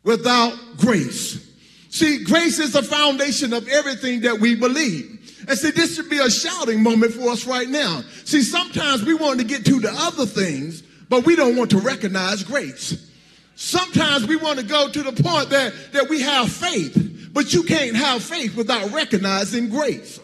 without 0.04 0.58
grace. 0.78 1.46
See, 1.90 2.24
grace 2.24 2.60
is 2.60 2.72
the 2.72 2.84
foundation 2.84 3.52
of 3.54 3.68
everything 3.68 4.22
that 4.22 4.40
we 4.40 4.56
believe. 4.56 5.15
And 5.48 5.58
see, 5.58 5.72
this 5.72 5.96
should 5.96 6.10
be 6.10 6.20
a 6.20 6.30
shouting 6.30 6.82
moment 6.82 7.14
for 7.14 7.30
us 7.30 7.46
right 7.46 7.68
now. 7.68 8.02
See, 8.24 8.42
sometimes 8.42 9.04
we 9.04 9.14
want 9.14 9.40
to 9.40 9.46
get 9.46 9.66
to 9.66 9.80
the 9.80 9.92
other 9.92 10.26
things, 10.26 10.82
but 11.10 11.26
we 11.26 11.36
don't 11.36 11.56
want 11.56 11.72
to 11.72 11.80
recognize 11.80 12.44
grace. 12.44 13.12
Sometimes 13.56 14.28
we 14.28 14.36
want 14.36 14.60
to 14.60 14.66
go 14.66 14.90
to 14.90 15.04
the 15.04 15.24
point 15.24 15.50
that, 15.50 15.74
that 15.94 16.10
we 16.10 16.22
have 16.22 16.52
faith, 16.52 17.30
but 17.32 17.54
you 17.54 17.64
can't 17.64 17.96
have 17.96 18.24
faith 18.24 18.56
without 18.56 18.92
recognizing 18.92 19.70
grace. 19.70 20.20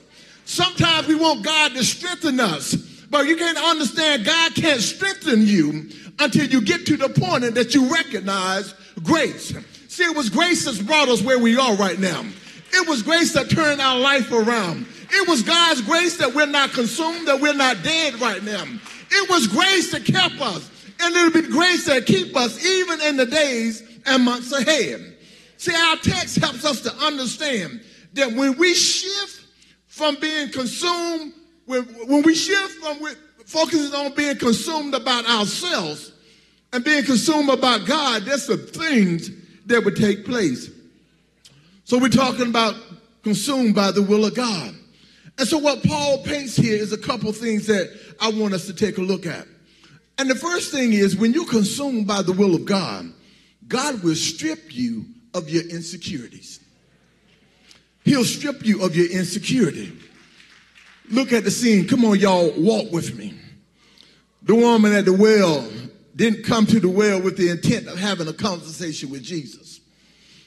Sometimes 0.46 1.08
we 1.08 1.16
want 1.16 1.44
God 1.44 1.74
to 1.74 1.84
strengthen 1.84 2.40
us, 2.40 2.74
but 3.10 3.28
you 3.28 3.38
can't 3.38 3.58
understand 3.58 4.26
God 4.26 4.54
can't 4.56 4.82
strengthen 4.82 5.46
you 5.46 5.90
until 6.20 6.46
you 6.46 6.62
get 6.62 6.86
to 6.88 6.98
the 6.98 7.10
point 7.10 7.54
that 7.56 7.74
you 7.74 7.94
recognize 7.94 8.74
grace. 9.04 9.54
See, 9.88 10.04
it 10.04 10.16
was 10.16 10.30
grace 10.30 10.66
that's 10.66 10.82
brought 10.82 11.10
us 11.10 11.22
where 11.22 11.40
we 11.40 11.58
are 11.58 11.76
right 11.76 12.00
now. 12.00 12.24
It 12.74 12.88
was 12.88 13.04
grace 13.04 13.34
that 13.34 13.50
turned 13.50 13.82
our 13.82 14.00
life 14.00 14.32
around. 14.32 14.86
It 15.14 15.28
was 15.28 15.42
God's 15.42 15.82
grace 15.82 16.18
that 16.18 16.34
we're 16.34 16.46
not 16.46 16.72
consumed, 16.72 17.28
that 17.28 17.40
we're 17.42 17.54
not 17.54 17.84
dead 17.84 18.20
right 18.22 18.42
now. 18.44 18.64
It 19.12 19.30
was 19.30 19.48
grace 19.48 19.92
that 19.92 20.06
kept 20.06 20.40
us. 20.40 20.70
And 21.02 21.16
it'll 21.16 21.42
be 21.42 21.48
grace 21.48 21.86
that 21.88 22.06
keep 22.06 22.36
us 22.36 22.64
even 22.64 23.02
in 23.02 23.18
the 23.18 23.26
days 23.26 23.84
and 24.06 24.24
months 24.24 24.52
ahead. 24.52 25.18
See, 25.58 25.74
our 25.76 25.98
text 25.98 26.38
helps 26.38 26.64
us 26.64 26.82
to 26.82 26.96
understand 26.96 27.82
that 28.14 28.32
when 28.32 28.58
we 28.58 28.74
shift 28.74 29.46
from 29.88 30.16
being 30.20 30.50
consumed, 30.50 31.34
when, 31.66 32.24
we 32.24 32.36
shift 32.36 32.74
from 32.76 32.98
focusing 33.46 33.94
on 33.94 34.14
being 34.14 34.38
consumed 34.38 34.94
about 34.94 35.26
ourselves 35.28 36.14
and 36.74 36.84
being 36.84 37.04
consumed 37.04 37.50
about 37.50 37.86
God, 37.86 38.24
there's 38.24 38.46
some 38.46 38.66
things 38.66 39.30
that 39.66 39.84
would 39.84 39.96
take 39.96 40.26
place. 40.26 40.70
So 41.84 41.98
we're 41.98 42.10
talking 42.10 42.48
about 42.48 42.76
consumed 43.24 43.76
by 43.76 43.92
the 43.92 44.02
will 44.02 44.26
of 44.26 44.36
God. 44.36 44.76
And 45.42 45.50
so 45.50 45.58
what 45.58 45.82
Paul 45.82 46.20
paints 46.20 46.56
here 46.56 46.76
is 46.76 46.94
a 46.94 47.00
couple 47.00 47.34
things 47.34 47.66
that 47.66 47.90
I 48.22 48.30
want 48.30 48.54
us 48.54 48.68
to 48.68 48.76
take 48.76 49.00
a 49.00 49.02
look 49.02 49.26
at. 49.26 49.48
And 50.20 50.30
the 50.30 50.36
first 50.36 50.72
thing 50.72 50.94
is 50.94 51.18
when 51.18 51.34
you're 51.34 51.48
consumed 51.48 52.06
by 52.06 52.22
the 52.22 52.32
will 52.32 52.54
of 52.54 52.66
God, 52.66 53.12
God 53.68 54.04
will 54.04 54.14
strip 54.14 54.60
you 54.70 55.04
of 55.34 55.50
your 55.50 55.64
insecurities. 55.64 56.60
He'll 58.06 58.24
strip 58.24 58.64
you 58.64 58.84
of 58.84 58.96
your 58.96 59.10
insecurity. 59.10 59.92
Look 61.10 61.34
at 61.34 61.44
the 61.44 61.50
scene. 61.50 61.88
Come 61.88 62.06
on, 62.06 62.20
y'all, 62.20 62.54
walk 62.56 62.92
with 62.92 63.18
me. 63.18 63.34
The 64.44 64.54
woman 64.54 64.94
at 64.94 65.06
the 65.06 65.14
well 65.14 65.68
didn't 66.16 66.44
come 66.44 66.68
to 66.68 66.80
the 66.80 66.88
well 66.88 67.20
with 67.20 67.36
the 67.36 67.50
intent 67.50 67.88
of 67.88 67.98
having 67.98 68.28
a 68.28 68.34
conversation 68.34 69.10
with 69.10 69.24
Jesus. 69.24 69.80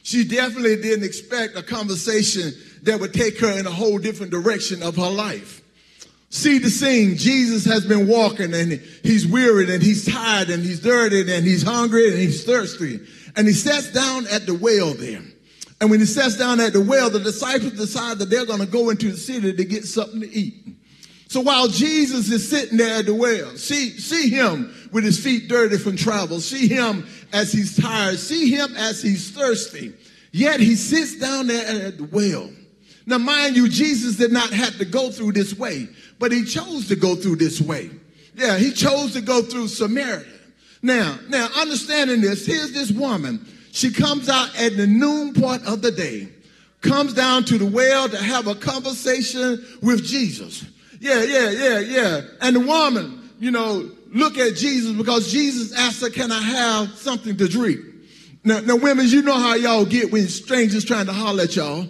She 0.05 0.23
definitely 0.23 0.77
didn't 0.77 1.05
expect 1.05 1.57
a 1.57 1.65
conversation 1.65 2.53
that 2.85 3.01
would 3.01 3.13
take 3.13 3.39
her 3.41 3.59
in 3.59 3.67
a 3.67 3.71
whole 3.71 3.99
different 3.99 4.31
direction 4.31 4.83
of 4.83 4.97
her 4.97 5.11
life. 5.11 5.63
See 6.31 6.59
the 6.59 6.71
scene. 6.71 7.17
Jesus 7.17 7.65
has 7.65 7.87
been 7.87 8.09
walking 8.09 8.55
and 8.55 8.73
he's 9.03 9.27
wearied 9.27 9.71
and 9.71 9.83
he's 9.83 10.05
tired 10.05 10.51
and 10.51 10.65
he's 10.65 10.81
dirty 10.81 11.21
and 11.21 11.47
he's 11.47 11.63
hungry 11.63 12.09
and 12.09 12.19
he's 12.19 12.45
thirsty. 12.45 13.01
And 13.37 13.47
he 13.47 13.53
sits 13.53 13.93
down 13.93 14.27
at 14.27 14.47
the 14.47 14.55
well 14.55 14.95
there. 14.95 15.23
And 15.81 15.91
when 15.91 16.01
he 16.01 16.07
sits 16.07 16.37
down 16.37 16.61
at 16.61 16.73
the 16.73 16.81
well, 16.81 17.11
the 17.11 17.21
disciples 17.21 17.73
decide 17.75 18.19
that 18.19 18.31
they're 18.31 18.47
going 18.47 18.61
to 18.61 18.67
go 18.67 18.91
into 18.91 19.11
the 19.11 19.17
city 19.17 19.53
to 19.53 19.65
get 19.65 19.85
something 19.85 20.21
to 20.21 20.31
eat. 20.31 20.55
So 21.29 21.41
while 21.41 21.69
Jesus 21.69 22.31
is 22.31 22.49
sitting 22.49 22.79
there 22.79 22.99
at 22.99 23.07
the 23.07 23.15
well, 23.15 23.57
see, 23.57 23.91
see 23.91 24.29
him 24.29 24.75
with 24.93 25.05
his 25.05 25.23
feet 25.23 25.49
dirty 25.49 25.79
from 25.79 25.97
travel. 25.97 26.41
See 26.41 26.69
him 26.69 27.07
as 27.33 27.53
he's 27.53 27.77
tired. 27.77 28.19
See 28.19 28.51
him 28.51 28.75
as 28.77 29.03
he's 29.03 29.31
thirsty. 29.31 29.95
Yet 30.33 30.59
he 30.59 30.75
sits 30.75 31.19
down 31.19 31.47
there 31.47 31.87
at 31.87 31.99
the 31.99 32.05
well. 32.05 32.51
Now, 33.07 33.19
mind 33.19 33.57
you, 33.57 33.69
Jesus 33.69 34.17
did 34.17 34.33
not 34.33 34.51
have 34.51 34.79
to 34.79 34.85
go 34.85 35.11
through 35.11 35.33
this 35.33 35.57
way, 35.57 35.89
but 36.19 36.33
he 36.33 36.45
chose 36.45 36.89
to 36.89 36.97
go 36.97 37.15
through 37.15 37.37
this 37.37 37.61
way. 37.61 37.91
Yeah, 38.35 38.57
he 38.57 38.73
chose 38.73 39.13
to 39.13 39.21
go 39.21 39.43
through 39.43 39.69
Samaria. 39.69 40.25
Now, 40.83 41.19
now, 41.29 41.49
understanding 41.57 42.21
this, 42.21 42.47
here's 42.47 42.73
this 42.73 42.91
woman. 42.91 43.47
She 43.73 43.93
comes 43.93 44.29
out 44.29 44.59
at 44.59 44.77
the 44.77 44.87
noon 44.87 45.35
part 45.35 45.63
of 45.67 45.83
the 45.83 45.91
day, 45.91 46.29
comes 46.81 47.15
down 47.15 47.45
to 47.45 47.59
the 47.59 47.67
well 47.67 48.09
to 48.09 48.17
have 48.17 48.47
a 48.47 48.55
conversation 48.55 49.65
with 49.83 50.05
Jesus. 50.05 50.65
Yeah, 51.01 51.23
yeah, 51.23 51.51
yeah, 51.51 51.79
yeah. 51.81 52.21
And 52.41 52.57
the 52.57 52.61
woman, 52.61 53.31
you 53.39 53.51
know, 53.51 53.91
look 54.13 54.39
at 54.39 54.55
Jesus 54.55 54.93
because 54.93 55.31
Jesus 55.31 55.77
asked 55.77 56.01
her, 56.01 56.11
Can 56.11 56.33
I 56.33 56.41
have 56.41 56.91
something 56.97 57.37
to 57.37 57.49
drink? 57.49 57.81
Now, 58.45 58.61
now 58.61 58.77
women, 58.77 59.07
you 59.09 59.23
know 59.23 59.39
how 59.39 59.55
y'all 59.55 59.85
get 59.85 60.13
when 60.13 60.29
strangers 60.29 60.85
trying 60.85 61.07
to 61.07 61.13
holler 61.13 61.45
at 61.45 61.57
y'all 61.57 61.89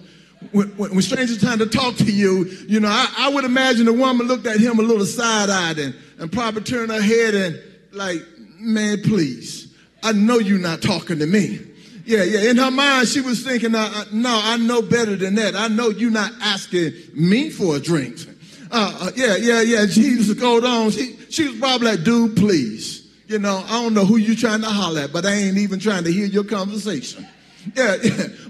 when, 0.52 0.68
when, 0.76 1.02
strangers 1.02 1.40
trying 1.40 1.58
to 1.58 1.66
talk 1.66 1.96
to 1.96 2.10
you, 2.10 2.44
you 2.68 2.80
know, 2.80 2.88
I, 2.88 3.12
I 3.18 3.28
would 3.30 3.44
imagine 3.44 3.86
the 3.86 3.92
woman 3.92 4.26
looked 4.26 4.46
at 4.46 4.58
him 4.58 4.78
a 4.78 4.82
little 4.82 5.06
side-eyed 5.06 5.78
and, 5.78 5.94
and 6.18 6.32
probably 6.32 6.62
turned 6.62 6.90
her 6.90 7.00
head 7.00 7.34
and 7.34 7.60
like, 7.92 8.22
man, 8.58 9.02
please, 9.02 9.74
I 10.02 10.12
know 10.12 10.38
you're 10.38 10.58
not 10.58 10.82
talking 10.82 11.18
to 11.18 11.26
me. 11.26 11.60
Yeah, 12.06 12.22
yeah. 12.22 12.50
In 12.50 12.58
her 12.58 12.70
mind, 12.70 13.08
she 13.08 13.20
was 13.20 13.42
thinking, 13.42 13.72
no, 13.72 13.80
I 13.82 14.56
know 14.58 14.82
better 14.82 15.16
than 15.16 15.36
that. 15.36 15.56
I 15.56 15.68
know 15.68 15.88
you're 15.88 16.10
not 16.10 16.32
asking 16.40 16.92
me 17.14 17.50
for 17.50 17.76
a 17.76 17.80
drink. 17.80 18.18
Uh, 18.70 18.98
uh, 19.00 19.10
yeah, 19.16 19.36
yeah, 19.36 19.62
yeah. 19.62 19.86
Jesus 19.88 20.38
goes 20.38 20.64
on. 20.64 20.90
She, 20.90 21.16
she 21.30 21.48
was 21.48 21.58
probably 21.58 21.92
like, 21.92 22.04
dude, 22.04 22.36
please. 22.36 23.02
You 23.26 23.38
know, 23.38 23.64
I 23.66 23.82
don't 23.82 23.94
know 23.94 24.04
who 24.04 24.18
you 24.18 24.36
trying 24.36 24.60
to 24.60 24.66
holler 24.66 25.02
at, 25.02 25.12
but 25.12 25.24
I 25.24 25.32
ain't 25.32 25.56
even 25.56 25.78
trying 25.78 26.04
to 26.04 26.12
hear 26.12 26.26
your 26.26 26.44
conversation. 26.44 27.26
Yeah. 27.74 27.96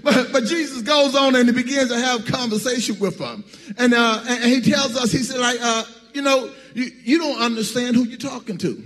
But, 0.03 0.31
but 0.31 0.43
Jesus 0.45 0.81
goes 0.83 1.15
on 1.15 1.35
and 1.35 1.47
he 1.47 1.51
begins 1.51 1.89
to 1.89 1.99
have 1.99 2.25
conversation 2.25 2.99
with 2.99 3.17
them. 3.17 3.43
And, 3.77 3.93
uh, 3.93 4.23
and 4.27 4.43
he 4.43 4.61
tells 4.61 4.95
us, 4.95 5.11
he 5.11 5.19
said, 5.19 5.39
like, 5.39 5.57
uh, 5.59 5.83
you 6.13 6.21
know, 6.21 6.51
you, 6.75 6.91
you 7.03 7.17
don't 7.17 7.41
understand 7.41 7.95
who 7.95 8.03
you're 8.03 8.17
talking 8.17 8.57
to. 8.59 8.83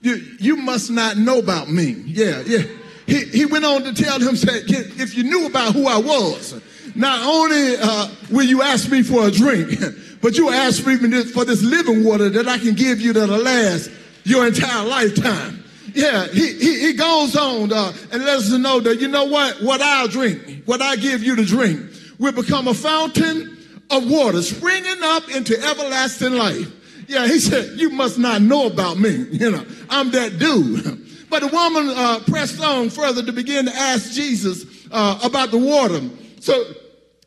You, 0.00 0.14
you 0.40 0.56
must 0.56 0.90
not 0.90 1.16
know 1.16 1.38
about 1.38 1.68
me. 1.68 1.92
Yeah, 2.06 2.42
yeah. 2.46 2.62
He, 3.06 3.24
he 3.24 3.46
went 3.46 3.64
on 3.64 3.84
to 3.84 3.94
tell 3.94 4.20
him, 4.20 4.36
said, 4.36 4.64
if 4.66 5.16
you 5.16 5.24
knew 5.24 5.46
about 5.46 5.74
who 5.74 5.86
I 5.86 5.98
was, 5.98 6.60
not 6.94 7.20
only 7.24 7.76
uh, 7.80 8.08
will 8.30 8.46
you 8.46 8.62
ask 8.62 8.90
me 8.90 9.02
for 9.02 9.28
a 9.28 9.30
drink, 9.30 9.78
but 10.20 10.36
you 10.36 10.50
ask 10.50 10.86
me 10.86 10.96
for 11.24 11.44
this 11.44 11.62
living 11.62 12.04
water 12.04 12.28
that 12.28 12.48
I 12.48 12.58
can 12.58 12.74
give 12.74 13.00
you 13.00 13.12
that'll 13.12 13.38
last 13.38 13.90
your 14.24 14.46
entire 14.46 14.84
lifetime. 14.84 15.64
Yeah, 15.98 16.28
he, 16.28 16.52
he, 16.52 16.78
he 16.78 16.92
goes 16.92 17.34
on 17.34 17.72
uh, 17.72 17.92
and 18.12 18.24
lets 18.24 18.52
us 18.52 18.56
know 18.56 18.78
that, 18.78 19.00
you 19.00 19.08
know 19.08 19.24
what? 19.24 19.60
What 19.60 19.80
I'll 19.80 20.06
drink, 20.06 20.62
what 20.64 20.80
I 20.80 20.94
give 20.94 21.24
you 21.24 21.34
to 21.34 21.44
drink, 21.44 21.90
will 22.20 22.30
become 22.30 22.68
a 22.68 22.74
fountain 22.74 23.58
of 23.90 24.08
water 24.08 24.40
springing 24.42 25.02
up 25.02 25.28
into 25.28 25.60
everlasting 25.60 26.34
life. 26.34 26.72
Yeah, 27.08 27.26
he 27.26 27.40
said, 27.40 27.80
you 27.80 27.90
must 27.90 28.16
not 28.16 28.42
know 28.42 28.68
about 28.68 28.96
me. 28.96 29.26
You 29.32 29.50
know, 29.50 29.66
I'm 29.90 30.12
that 30.12 30.38
dude. 30.38 31.04
But 31.30 31.40
the 31.40 31.48
woman 31.48 31.88
uh, 31.90 32.20
pressed 32.28 32.62
on 32.62 32.88
further 32.90 33.22
to 33.22 33.32
begin 33.32 33.66
to 33.66 33.74
ask 33.74 34.12
Jesus 34.12 34.64
uh, 34.90 35.18
about 35.22 35.50
the 35.50 35.58
water. 35.58 36.00
So 36.40 36.64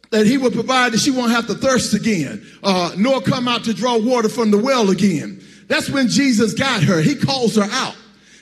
that 0.10 0.26
he 0.26 0.38
would 0.38 0.54
provide 0.54 0.94
that 0.94 1.02
she 1.02 1.12
won't 1.12 1.32
have 1.34 1.46
to 1.48 1.54
thirst 1.54 1.94
again, 1.94 2.44
uh, 2.64 2.94
nor 2.98 3.22
come 3.22 3.48
out 3.48 3.66
to 3.66 3.74
draw 3.76 3.98
water 3.98 4.30
from 4.30 4.50
the 4.50 4.58
well 4.58 4.90
again. 4.90 5.44
That's 5.68 5.90
when 5.90 6.08
Jesus 6.08 6.54
got 6.54 6.82
her. 6.84 7.00
He 7.02 7.16
calls 7.16 7.58
her 7.58 7.68
out. 7.70 7.96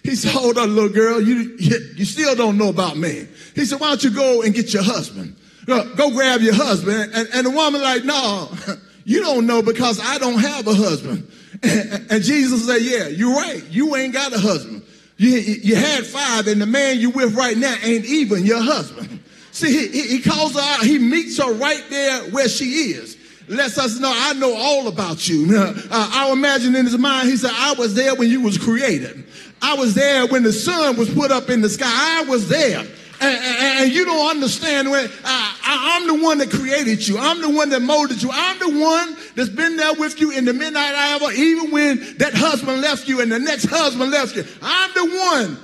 He 0.04 0.16
said, 0.16 0.32
hold 0.32 0.58
on, 0.58 0.74
little 0.74 0.90
girl, 0.90 1.22
you, 1.22 1.58
you 1.60 2.06
still 2.06 2.36
don't 2.36 2.58
know 2.58 2.70
about 2.70 2.98
me. 2.98 3.28
He 3.56 3.66
said, 3.66 3.80
why 3.80 3.90
don't 3.90 4.04
you 4.04 4.12
go 4.12 4.42
and 4.42 4.54
get 4.54 4.74
your 4.74 4.84
husband? 4.84 5.36
Go 5.66 6.12
grab 6.12 6.42
your 6.42 6.56
husband. 6.56 7.12
And, 7.14 7.28
and 7.34 7.46
the 7.46 7.52
woman 7.52 7.82
like, 7.82 8.04
no, 8.04 8.50
you 9.04 9.22
don't 9.22 9.46
know 9.46 9.62
because 9.62 10.00
I 10.02 10.18
don't 10.18 10.40
have 10.40 10.68
a 10.68 10.74
husband. 10.74 11.32
And, 11.62 12.10
and 12.10 12.24
Jesus 12.24 12.68
said, 12.68 12.82
yeah, 12.84 13.10
you're 13.10 13.34
right. 13.34 13.62
You 13.70 13.94
ain't 13.98 14.14
got 14.14 14.32
a 14.32 14.40
husband. 14.40 14.82
You, 15.18 15.32
you 15.32 15.76
had 15.76 16.06
five 16.06 16.48
and 16.48 16.62
the 16.62 16.66
man 16.66 17.00
you 17.00 17.10
with 17.10 17.36
right 17.36 17.58
now 17.58 17.76
ain't 17.84 18.06
even 18.06 18.46
your 18.46 18.62
husband. 18.62 19.22
See, 19.52 19.90
he, 19.90 20.08
he 20.08 20.22
calls 20.22 20.54
her 20.54 20.62
out. 20.62 20.86
He 20.86 21.00
meets 21.00 21.38
her 21.38 21.52
right 21.52 21.84
there 21.90 22.22
where 22.32 22.48
she 22.48 22.92
is 22.94 23.18
lets 23.50 23.78
us 23.78 24.00
know 24.00 24.12
I 24.14 24.34
know 24.34 24.56
all 24.56 24.88
about 24.88 25.28
you. 25.28 25.58
Uh, 25.58 25.74
I 25.92 26.32
imagine 26.32 26.76
in 26.76 26.86
his 26.86 26.98
mind, 26.98 27.30
he 27.30 27.36
said, 27.36 27.52
I 27.54 27.74
was 27.74 27.96
there 27.96 28.16
when 28.16 28.30
you 28.30 28.42
was 28.42 28.58
created. 28.58 29.26
I 29.62 29.76
was 29.76 29.94
there 29.94 30.26
when 30.28 30.44
the 30.44 30.54
sun 30.54 30.98
was 30.98 31.14
put 31.14 31.32
up 31.32 31.50
in 31.50 31.62
the 31.62 31.70
sky. 31.70 31.88
I 31.88 32.24
was 32.24 32.48
there. 32.50 32.80
And, 33.22 33.44
and, 33.44 33.80
and 33.84 33.92
you 33.92 34.06
don't 34.06 34.30
understand 34.30 34.90
when 34.90 35.10
I, 35.26 36.00
am 36.00 36.08
the 36.08 36.24
one 36.24 36.38
that 36.38 36.50
created 36.50 37.06
you. 37.06 37.18
I'm 37.18 37.42
the 37.42 37.50
one 37.50 37.70
that 37.70 37.82
molded 37.82 38.24
you. 38.24 38.30
I'm 38.32 38.60
the 38.60 38.80
one 38.80 39.18
that's 39.36 39.50
been 39.50 39.76
there 39.76 39.94
with 39.94 40.22
you 40.22 40.32
in 40.32 40.46
the 40.46 40.54
midnight 40.54 40.96
hour, 40.96 41.32
even 41.34 41.72
when 41.72 42.18
that 42.18 42.34
husband 42.34 42.82
left 42.82 43.08
you 43.08 43.20
and 43.22 43.32
the 43.32 43.40
next 43.40 43.66
husband 43.66 44.12
left 44.12 44.36
you. 44.36 44.46
I'm 44.62 44.92
the 44.94 45.18
one 45.18 45.58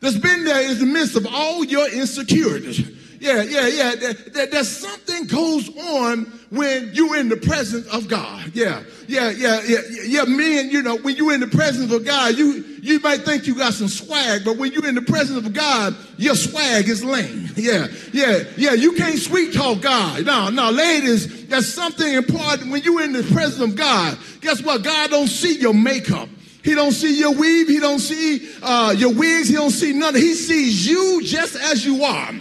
that's 0.00 0.18
been 0.18 0.44
there 0.44 0.68
in 0.68 0.78
the 0.78 0.86
midst 0.86 1.14
of 1.16 1.26
all 1.26 1.64
your 1.64 1.88
insecurities. 1.88 2.99
Yeah, 3.20 3.42
yeah, 3.42 3.66
yeah. 3.66 3.94
There, 3.96 4.12
there- 4.14 4.46
there's 4.46 4.68
something 4.68 5.26
goes 5.26 5.68
on 5.76 6.24
when 6.48 6.90
you're 6.94 7.16
in 7.16 7.28
the 7.28 7.36
presence 7.36 7.86
of 7.88 8.08
God. 8.08 8.50
Yeah, 8.54 8.82
yeah, 9.06 9.30
yeah, 9.30 9.60
yeah, 9.68 9.78
yeah. 10.06 10.24
Men, 10.24 10.70
you 10.70 10.82
know, 10.82 10.96
when 10.96 11.16
you're 11.16 11.34
in 11.34 11.40
the 11.40 11.46
presence 11.46 11.92
of 11.92 12.04
God, 12.04 12.36
you 12.36 12.64
you 12.82 12.98
might 13.00 13.20
think 13.20 13.46
you 13.46 13.54
got 13.54 13.74
some 13.74 13.88
swag, 13.88 14.42
but 14.44 14.56
when 14.56 14.72
you're 14.72 14.88
in 14.88 14.94
the 14.94 15.02
presence 15.02 15.46
of 15.46 15.52
God, 15.52 15.94
your 16.16 16.34
swag 16.34 16.88
is 16.88 17.04
lame. 17.04 17.48
Yeah, 17.56 17.88
yeah, 18.12 18.44
yeah. 18.56 18.72
You 18.72 18.92
can't 18.94 19.18
sweet 19.18 19.52
talk 19.52 19.82
God. 19.82 20.24
No, 20.24 20.48
no, 20.48 20.70
ladies, 20.70 21.46
there's 21.46 21.72
something 21.72 22.10
important 22.14 22.70
when 22.72 22.82
you're 22.82 23.02
in 23.02 23.12
the 23.12 23.22
presence 23.22 23.60
of 23.60 23.76
God. 23.76 24.16
Guess 24.40 24.62
what? 24.64 24.82
God 24.82 25.10
don't 25.10 25.28
see 25.28 25.58
your 25.60 25.74
makeup. 25.74 26.28
He 26.64 26.74
don't 26.74 26.92
see 26.92 27.18
your 27.18 27.34
weave. 27.34 27.68
He 27.68 27.80
don't 27.80 27.98
see 27.98 28.48
uh, 28.62 28.94
your 28.96 29.12
wigs. 29.12 29.48
He 29.48 29.54
don't 29.56 29.70
see 29.70 29.92
none. 29.92 30.14
He 30.14 30.32
sees 30.34 30.86
you 30.86 31.20
just 31.22 31.56
as 31.56 31.84
you 31.84 32.02
are. 32.02 32.32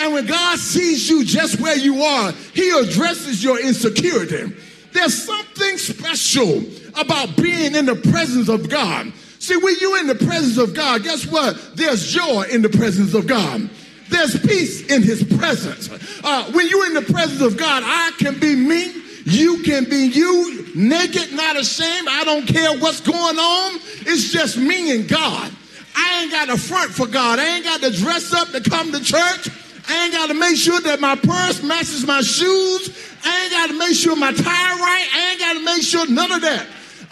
And 0.00 0.12
when 0.12 0.26
God 0.26 0.58
sees 0.58 1.08
you 1.08 1.24
just 1.24 1.60
where 1.60 1.76
you 1.76 2.02
are, 2.02 2.32
He 2.54 2.70
addresses 2.70 3.42
your 3.42 3.60
insecurity. 3.60 4.54
There's 4.92 5.22
something 5.24 5.78
special 5.78 6.64
about 6.98 7.36
being 7.36 7.74
in 7.74 7.86
the 7.86 7.96
presence 7.96 8.48
of 8.48 8.68
God. 8.68 9.12
See, 9.38 9.56
when 9.56 9.76
you're 9.80 9.98
in 9.98 10.06
the 10.06 10.14
presence 10.14 10.58
of 10.58 10.74
God, 10.74 11.02
guess 11.02 11.26
what? 11.26 11.76
There's 11.76 12.10
joy 12.10 12.44
in 12.50 12.62
the 12.62 12.68
presence 12.68 13.14
of 13.14 13.26
God. 13.26 13.68
There's 14.08 14.38
peace 14.40 14.86
in 14.90 15.02
His 15.02 15.22
presence. 15.22 15.90
Uh, 16.24 16.50
when 16.52 16.68
you're 16.68 16.86
in 16.86 16.94
the 16.94 17.02
presence 17.02 17.40
of 17.40 17.56
God, 17.56 17.82
I 17.84 18.12
can 18.18 18.38
be 18.38 18.54
me. 18.54 18.92
You 19.24 19.62
can 19.62 19.84
be 19.84 20.06
you, 20.06 20.68
naked, 20.74 21.32
not 21.32 21.56
ashamed. 21.56 22.08
I 22.08 22.22
don't 22.24 22.46
care 22.46 22.78
what's 22.78 23.00
going 23.00 23.38
on. 23.38 23.80
It's 24.06 24.30
just 24.30 24.56
me 24.56 24.94
and 24.94 25.08
God. 25.08 25.52
I 25.96 26.22
ain't 26.22 26.30
got 26.30 26.46
to 26.46 26.56
front 26.56 26.92
for 26.92 27.06
God. 27.06 27.38
I 27.38 27.56
ain't 27.56 27.64
got 27.64 27.80
to 27.80 27.90
dress 27.90 28.32
up 28.32 28.52
to 28.52 28.60
come 28.60 28.92
to 28.92 29.02
church. 29.02 29.48
I 29.88 30.04
ain't 30.04 30.12
got 30.12 30.26
to 30.28 30.34
make 30.34 30.56
sure 30.56 30.80
that 30.80 31.00
my 31.00 31.14
purse 31.14 31.62
matches 31.62 32.06
my 32.06 32.20
shoes. 32.20 32.90
I 33.24 33.42
ain't 33.42 33.52
got 33.52 33.66
to 33.68 33.78
make 33.78 33.94
sure 33.94 34.16
my 34.16 34.32
tie 34.32 34.42
right. 34.42 35.08
I 35.14 35.30
ain't 35.30 35.40
got 35.40 35.52
to 35.54 35.64
make 35.64 35.82
sure 35.82 36.08
none 36.08 36.32
of 36.32 36.40
that. 36.42 36.66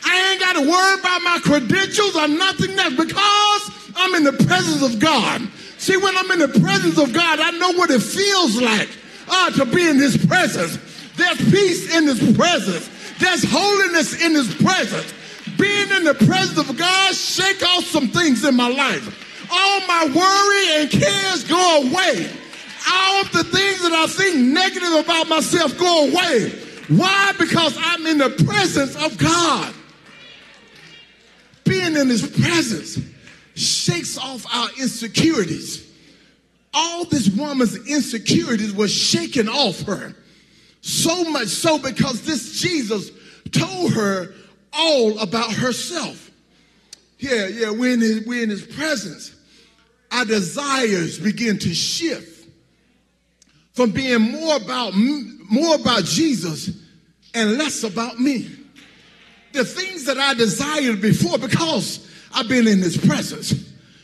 I 0.05 0.31
ain't 0.31 0.41
got 0.41 0.53
to 0.55 0.69
worry 0.69 1.01
about 1.01 1.23
my 1.23 1.39
credentials 1.43 2.17
or 2.17 2.29
nothing 2.29 2.79
else 2.79 2.95
because 2.95 3.93
I'm 3.97 4.15
in 4.15 4.25
the 4.25 4.45
presence 4.45 4.83
of 4.83 4.99
God. 4.99 5.49
See, 5.79 5.97
when 5.97 6.17
I'm 6.17 6.31
in 6.33 6.39
the 6.39 6.61
presence 6.61 6.99
of 6.99 7.13
God, 7.13 7.41
I 7.41 7.51
know 7.53 7.73
what 7.73 7.91
it 7.91 8.03
feels 8.03 8.61
like 8.61 8.89
uh, 9.29 9.51
to 9.53 9.65
be 9.67 9.89
in 9.89 9.97
His 9.97 10.17
presence. 10.27 10.79
There's 11.17 11.39
peace 11.51 11.95
in 11.95 12.05
His 12.05 12.37
presence. 12.37 12.91
There's 13.19 13.45
holiness 13.47 14.21
in 14.21 14.35
His 14.35 14.55
presence. 14.55 15.13
Being 15.59 15.91
in 15.91 16.05
the 16.05 16.15
presence 16.15 16.59
of 16.59 16.77
God, 16.77 17.15
shake 17.15 17.63
off 17.63 17.85
some 17.85 18.09
things 18.09 18.45
in 18.45 18.57
my 18.57 18.69
life. 18.69 19.49
All 19.51 19.81
my 19.87 20.07
worry 20.07 20.83
and 20.83 20.91
cares 20.91 21.45
go 21.45 21.89
away. 21.89 22.31
All 22.91 23.21
of 23.23 23.33
the 23.33 23.45
things 23.45 23.83
that 23.83 23.93
I 23.93 24.07
think 24.07 24.37
negative 24.37 24.93
about 24.93 25.29
myself 25.29 25.79
go 25.79 26.09
away. 26.09 26.51
Why? 26.89 27.33
Because 27.39 27.77
I'm 27.79 28.07
in 28.07 28.19
the 28.19 28.31
presence 28.45 28.95
of 28.97 29.17
God. 29.17 29.75
Being 31.65 31.97
in 31.97 32.09
His 32.09 32.27
presence 32.27 32.99
shakes 33.55 34.19
off 34.19 34.45
our 34.55 34.69
insecurities. 34.79 35.91
All 36.75 37.05
this 37.05 37.29
woman's 37.29 37.77
insecurities 37.89 38.73
were 38.73 38.89
shaken 38.89 39.49
off 39.49 39.83
her. 39.83 40.15
So 40.81 41.25
much 41.25 41.49
so 41.49 41.79
because 41.79 42.23
this 42.23 42.61
Jesus 42.61 43.11
told 43.53 43.95
her 43.95 44.35
all 44.73 45.19
about 45.21 45.53
herself. 45.53 46.31
Yeah, 47.19 47.47
yeah, 47.47 47.71
we're 47.71 47.95
in 47.95 48.01
his, 48.01 48.27
we're 48.27 48.43
in 48.43 48.51
his 48.51 48.67
presence. 48.67 49.35
Our 50.11 50.25
desires 50.25 51.19
begin 51.19 51.59
to 51.61 51.73
shift 51.73 52.34
from 53.75 53.91
being 53.91 54.21
more 54.21 54.57
about 54.57 54.95
more 54.95 55.75
about 55.75 56.05
Jesus 56.05 56.71
and 57.35 57.59
less 57.59 57.85
about 57.85 58.19
me. 58.19 58.51
The 59.53 59.65
things 59.65 60.07
that 60.07 60.19
I 60.19 60.35
desired 60.35 61.01
before 61.01 61.39
because 61.39 62.09
I've 62.33 62.49
been 62.49 62.67
in 62.67 62.79
his 62.79 62.97
presence. 62.97 63.53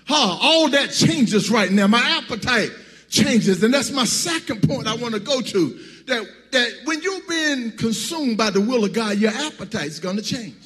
Huh, 0.07 0.39
all 0.41 0.69
that 0.71 0.91
changes 0.91 1.51
right 1.51 1.71
now. 1.71 1.87
My 1.87 2.03
appetite 2.23 2.71
changes. 3.09 3.63
And 3.63 3.73
that's 3.73 3.91
my 3.91 4.05
second 4.05 4.69
point 4.69 4.87
I 4.87 4.95
want 4.97 5.15
to 5.15 5.21
go 5.21 5.41
to. 5.41 5.69
That, 6.07 6.29
that 6.51 6.73
when 6.85 7.03
you're 7.03 7.21
being 7.29 7.77
consumed 7.77 8.37
by 8.37 8.51
the 8.51 8.61
will 8.61 8.85
of 8.85 8.93
God, 8.93 9.19
your 9.19 9.33
appetite's 9.33 9.99
going 10.01 10.17
to 10.17 10.23
change. 10.23 10.57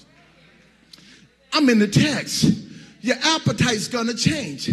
I'm 1.53 1.69
in 1.69 1.79
the 1.79 1.89
text. 1.89 2.45
Your 3.01 3.17
appetite's 3.23 3.89
going 3.89 4.07
to 4.07 4.15
change. 4.15 4.71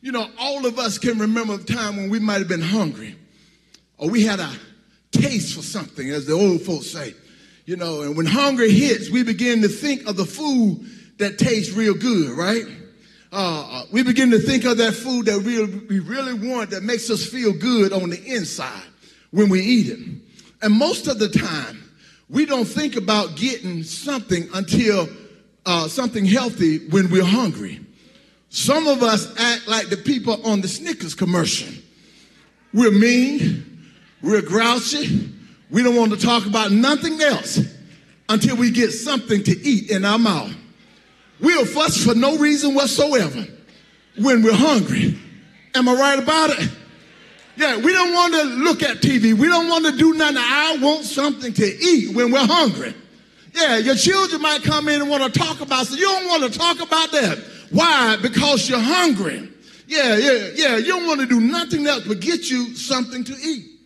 You 0.00 0.12
know, 0.12 0.30
all 0.38 0.64
of 0.66 0.78
us 0.78 0.96
can 0.98 1.18
remember 1.18 1.54
a 1.54 1.58
time 1.58 1.96
when 1.96 2.08
we 2.08 2.18
might 2.18 2.38
have 2.38 2.48
been 2.48 2.62
hungry 2.62 3.16
or 4.00 4.08
we 4.08 4.24
had 4.24 4.40
a 4.40 4.50
taste 5.12 5.54
for 5.54 5.62
something, 5.62 6.10
as 6.10 6.26
the 6.26 6.32
old 6.32 6.62
folks 6.62 6.86
say. 6.90 7.14
You 7.66 7.76
know, 7.76 8.02
and 8.02 8.16
when 8.16 8.26
hunger 8.26 8.66
hits, 8.66 9.10
we 9.10 9.22
begin 9.22 9.62
to 9.62 9.68
think 9.68 10.08
of 10.08 10.16
the 10.16 10.24
food 10.24 10.84
that 11.18 11.38
tastes 11.38 11.72
real 11.72 11.94
good, 11.94 12.30
right? 12.30 12.64
Uh, 13.30 13.84
we 13.92 14.02
begin 14.02 14.30
to 14.30 14.40
think 14.40 14.64
of 14.64 14.78
that 14.78 14.94
food 14.94 15.26
that 15.26 15.40
we, 15.42 15.64
we 15.86 16.00
really 16.00 16.32
want 16.32 16.70
that 16.70 16.82
makes 16.82 17.10
us 17.10 17.24
feel 17.24 17.52
good 17.52 17.92
on 17.92 18.10
the 18.10 18.20
inside 18.24 18.82
when 19.30 19.48
we 19.48 19.60
eat 19.60 19.88
it. 19.88 19.98
And 20.62 20.74
most 20.74 21.06
of 21.06 21.18
the 21.18 21.28
time, 21.28 21.84
we 22.28 22.46
don't 22.46 22.64
think 22.64 22.96
about 22.96 23.36
getting 23.36 23.84
something 23.84 24.48
until 24.54 25.08
uh, 25.66 25.86
something 25.88 26.24
healthy 26.24 26.88
when 26.88 27.10
we're 27.10 27.24
hungry. 27.24 27.80
Some 28.48 28.88
of 28.88 29.02
us 29.02 29.32
act 29.38 29.68
like 29.68 29.90
the 29.90 29.96
people 29.96 30.44
on 30.44 30.60
the 30.60 30.68
Snickers 30.68 31.14
commercial. 31.14 31.72
We're 32.72 32.90
mean, 32.90 33.69
we're 34.22 34.42
grouchy, 34.42 35.30
we 35.70 35.82
don't 35.82 35.96
want 35.96 36.12
to 36.12 36.18
talk 36.18 36.46
about 36.46 36.70
nothing 36.70 37.20
else 37.20 37.60
until 38.28 38.56
we 38.56 38.70
get 38.70 38.90
something 38.90 39.42
to 39.44 39.58
eat 39.60 39.90
in 39.90 40.04
our 40.04 40.18
mouth. 40.18 40.54
We'll 41.40 41.64
fuss 41.64 42.04
for 42.04 42.14
no 42.14 42.36
reason 42.36 42.74
whatsoever 42.74 43.46
when 44.18 44.42
we're 44.42 44.52
hungry. 44.52 45.18
Am 45.74 45.88
I 45.88 45.94
right 45.94 46.18
about 46.18 46.50
it? 46.50 46.70
Yeah, 47.56 47.76
we 47.76 47.92
don't 47.92 48.12
want 48.12 48.34
to 48.34 48.42
look 48.44 48.82
at 48.82 48.98
TV. 48.98 49.34
We 49.34 49.48
don't 49.48 49.68
want 49.68 49.86
to 49.86 49.96
do 49.96 50.14
nothing. 50.14 50.38
I 50.38 50.78
want 50.80 51.04
something 51.04 51.52
to 51.52 51.66
eat 51.66 52.14
when 52.14 52.30
we're 52.32 52.46
hungry. 52.46 52.94
Yeah, 53.54 53.78
your 53.78 53.96
children 53.96 54.40
might 54.40 54.62
come 54.62 54.88
in 54.88 55.00
and 55.00 55.10
want 55.10 55.32
to 55.32 55.38
talk 55.38 55.60
about 55.60 55.86
so 55.86 55.96
you 55.96 56.04
don't 56.04 56.26
want 56.26 56.52
to 56.52 56.58
talk 56.58 56.80
about 56.80 57.10
that. 57.12 57.38
Why? 57.70 58.16
Because 58.20 58.68
you're 58.68 58.78
hungry. 58.78 59.50
Yeah, 59.86 60.16
yeah, 60.16 60.48
yeah. 60.54 60.76
You 60.76 60.86
don't 60.86 61.06
want 61.06 61.20
to 61.20 61.26
do 61.26 61.40
nothing 61.40 61.86
else 61.86 62.06
but 62.06 62.20
get 62.20 62.48
you 62.48 62.74
something 62.76 63.24
to 63.24 63.34
eat. 63.34 63.79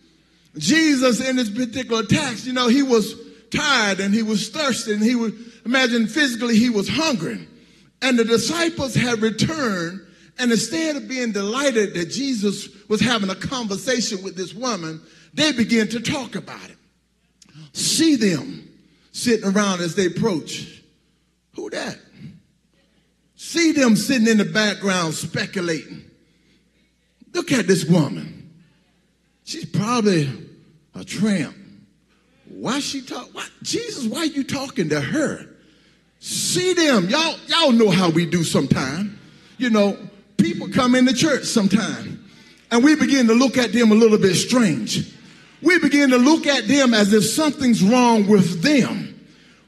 Jesus 0.57 1.19
in 1.27 1.35
this 1.35 1.49
particular 1.49 2.03
text, 2.03 2.45
you 2.45 2.53
know, 2.53 2.67
he 2.67 2.83
was 2.83 3.15
tired 3.49 3.99
and 3.99 4.13
he 4.13 4.23
was 4.23 4.49
thirsty 4.49 4.93
and 4.93 5.03
he 5.03 5.15
was, 5.15 5.33
imagine 5.65 6.07
physically 6.07 6.57
he 6.57 6.69
was 6.69 6.87
hungry. 6.87 7.47
And 8.01 8.17
the 8.17 8.25
disciples 8.25 8.93
had 8.95 9.21
returned 9.21 10.01
and 10.37 10.51
instead 10.51 10.95
of 10.95 11.07
being 11.07 11.31
delighted 11.31 11.93
that 11.93 12.09
Jesus 12.09 12.69
was 12.87 12.99
having 12.99 13.29
a 13.29 13.35
conversation 13.35 14.21
with 14.23 14.35
this 14.35 14.53
woman, 14.53 15.01
they 15.33 15.51
began 15.51 15.87
to 15.89 15.99
talk 15.99 16.35
about 16.35 16.69
it. 16.69 16.77
See 17.73 18.15
them 18.15 18.69
sitting 19.11 19.49
around 19.49 19.81
as 19.81 19.95
they 19.95 20.07
approach. 20.07 20.81
Who 21.55 21.69
that? 21.69 21.97
See 23.35 23.71
them 23.71 23.95
sitting 23.95 24.27
in 24.27 24.37
the 24.37 24.45
background 24.45 25.13
speculating. 25.13 26.03
Look 27.33 27.51
at 27.51 27.67
this 27.67 27.85
woman. 27.85 28.53
She's 29.43 29.65
probably 29.65 30.29
a 30.95 31.03
tramp. 31.03 31.55
Why 32.47 32.79
she 32.79 33.01
talk? 33.01 33.33
What? 33.33 33.49
Jesus, 33.61 34.05
why 34.05 34.23
you 34.23 34.43
talking 34.43 34.89
to 34.89 35.01
her? 35.01 35.45
See 36.19 36.73
them. 36.73 37.09
Y'all, 37.09 37.35
y'all 37.47 37.71
know 37.71 37.89
how 37.89 38.09
we 38.09 38.25
do 38.25 38.43
sometime. 38.43 39.19
You 39.57 39.69
know, 39.69 39.97
people 40.37 40.69
come 40.69 40.95
into 40.95 41.13
church 41.13 41.43
sometime 41.43 42.25
and 42.71 42.83
we 42.83 42.95
begin 42.95 43.27
to 43.27 43.33
look 43.33 43.57
at 43.57 43.73
them 43.73 43.91
a 43.91 43.95
little 43.95 44.17
bit 44.17 44.35
strange. 44.35 45.11
We 45.61 45.79
begin 45.79 46.09
to 46.11 46.17
look 46.17 46.45
at 46.45 46.67
them 46.67 46.93
as 46.93 47.13
if 47.13 47.23
something's 47.25 47.83
wrong 47.83 48.27
with 48.27 48.61
them. 48.61 49.19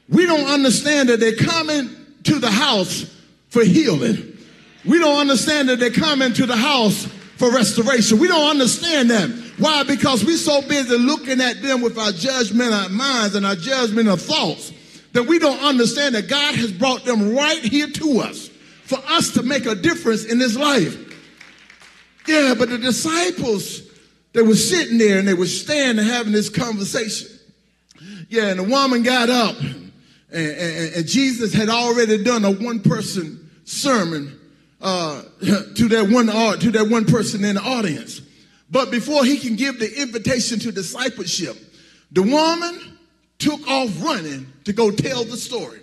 We 0.08 0.26
don't 0.26 0.46
understand 0.46 1.08
that 1.08 1.20
they're 1.20 1.36
coming 1.36 1.90
to 2.24 2.38
the 2.38 2.50
house 2.50 3.14
for 3.48 3.64
healing. 3.64 4.36
We 4.84 4.98
don't 4.98 5.18
understand 5.18 5.68
that 5.68 5.78
they're 5.80 5.90
coming 5.90 6.32
to 6.34 6.46
the 6.46 6.56
house 6.56 7.04
for 7.36 7.52
restoration. 7.52 8.18
We 8.18 8.28
don't 8.28 8.50
understand 8.50 9.10
that. 9.10 9.37
Why? 9.58 9.82
Because 9.82 10.24
we're 10.24 10.36
so 10.36 10.62
busy 10.62 10.96
looking 10.96 11.40
at 11.40 11.60
them 11.62 11.80
with 11.80 11.98
our 11.98 12.12
judgment 12.12 12.72
of 12.72 12.92
minds 12.92 13.34
and 13.34 13.44
our 13.44 13.56
judgment 13.56 14.08
of 14.08 14.20
thoughts 14.20 14.72
that 15.12 15.24
we 15.24 15.38
don't 15.38 15.60
understand 15.62 16.14
that 16.14 16.28
God 16.28 16.54
has 16.54 16.72
brought 16.72 17.04
them 17.04 17.34
right 17.34 17.58
here 17.58 17.88
to 17.88 18.20
us 18.20 18.48
for 18.84 18.98
us 19.08 19.32
to 19.32 19.42
make 19.42 19.66
a 19.66 19.74
difference 19.74 20.24
in 20.24 20.38
this 20.38 20.56
life. 20.56 20.96
Yeah, 22.26 22.54
but 22.56 22.68
the 22.68 22.78
disciples, 22.78 23.82
they 24.32 24.42
were 24.42 24.54
sitting 24.54 24.98
there 24.98 25.18
and 25.18 25.26
they 25.26 25.34
were 25.34 25.46
standing 25.46 26.04
having 26.04 26.32
this 26.32 26.48
conversation. 26.48 27.28
Yeah, 28.28 28.48
and 28.48 28.60
the 28.60 28.64
woman 28.64 29.02
got 29.02 29.28
up 29.28 29.56
and, 29.60 29.92
and, 30.32 30.94
and 30.94 31.06
Jesus 31.06 31.52
had 31.52 31.68
already 31.68 32.22
done 32.22 32.44
a 32.44 32.50
one 32.50 32.80
person 32.80 33.50
sermon 33.64 34.38
uh, 34.80 35.22
to 35.40 35.88
that 35.88 36.08
one 36.10 36.26
to 36.60 36.70
that 36.70 36.88
one 36.88 37.06
person 37.06 37.44
in 37.44 37.56
the 37.56 37.62
audience. 37.62 38.20
But 38.70 38.90
before 38.90 39.24
he 39.24 39.38
can 39.38 39.56
give 39.56 39.78
the 39.78 40.00
invitation 40.00 40.58
to 40.60 40.72
discipleship, 40.72 41.56
the 42.12 42.22
woman 42.22 42.98
took 43.38 43.66
off 43.68 44.02
running 44.02 44.52
to 44.64 44.72
go 44.72 44.90
tell 44.90 45.24
the 45.24 45.36
story. 45.36 45.80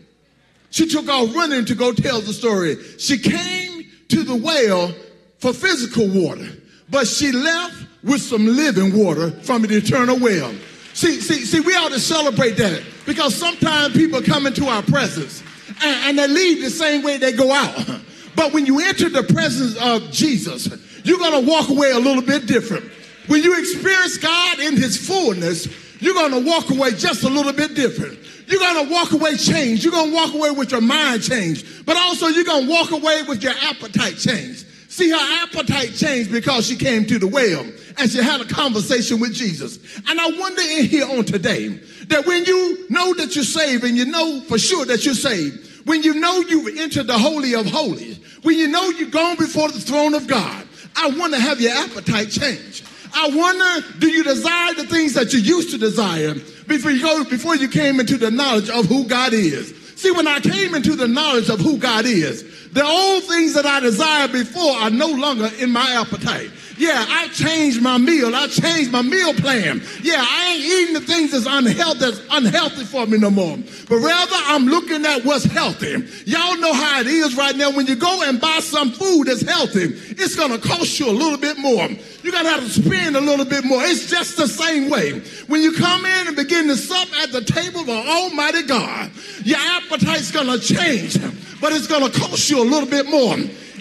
She 0.69 0.87
took 0.87 1.07
off 1.07 1.35
running 1.35 1.65
to 1.65 1.75
go 1.75 1.93
tell 1.93 2.21
the 2.21 2.33
story. 2.33 2.77
She 2.97 3.17
came 3.17 3.85
to 4.09 4.23
the 4.23 4.35
well 4.35 4.93
for 5.39 5.53
physical 5.53 6.07
water, 6.07 6.49
but 6.89 7.07
she 7.07 7.31
left 7.31 7.85
with 8.03 8.21
some 8.21 8.45
living 8.45 8.97
water 8.97 9.31
from 9.31 9.63
an 9.63 9.71
eternal 9.71 10.19
well. 10.19 10.53
See, 10.93 11.19
see, 11.19 11.45
see, 11.45 11.59
we 11.59 11.73
ought 11.73 11.91
to 11.91 11.99
celebrate 11.99 12.57
that 12.57 12.83
because 13.05 13.35
sometimes 13.35 13.95
people 13.95 14.21
come 14.21 14.45
into 14.45 14.65
our 14.67 14.83
presence 14.83 15.43
and, 15.83 16.09
and 16.09 16.19
they 16.19 16.27
leave 16.27 16.61
the 16.61 16.69
same 16.69 17.03
way 17.03 17.17
they 17.17 17.31
go 17.31 17.51
out. 17.51 17.89
But 18.35 18.51
when 18.51 18.65
you 18.65 18.81
enter 18.81 19.07
the 19.07 19.23
presence 19.23 19.77
of 19.77 20.11
Jesus, 20.11 20.67
you're 21.05 21.19
going 21.19 21.45
to 21.45 21.49
walk 21.49 21.69
away 21.69 21.91
a 21.91 21.99
little 21.99 22.23
bit 22.23 22.47
different. 22.47 22.91
When 23.27 23.43
you 23.43 23.57
experience 23.59 24.17
God 24.17 24.59
in 24.59 24.75
his 24.75 24.97
fullness, 24.97 25.67
you're 26.01 26.15
going 26.15 26.31
to 26.31 26.39
walk 26.39 26.69
away 26.71 26.91
just 26.91 27.23
a 27.23 27.29
little 27.29 27.53
bit 27.53 27.75
different. 27.75 28.19
You're 28.47 28.59
going 28.59 28.87
to 28.87 28.91
walk 28.91 29.11
away 29.11 29.37
changed. 29.37 29.83
You're 29.83 29.91
going 29.91 30.09
to 30.09 30.15
walk 30.15 30.33
away 30.33 30.51
with 30.51 30.71
your 30.71 30.81
mind 30.81 31.23
changed. 31.23 31.85
But 31.85 31.97
also, 31.97 32.27
you're 32.27 32.43
going 32.43 32.65
to 32.65 32.71
walk 32.71 32.91
away 32.91 33.23
with 33.23 33.41
your 33.43 33.53
appetite 33.63 34.17
changed. 34.17 34.65
See, 34.89 35.09
her 35.09 35.43
appetite 35.43 35.93
changed 35.95 36.31
because 36.31 36.67
she 36.67 36.75
came 36.75 37.05
to 37.05 37.19
the 37.19 37.27
well 37.27 37.65
and 37.97 38.09
she 38.09 38.17
had 38.21 38.41
a 38.41 38.45
conversation 38.45 39.19
with 39.19 39.33
Jesus. 39.33 39.77
And 40.07 40.19
I 40.19 40.39
wonder 40.39 40.61
in 40.61 40.85
here 40.85 41.05
on 41.05 41.25
today 41.25 41.67
that 42.07 42.25
when 42.25 42.45
you 42.45 42.85
know 42.89 43.13
that 43.15 43.35
you're 43.35 43.43
saved 43.43 43.83
and 43.83 43.97
you 43.97 44.05
know 44.05 44.41
for 44.41 44.57
sure 44.57 44.85
that 44.85 45.05
you're 45.05 45.13
saved, 45.13 45.85
when 45.85 46.01
you 46.03 46.15
know 46.15 46.39
you've 46.39 46.77
entered 46.77 47.07
the 47.07 47.17
Holy 47.17 47.55
of 47.55 47.65
Holies, 47.65 48.19
when 48.43 48.57
you 48.57 48.67
know 48.67 48.89
you've 48.89 49.11
gone 49.11 49.37
before 49.37 49.69
the 49.69 49.79
throne 49.79 50.13
of 50.13 50.27
God, 50.27 50.64
I 50.95 51.09
want 51.09 51.33
to 51.33 51.39
have 51.39 51.59
your 51.59 51.73
appetite 51.73 52.29
change. 52.29 52.83
I 53.13 53.29
wonder, 53.29 53.87
do 53.99 54.09
you 54.09 54.23
desire 54.23 54.73
the 54.73 54.85
things 54.85 55.13
that 55.13 55.33
you 55.33 55.39
used 55.39 55.71
to 55.71 55.77
desire 55.77 56.33
before 56.67 56.91
you 56.91 57.01
go, 57.01 57.23
before 57.23 57.55
you 57.55 57.69
came 57.69 57.99
into 57.99 58.17
the 58.17 58.31
knowledge 58.31 58.69
of 58.69 58.85
who 58.85 59.05
God 59.05 59.33
is? 59.33 59.73
See, 59.95 60.11
when 60.11 60.27
I 60.27 60.39
came 60.39 60.75
into 60.75 60.95
the 60.95 61.07
knowledge 61.07 61.49
of 61.49 61.59
who 61.59 61.77
God 61.77 62.05
is, 62.05 62.43
the 62.75 62.85
old 62.85 63.23
things 63.23 63.53
that 63.53 63.65
I 63.65 63.79
desired 63.79 64.33
before 64.33 64.75
are 64.75 64.89
no 64.89 65.07
longer 65.07 65.49
in 65.59 65.71
my 65.71 65.91
appetite. 65.91 66.51
Yeah, 66.77 67.05
I 67.07 67.29
changed 67.29 67.81
my 67.81 67.97
meal. 67.97 68.35
I 68.35 68.47
changed 68.47 68.91
my 68.91 69.01
meal 69.01 69.33
plan. 69.33 69.81
Yeah, 70.03 70.19
I 70.19 70.51
ain't 70.51 70.65
eating 70.65 70.93
the 70.93 70.99
things 70.99 71.31
that's 71.31 71.45
unhealthy, 71.45 71.99
that's 71.99 72.21
unhealthy 72.29 72.83
for 72.83 73.05
me 73.05 73.17
no 73.17 73.31
more. 73.31 73.57
But 73.87 73.99
rather, 73.99 74.35
I'm 74.47 74.65
looking 74.65 75.05
at 75.05 75.23
what's 75.23 75.45
healthy. 75.45 76.03
Y'all 76.25 76.57
know 76.57 76.73
how 76.73 76.99
it 76.99 77.07
is 77.07 77.37
right 77.37 77.55
now. 77.55 77.71
When 77.71 77.87
you 77.87 77.95
go 77.95 78.23
and 78.23 78.41
buy 78.41 78.59
some 78.59 78.91
food 78.91 79.27
that's 79.27 79.41
healthy, 79.41 79.93
it's 80.17 80.35
to 80.35 80.57
cost 80.59 80.99
you 80.99 81.09
a 81.09 81.15
little 81.15 81.37
bit 81.37 81.57
more. 81.57 81.87
You're 82.23 82.33
to 82.33 82.49
have 82.49 82.59
to 82.59 82.69
spend 82.69 83.15
a 83.15 83.21
little 83.21 83.45
bit 83.45 83.63
more. 83.63 83.81
It's 83.83 84.09
just 84.09 84.35
the 84.35 84.47
same 84.47 84.89
way. 84.89 85.19
When 85.47 85.61
you 85.61 85.71
come 85.73 86.05
in 86.05 86.27
and 86.27 86.35
begin 86.35 86.67
to 86.67 86.75
sup 86.75 87.07
at 87.21 87.31
the 87.31 87.41
table 87.41 87.81
of 87.81 87.89
Almighty 87.89 88.63
God, 88.63 89.11
your 89.43 89.59
appetite's 89.59 90.31
to 90.31 90.59
change, 90.59 91.17
but 91.61 91.73
it's 91.73 91.87
going 91.87 92.09
to 92.09 92.19
cost 92.19 92.49
you 92.49 92.61
a 92.61 92.67
little 92.67 92.89
bit 92.89 93.09
more. 93.09 93.35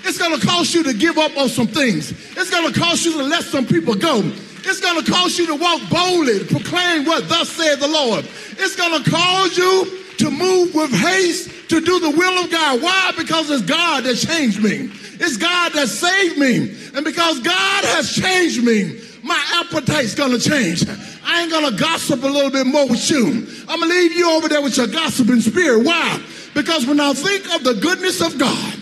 It's 0.07 0.19
going 0.19 0.39
to 0.39 0.47
cost 0.47 0.75
you 0.75 0.83
to 0.85 0.93
give 0.93 1.19
up 1.19 1.37
on 1.37 1.49
some 1.49 1.67
things. 1.67 2.13
It's 2.37 2.51
going 2.51 2.73
to 2.73 2.79
cost 2.79 3.05
you 3.05 3.13
to 3.13 3.23
let 3.23 3.45
some 3.45 3.67
people 3.67 3.95
go. 3.95 4.21
It's 4.67 4.81
going 4.81 5.03
to 5.03 5.11
cost 5.11 5.39
you 5.39 5.47
to 5.49 5.55
walk 5.55 5.81
boldly, 5.91 6.41
to 6.41 6.45
proclaim 6.45 7.05
what 7.05 7.29
thus 7.29 7.49
said 7.51 7.77
the 7.77 7.89
Lord. 7.89 8.27
It's 8.59 8.77
going 8.77 9.03
to 9.03 9.11
cause 9.11 9.57
you 9.57 10.01
to 10.19 10.31
move 10.31 10.75
with 10.75 10.93
haste 10.93 11.69
to 11.71 11.81
do 11.81 12.01
the 12.01 12.11
will 12.11 12.45
of 12.45 12.51
God. 12.51 12.83
Why? 12.83 13.13
Because 13.17 13.51
it's 13.51 13.63
God 13.63 14.05
that 14.05 14.17
changed 14.17 14.63
me. 14.63 14.91
It's 15.21 15.37
God 15.37 15.73
that 15.73 15.89
saved 15.89 16.39
me. 16.39 16.77
And 16.95 17.05
because 17.05 17.41
God 17.41 17.85
has 17.85 18.13
changed 18.13 18.63
me, 18.63 19.01
my 19.23 19.43
appetite's 19.55 20.15
gonna 20.15 20.39
change. 20.39 20.85
I 21.25 21.43
ain't 21.43 21.51
gonna 21.51 21.77
gossip 21.77 22.23
a 22.23 22.27
little 22.27 22.51
bit 22.51 22.67
more 22.67 22.87
with 22.87 23.11
you. 23.11 23.47
I'm 23.69 23.81
gonna 23.81 23.87
leave 23.87 24.13
you 24.13 24.31
over 24.31 24.49
there 24.49 24.61
with 24.61 24.77
your 24.77 24.87
gossiping 24.87 25.41
spirit. 25.41 25.85
Why? 25.85 26.23
Because 26.55 26.87
when 26.87 27.01
I 27.01 27.13
think 27.13 27.53
of 27.55 27.65
the 27.65 27.75
goodness 27.75 28.21
of 28.21 28.39
God, 28.39 28.75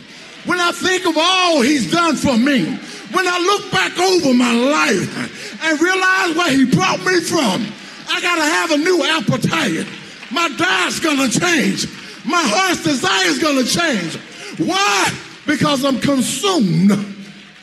when 0.44 0.60
I 0.60 0.72
think 0.72 1.06
of 1.06 1.16
all 1.16 1.62
he's 1.62 1.90
done 1.90 2.16
for 2.16 2.36
me, 2.36 2.66
when 3.12 3.26
I 3.26 3.38
look 3.38 3.70
back 3.70 3.98
over 3.98 4.34
my 4.34 4.52
life 4.52 5.64
and 5.64 5.80
realize 5.80 6.36
where 6.36 6.50
he 6.50 6.64
brought 6.64 6.98
me 7.04 7.20
from, 7.20 7.66
I 8.08 8.20
gotta 8.20 8.42
have 8.42 8.70
a 8.72 8.76
new 8.76 9.02
appetite. 9.04 9.86
My 10.30 10.48
diet's 10.56 11.00
gonna 11.00 11.28
change. 11.28 11.86
My 12.24 12.42
heart's 12.42 12.84
desire 12.84 13.26
is 13.26 13.38
gonna 13.38 13.64
change. 13.64 14.16
Why? 14.58 15.10
Because 15.46 15.84
I'm 15.84 16.00
consumed 16.00 16.90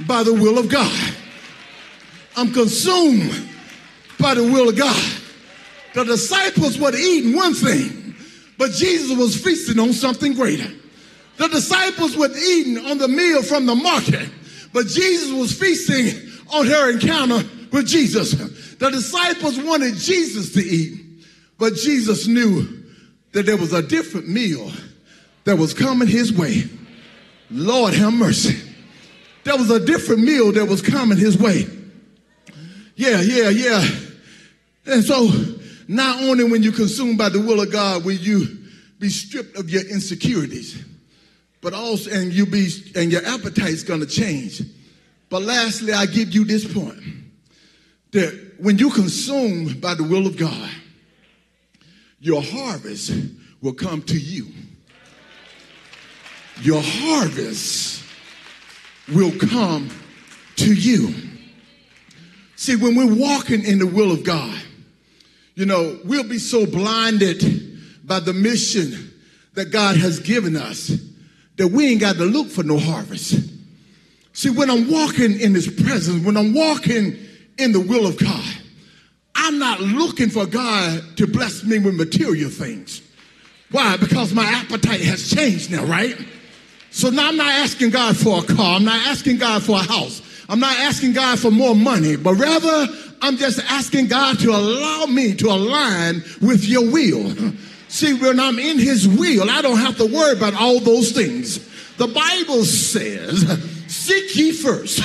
by 0.08 0.24
the 0.24 0.34
will 0.34 0.58
of 0.58 0.70
God. 0.70 1.14
I'm 2.36 2.54
consumed 2.54 3.50
by 4.20 4.34
the 4.34 4.44
will 4.44 4.70
of 4.70 4.78
God. 4.78 5.12
The 5.94 6.04
disciples 6.04 6.78
were 6.78 6.96
eating 6.96 7.36
one 7.36 7.54
thing, 7.54 7.99
but 8.60 8.72
Jesus 8.72 9.18
was 9.18 9.42
feasting 9.42 9.80
on 9.80 9.94
something 9.94 10.34
greater. 10.34 10.70
The 11.38 11.48
disciples 11.48 12.18
were 12.18 12.30
eating 12.30 12.78
on 12.86 12.98
the 12.98 13.08
meal 13.08 13.42
from 13.42 13.66
the 13.66 13.74
market, 13.74 14.30
but 14.74 14.86
Jesus 14.86 15.32
was 15.32 15.58
feasting 15.58 16.30
on 16.54 16.68
her 16.68 16.92
encounter 16.92 17.48
with 17.72 17.88
Jesus. 17.88 18.34
The 18.76 18.90
disciples 18.90 19.58
wanted 19.58 19.96
Jesus 19.96 20.52
to 20.54 20.60
eat, 20.60 21.24
but 21.58 21.74
Jesus 21.76 22.28
knew 22.28 22.84
that 23.32 23.46
there 23.46 23.56
was 23.56 23.72
a 23.72 23.82
different 23.82 24.28
meal 24.28 24.70
that 25.46 25.58
was 25.58 25.74
coming 25.74 26.10
his 26.10 26.34
way. 26.34 26.66
Lord 27.50 27.94
have 27.94 28.12
mercy. 28.12 28.60
There 29.46 29.56
was 29.56 29.72
a 29.72 29.80
different 29.80 30.22
meal 30.22 30.52
that 30.52 30.66
was 30.66 30.82
coming 30.82 31.18
his 31.18 31.38
way. 31.38 31.66
Yeah, 32.98 33.22
yeah, 33.22 33.50
yeah. 33.50 33.88
And 34.86 35.04
so, 35.04 35.30
not 35.90 36.22
only 36.22 36.44
when 36.44 36.62
you're 36.62 36.72
consumed 36.72 37.18
by 37.18 37.30
the 37.30 37.40
will 37.40 37.60
of 37.60 37.72
God 37.72 38.06
will 38.06 38.14
you 38.14 38.60
be 39.00 39.10
stripped 39.10 39.58
of 39.58 39.72
your 39.72 39.82
insecurities, 39.82 40.86
but 41.62 41.74
also, 41.74 42.12
and 42.12 42.32
you 42.32 42.46
be, 42.46 42.70
and 42.96 43.12
your 43.12 43.26
appetite's 43.26 43.82
gonna 43.82 44.06
change. 44.06 44.62
But 45.32 45.42
lastly, 45.42 45.92
I 45.92 46.06
give 46.06 46.32
you 46.32 46.46
this 46.46 46.72
point 46.72 47.02
that 48.12 48.54
when 48.60 48.78
you 48.78 48.92
consume 48.92 49.80
by 49.80 49.96
the 49.96 50.04
will 50.04 50.28
of 50.28 50.38
God, 50.38 50.70
your 52.20 52.44
harvest 52.44 53.12
will 53.60 53.74
come 53.74 54.04
to 54.04 54.18
you. 54.18 54.46
Your 56.62 56.84
harvest 56.84 58.04
will 59.12 59.32
come 59.40 59.90
to 60.58 60.72
you. 60.72 61.16
See, 62.58 62.76
when 62.76 62.96
we're 62.96 63.16
walking 63.16 63.64
in 63.64 63.80
the 63.80 63.88
will 63.88 64.12
of 64.12 64.24
God, 64.24 64.56
you 65.60 65.66
know, 65.66 66.00
we'll 66.06 66.24
be 66.24 66.38
so 66.38 66.66
blinded 66.66 67.44
by 68.08 68.22
the 68.22 68.32
mission 68.32 69.12
that 69.56 69.72
God 69.72 69.98
has 69.98 70.22
given 70.22 70.56
us 70.56 70.88
that 71.58 71.68
we 71.68 71.92
ain't 71.92 72.00
got 72.00 72.16
to 72.16 72.24
look 72.24 72.48
for 72.48 72.64
no 72.64 72.80
harvest. 72.80 73.38
See, 74.32 74.50
when 74.52 74.70
I'm 74.70 74.90
walking 74.90 75.38
in 75.38 75.54
His 75.54 75.68
presence, 75.68 76.24
when 76.24 76.38
I'm 76.38 76.54
walking 76.54 77.18
in 77.58 77.74
the 77.74 77.82
will 77.82 78.08
of 78.08 78.18
God, 78.18 78.56
I'm 79.36 79.60
not 79.60 79.82
looking 79.82 80.30
for 80.30 80.46
God 80.46 81.04
to 81.18 81.28
bless 81.28 81.66
me 81.66 81.78
with 81.78 81.96
material 81.96 82.50
things. 82.50 83.02
Why? 83.70 83.98
Because 83.98 84.34
my 84.34 84.46
appetite 84.46 85.02
has 85.02 85.30
changed 85.30 85.72
now, 85.72 85.84
right? 85.84 86.16
So 86.92 87.10
now 87.10 87.28
I'm 87.28 87.36
not 87.36 87.50
asking 87.50 87.90
God 87.90 88.16
for 88.16 88.40
a 88.40 88.44
car. 88.44 88.78
I'm 88.78 88.86
not 88.86 89.08
asking 89.08 89.40
God 89.40 89.62
for 89.62 89.76
a 89.76 89.84
house. 89.84 90.22
I'm 90.48 90.62
not 90.62 90.78
asking 90.80 91.14
God 91.14 91.38
for 91.38 91.52
more 91.52 91.76
money, 91.76 92.16
but 92.16 92.36
rather 92.36 92.88
I'm 93.22 93.38
just 93.38 93.60
asking 93.70 94.08
God 94.08 94.40
to 94.40 94.52
allow 94.52 95.06
me 95.06 95.36
to 95.36 95.48
align 95.48 96.24
with 96.42 96.66
your 96.66 96.90
will. 96.92 97.34
See, 97.88 98.14
when 98.14 98.40
I'm 98.40 98.60
in 98.60 98.80
his 98.80 99.08
will, 99.08 99.50
I 99.50 99.62
don't 99.62 99.78
have 99.78 99.98
to 99.98 100.06
worry 100.06 100.38
about 100.38 100.54
all 100.54 100.80
those 100.80 101.12
things. 101.12 101.68
The 101.98 102.08
Bible 102.08 102.64
says, 102.64 103.46
seek 103.88 104.36
ye 104.36 104.52
first 104.52 105.02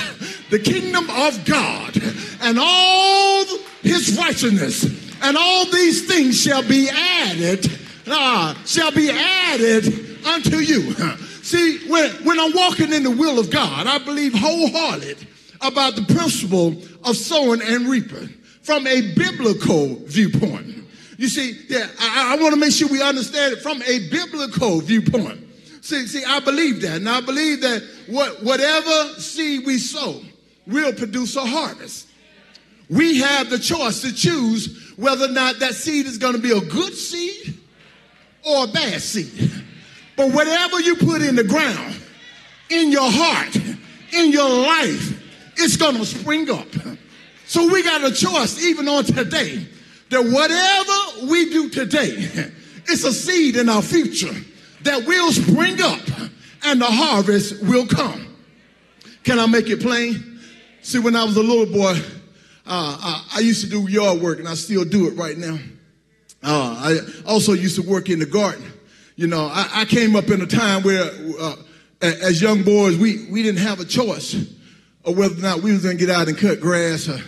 the 0.49 0.59
kingdom 0.59 1.09
of 1.09 1.43
God 1.45 1.97
and 2.41 2.57
all 2.59 3.45
his 3.81 4.17
righteousness 4.17 4.83
and 5.21 5.35
all 5.35 5.65
these 5.65 6.07
things 6.07 6.39
shall 6.39 6.63
be 6.63 6.89
added, 6.89 7.69
uh, 8.07 8.53
shall 8.65 8.91
be 8.91 9.09
added 9.09 10.25
unto 10.25 10.57
you. 10.57 10.93
See, 11.43 11.87
when, 11.89 12.11
when 12.23 12.39
I'm 12.39 12.53
walking 12.53 12.93
in 12.93 13.03
the 13.03 13.11
will 13.11 13.39
of 13.39 13.49
God, 13.49 13.87
I 13.87 13.97
believe 13.97 14.33
wholehearted 14.33 15.27
about 15.67 15.95
the 15.95 16.13
principle 16.13 16.75
of 17.03 17.15
sowing 17.15 17.61
and 17.61 17.87
reaping 17.87 18.29
from 18.61 18.87
a 18.87 19.13
biblical 19.13 19.95
viewpoint. 20.05 20.75
You 21.17 21.27
see, 21.27 21.57
yeah, 21.69 21.87
I, 21.99 22.33
I 22.33 22.41
want 22.41 22.53
to 22.53 22.59
make 22.59 22.71
sure 22.71 22.87
we 22.89 23.01
understand 23.01 23.53
it 23.53 23.61
from 23.61 23.81
a 23.83 24.09
biblical 24.09 24.81
viewpoint. 24.81 25.39
See, 25.81 26.07
see, 26.07 26.23
I 26.25 26.39
believe 26.39 26.81
that, 26.81 26.97
and 26.97 27.07
I 27.07 27.21
believe 27.21 27.61
that 27.61 27.83
what, 28.07 28.43
whatever 28.43 29.19
seed 29.19 29.65
we 29.65 29.77
sow 29.77 30.19
will 30.65 30.93
produce 30.93 31.35
a 31.35 31.45
harvest. 31.45 32.07
We 32.89 33.19
have 33.19 33.49
the 33.49 33.59
choice 33.59 34.01
to 34.01 34.13
choose 34.13 34.93
whether 34.97 35.25
or 35.25 35.29
not 35.29 35.59
that 35.59 35.75
seed 35.75 36.05
is 36.05 36.17
going 36.17 36.33
to 36.33 36.41
be 36.41 36.51
a 36.51 36.61
good 36.61 36.93
seed 36.93 37.59
or 38.43 38.65
a 38.65 38.67
bad 38.67 39.01
seed. 39.01 39.51
But 40.17 40.31
whatever 40.31 40.79
you 40.79 40.95
put 40.95 41.21
in 41.21 41.35
the 41.35 41.43
ground, 41.43 41.95
in 42.69 42.91
your 42.91 43.09
heart, 43.09 43.55
in 43.55 44.31
your 44.31 44.49
life, 44.49 45.24
it's 45.57 45.77
going 45.77 45.95
to 45.95 46.05
spring 46.05 46.49
up. 46.49 46.67
So 47.47 47.67
we 47.71 47.83
got 47.83 48.03
a 48.03 48.13
choice 48.13 48.63
even 48.63 48.87
on 48.87 49.03
today 49.03 49.67
that 50.09 50.23
whatever 50.23 51.31
we 51.31 51.49
do 51.49 51.69
today, 51.69 52.51
it's 52.87 53.03
a 53.03 53.13
seed 53.13 53.55
in 53.55 53.69
our 53.69 53.81
future 53.81 54.33
that 54.81 55.05
will 55.05 55.31
spring 55.31 55.81
up 55.81 56.01
and 56.63 56.81
the 56.81 56.85
harvest 56.85 57.63
will 57.63 57.87
come. 57.87 58.27
Can 59.23 59.39
I 59.39 59.45
make 59.45 59.69
it 59.69 59.81
plain? 59.81 60.39
See, 60.81 60.99
when 60.99 61.15
I 61.15 61.23
was 61.23 61.37
a 61.37 61.43
little 61.43 61.65
boy, 61.65 61.95
uh, 62.67 62.97
I, 62.99 63.37
I 63.37 63.39
used 63.39 63.63
to 63.63 63.69
do 63.69 63.89
yard 63.89 64.21
work 64.21 64.39
and 64.39 64.47
I 64.47 64.53
still 64.55 64.85
do 64.85 65.07
it 65.07 65.11
right 65.11 65.37
now. 65.37 65.57
Uh, 66.43 66.97
I 67.23 67.27
also 67.27 67.53
used 67.53 67.75
to 67.75 67.81
work 67.81 68.09
in 68.09 68.19
the 68.19 68.25
garden. 68.25 68.63
You 69.15 69.27
know, 69.27 69.45
I, 69.51 69.69
I 69.73 69.85
came 69.85 70.15
up 70.15 70.29
in 70.29 70.41
a 70.41 70.45
time 70.45 70.83
where, 70.83 71.09
uh, 71.39 71.55
as 72.01 72.41
young 72.41 72.63
boys, 72.63 72.97
we, 72.97 73.27
we 73.31 73.41
didn't 73.41 73.61
have 73.61 73.79
a 73.79 73.85
choice 73.85 74.35
of 75.05 75.17
whether 75.17 75.35
or 75.35 75.41
not 75.41 75.61
we 75.61 75.71
was 75.71 75.83
to 75.83 75.93
get 75.93 76.09
out 76.09 76.27
and 76.27 76.37
cut 76.37 76.59
grass 76.59 77.07
or 77.07 77.19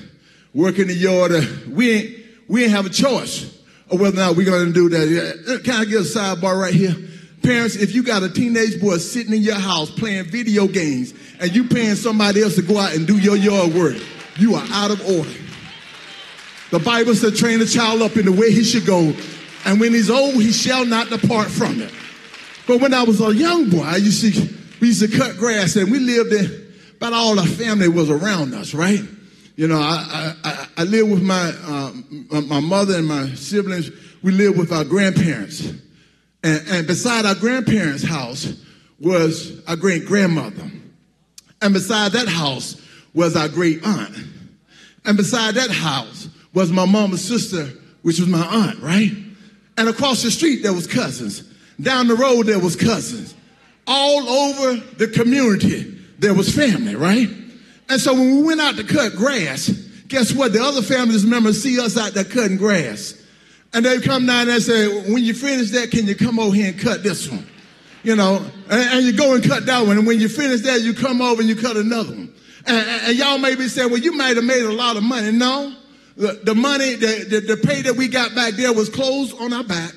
work 0.53 0.79
in 0.79 0.87
the 0.87 0.93
yard. 0.93 1.31
Or 1.31 1.41
we 1.69 1.91
ain't, 1.91 2.17
we 2.47 2.63
ain't 2.63 2.71
have 2.71 2.85
a 2.85 2.89
choice 2.89 3.59
of 3.89 3.99
whether 3.99 4.17
or 4.17 4.19
not 4.19 4.35
we're 4.35 4.45
to 4.45 4.73
do 4.73 4.89
that. 4.89 5.45
Uh, 5.47 5.63
can 5.63 5.75
I 5.75 5.85
get 5.85 6.01
a 6.01 6.03
sidebar 6.03 6.59
right 6.59 6.73
here? 6.73 6.95
Parents, 7.43 7.75
if 7.75 7.93
you 7.95 8.03
got 8.03 8.23
a 8.23 8.29
teenage 8.29 8.81
boy 8.81 8.97
sitting 8.97 9.33
in 9.33 9.41
your 9.41 9.55
house 9.55 9.89
playing 9.89 10.25
video 10.25 10.67
games 10.67 11.13
and 11.39 11.55
you 11.55 11.65
paying 11.65 11.95
somebody 11.95 12.41
else 12.41 12.55
to 12.55 12.61
go 12.61 12.77
out 12.77 12.95
and 12.95 13.07
do 13.07 13.17
your 13.17 13.37
yard 13.37 13.73
work, 13.73 13.95
you 14.37 14.55
are 14.55 14.65
out 14.71 14.91
of 14.91 15.01
order. 15.07 15.29
The 16.71 16.79
Bible 16.79 17.15
said, 17.15 17.35
train 17.35 17.61
a 17.61 17.65
child 17.65 18.01
up 18.01 18.17
in 18.17 18.25
the 18.25 18.31
way 18.31 18.51
he 18.51 18.63
should 18.63 18.85
go, 18.85 19.13
and 19.65 19.79
when 19.79 19.93
he's 19.93 20.09
old, 20.09 20.33
he 20.33 20.51
shall 20.51 20.85
not 20.85 21.09
depart 21.09 21.47
from 21.47 21.81
it. 21.81 21.93
But 22.67 22.81
when 22.81 22.93
I 22.93 23.03
was 23.03 23.21
a 23.21 23.33
young 23.33 23.69
boy, 23.69 23.83
I 23.83 23.95
used 23.95 24.21
to, 24.21 24.53
we 24.81 24.87
used 24.87 24.99
to 25.09 25.17
cut 25.17 25.37
grass, 25.37 25.77
and 25.77 25.89
we 25.89 25.99
lived 25.99 26.33
in, 26.33 26.66
about 26.97 27.13
all 27.13 27.39
our 27.39 27.45
family 27.45 27.87
was 27.87 28.09
around 28.09 28.53
us, 28.53 28.73
right? 28.73 29.01
You 29.55 29.67
know, 29.67 29.79
I, 29.79 30.33
I, 30.43 30.67
I 30.77 30.83
lived 30.83 31.09
with 31.09 31.23
my, 31.23 31.51
uh, 31.63 32.41
my 32.41 32.59
mother 32.59 32.97
and 32.97 33.07
my 33.07 33.29
siblings. 33.33 33.89
We 34.21 34.31
lived 34.31 34.57
with 34.57 34.71
our 34.71 34.83
grandparents. 34.83 35.61
And, 36.43 36.67
and 36.67 36.87
beside 36.87 37.25
our 37.25 37.35
grandparents' 37.35 38.03
house 38.03 38.53
was 38.99 39.63
our 39.67 39.75
great 39.75 40.05
grandmother. 40.05 40.71
And 41.61 41.73
beside 41.73 42.11
that 42.11 42.27
house 42.27 42.81
was 43.13 43.35
our 43.35 43.47
great 43.47 43.83
aunt. 43.85 44.15
And 45.05 45.17
beside 45.17 45.55
that 45.55 45.71
house 45.71 46.29
was 46.53 46.71
my 46.71 46.85
mama's 46.85 47.23
sister, 47.23 47.69
which 48.01 48.19
was 48.19 48.29
my 48.29 48.45
aunt, 48.45 48.79
right? 48.79 49.11
And 49.77 49.89
across 49.89 50.23
the 50.23 50.31
street, 50.31 50.63
there 50.63 50.73
was 50.73 50.87
cousins. 50.87 51.41
Down 51.79 52.07
the 52.07 52.15
road, 52.15 52.47
there 52.47 52.59
was 52.59 52.75
cousins. 52.75 53.35
All 53.85 54.27
over 54.27 54.75
the 54.97 55.07
community, 55.07 55.96
there 56.19 56.33
was 56.33 56.53
family, 56.53 56.95
right? 56.95 57.27
And 57.89 58.01
so 58.01 58.13
when 58.13 58.37
we 58.37 58.43
went 58.43 58.61
out 58.61 58.75
to 58.77 58.83
cut 58.83 59.15
grass, 59.15 59.69
guess 60.07 60.33
what? 60.33 60.53
The 60.53 60.61
other 60.61 60.81
families 60.81 61.25
members 61.25 61.61
see 61.61 61.79
us 61.79 61.97
out 61.97 62.13
there 62.13 62.23
cutting 62.23 62.57
grass. 62.57 63.21
And 63.73 63.85
they 63.85 63.99
come 63.99 64.25
down 64.25 64.49
and 64.49 64.61
say, 64.61 64.87
when 65.11 65.23
you 65.23 65.33
finish 65.33 65.71
that, 65.71 65.91
can 65.91 66.07
you 66.07 66.15
come 66.15 66.39
over 66.39 66.55
here 66.55 66.69
and 66.69 66.79
cut 66.79 67.03
this 67.03 67.29
one? 67.29 67.45
You 68.03 68.15
know, 68.15 68.45
and, 68.69 68.89
and 68.89 69.05
you 69.05 69.13
go 69.13 69.35
and 69.35 69.43
cut 69.43 69.65
that 69.65 69.85
one. 69.85 69.97
And 69.97 70.07
when 70.07 70.19
you 70.19 70.29
finish 70.29 70.61
that, 70.61 70.81
you 70.81 70.93
come 70.93 71.21
over 71.21 71.41
and 71.41 71.49
you 71.49 71.55
cut 71.55 71.75
another 71.75 72.11
one. 72.11 72.33
And, 72.65 72.77
and, 72.77 73.07
and 73.07 73.17
y'all 73.17 73.37
may 73.37 73.55
be 73.55 73.67
saying, 73.67 73.89
well, 73.91 73.99
you 73.99 74.13
might 74.13 74.35
have 74.35 74.45
made 74.45 74.63
a 74.63 74.71
lot 74.71 74.97
of 74.97 75.03
money. 75.03 75.31
No, 75.31 75.75
the, 76.15 76.39
the 76.43 76.55
money, 76.55 76.95
the, 76.95 77.25
the, 77.29 77.55
the 77.55 77.57
pay 77.57 77.81
that 77.83 77.95
we 77.95 78.07
got 78.07 78.33
back 78.33 78.53
there 78.53 78.73
was 78.73 78.89
clothes 78.89 79.33
on 79.33 79.53
our 79.53 79.63
back, 79.63 79.93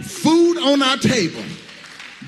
food 0.00 0.58
on 0.58 0.82
our 0.82 0.96
table. 0.96 1.42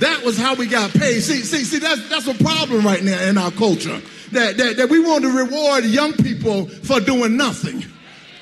That 0.01 0.23
was 0.25 0.37
how 0.37 0.55
we 0.55 0.67
got 0.67 0.91
paid. 0.93 1.21
See, 1.21 1.43
see, 1.43 1.65
see, 1.65 1.79
that's, 1.79 2.09
that's 2.09 2.27
a 2.27 2.35
problem 2.35 2.85
right 2.85 3.03
now 3.03 3.23
in 3.23 3.39
our 3.39 3.51
culture. 3.53 4.01
That, 4.33 4.57
that, 4.57 4.77
that 4.79 4.91
we 4.91 4.99
want 4.99 5.23
to 5.23 5.31
reward 5.31 5.85
young 5.85 6.13
people 6.15 6.67
for 6.67 6.99
doing 7.01 7.37
nothing. 7.37 7.85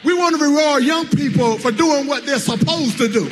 We 0.04 0.14
want 0.14 0.36
to 0.36 0.42
reward 0.42 0.82
young 0.82 1.06
people 1.08 1.58
for 1.58 1.70
doing 1.70 2.06
what 2.06 2.24
they're 2.24 2.38
supposed 2.38 2.98
to 2.98 3.08
do. 3.08 3.30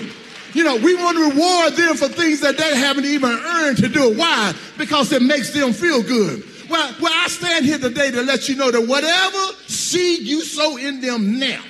You 0.52 0.64
know, 0.64 0.76
we 0.76 0.94
want 0.96 1.16
to 1.16 1.30
reward 1.30 1.74
them 1.74 1.96
for 1.96 2.08
things 2.08 2.40
that 2.40 2.58
they 2.58 2.76
haven't 2.76 3.04
even 3.04 3.30
earned 3.30 3.78
to 3.78 3.88
do. 3.88 4.16
Why? 4.16 4.52
Because 4.76 5.12
it 5.12 5.22
makes 5.22 5.52
them 5.52 5.72
feel 5.72 6.02
good. 6.02 6.44
Well, 6.68 6.94
well, 7.00 7.12
I 7.14 7.28
stand 7.28 7.64
here 7.64 7.78
today 7.78 8.10
to 8.10 8.22
let 8.22 8.48
you 8.48 8.56
know 8.56 8.70
that 8.70 8.86
whatever 8.86 9.38
seed 9.66 10.22
you 10.22 10.42
sow 10.42 10.76
in 10.76 11.00
them 11.00 11.38
now, 11.38 11.62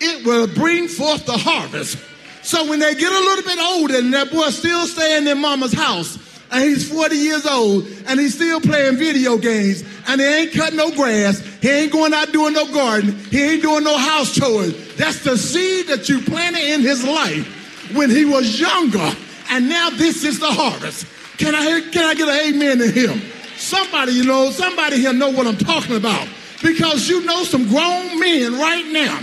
it 0.00 0.24
will 0.24 0.46
bring 0.46 0.88
forth 0.88 1.26
the 1.26 1.36
harvest. 1.36 1.98
So 2.44 2.68
when 2.68 2.78
they 2.78 2.94
get 2.94 3.10
a 3.10 3.18
little 3.18 3.44
bit 3.44 3.58
older 3.58 3.96
and 3.96 4.12
that 4.12 4.30
boy 4.30 4.50
still 4.50 4.86
staying 4.86 5.18
in 5.18 5.24
their 5.24 5.34
mama's 5.34 5.72
house, 5.72 6.18
and 6.52 6.62
he's 6.62 6.88
40 6.88 7.16
years 7.16 7.46
old 7.46 7.86
and 8.06 8.20
he's 8.20 8.34
still 8.34 8.60
playing 8.60 8.96
video 8.96 9.38
games 9.38 9.82
and 10.06 10.20
he 10.20 10.26
ain't 10.26 10.52
cutting 10.52 10.76
no 10.76 10.90
grass. 10.94 11.40
He 11.60 11.70
ain't 11.70 11.90
going 11.90 12.12
out 12.12 12.32
doing 12.32 12.52
no 12.52 12.70
garden. 12.70 13.16
He 13.30 13.42
ain't 13.42 13.62
doing 13.62 13.82
no 13.82 13.96
house 13.96 14.34
chores. 14.34 14.94
That's 14.96 15.24
the 15.24 15.38
seed 15.38 15.88
that 15.88 16.08
you 16.08 16.20
planted 16.20 16.62
in 16.62 16.82
his 16.82 17.02
life 17.02 17.92
when 17.96 18.10
he 18.10 18.26
was 18.26 18.60
younger. 18.60 19.10
And 19.50 19.68
now 19.68 19.90
this 19.90 20.22
is 20.22 20.38
the 20.38 20.52
harvest. 20.52 21.06
Can 21.38 21.54
I, 21.54 21.64
hear, 21.64 21.90
can 21.90 22.04
I 22.04 22.14
get 22.14 22.28
an 22.28 22.54
amen 22.54 22.78
to 22.78 22.90
him? 22.90 23.22
Somebody, 23.56 24.12
you 24.12 24.24
know, 24.24 24.50
somebody 24.50 24.98
here 24.98 25.14
know 25.14 25.30
what 25.30 25.46
I'm 25.46 25.56
talking 25.56 25.96
about. 25.96 26.28
Because 26.62 27.08
you 27.08 27.24
know 27.24 27.42
some 27.44 27.68
grown 27.68 28.20
men 28.20 28.58
right 28.58 28.86
now 28.92 29.20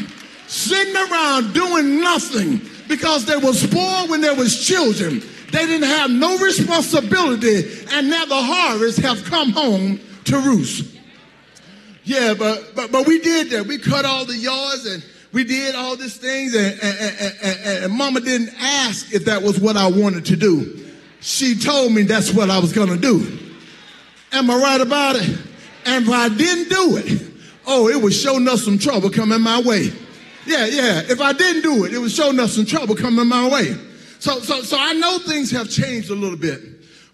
sitting 0.48 0.96
around 0.96 1.54
doing 1.54 2.02
nothing 2.02 2.60
because 2.92 3.24
they 3.26 3.38
were 3.38 3.54
spoiled 3.54 4.10
when 4.10 4.20
they 4.20 4.34
was 4.34 4.68
children. 4.68 5.24
They 5.52 5.66
didn't 5.66 5.88
have 5.88 6.12
no 6.12 6.38
responsibility, 6.38 7.86
and 7.90 8.10
now 8.10 8.26
the 8.26 8.36
harvest 8.36 9.00
have 9.00 9.24
come 9.24 9.52
home 9.52 10.00
to 10.26 10.38
roost. 10.38 10.94
Yeah, 12.04 12.34
but 12.38 12.74
but 12.76 12.92
but 12.92 13.08
we 13.08 13.20
did 13.20 13.50
that. 13.52 13.66
We 13.66 13.78
cut 13.78 14.04
all 14.04 14.26
the 14.26 14.36
yards 14.36 14.86
and 14.86 15.04
we 15.32 15.46
did 15.46 15.76
all 15.76 15.96
these 15.96 16.18
things, 16.18 16.54
and, 16.54 16.78
and, 16.82 17.36
and, 17.42 17.84
and, 17.86 17.94
Mama 17.94 18.20
didn't 18.20 18.54
ask 18.60 19.14
if 19.14 19.24
that 19.26 19.42
was 19.42 19.58
what 19.58 19.78
I 19.78 19.88
wanted 19.88 20.26
to 20.26 20.36
do. 20.36 20.86
She 21.22 21.56
told 21.56 21.94
me 21.94 22.02
that's 22.02 22.34
what 22.34 22.50
I 22.50 22.60
was 22.60 22.74
gonna 22.74 22.98
do. 22.98 23.40
Am 24.34 24.52
I 24.52 24.56
right 24.56 24.82
about 24.82 25.16
it? 25.16 25.30
And 25.86 26.06
if 26.06 26.12
I 26.12 26.28
didn't 26.28 26.70
do 26.70 26.98
it, 26.98 27.22
oh, 27.66 27.88
it 27.88 28.02
was 28.02 28.20
showing 28.20 28.48
us 28.50 28.66
some 28.66 28.78
trouble 28.78 29.10
coming 29.10 29.40
my 29.40 29.62
way. 29.62 29.94
Yeah, 30.46 30.66
yeah. 30.66 31.02
If 31.08 31.22
I 31.22 31.34
didn't 31.34 31.62
do 31.62 31.86
it, 31.86 31.94
it 31.94 32.00
was 32.00 32.14
showing 32.14 32.40
us 32.40 32.56
some 32.56 32.66
trouble 32.66 32.96
coming 32.96 33.28
my 33.28 33.50
way. 33.50 33.76
So, 34.20 34.40
so, 34.40 34.62
so 34.62 34.78
I 34.80 34.94
know 34.94 35.20
things 35.20 35.52
have 35.52 35.70
changed 35.70 36.10
a 36.10 36.16
little 36.16 36.38
bit, 36.38 36.62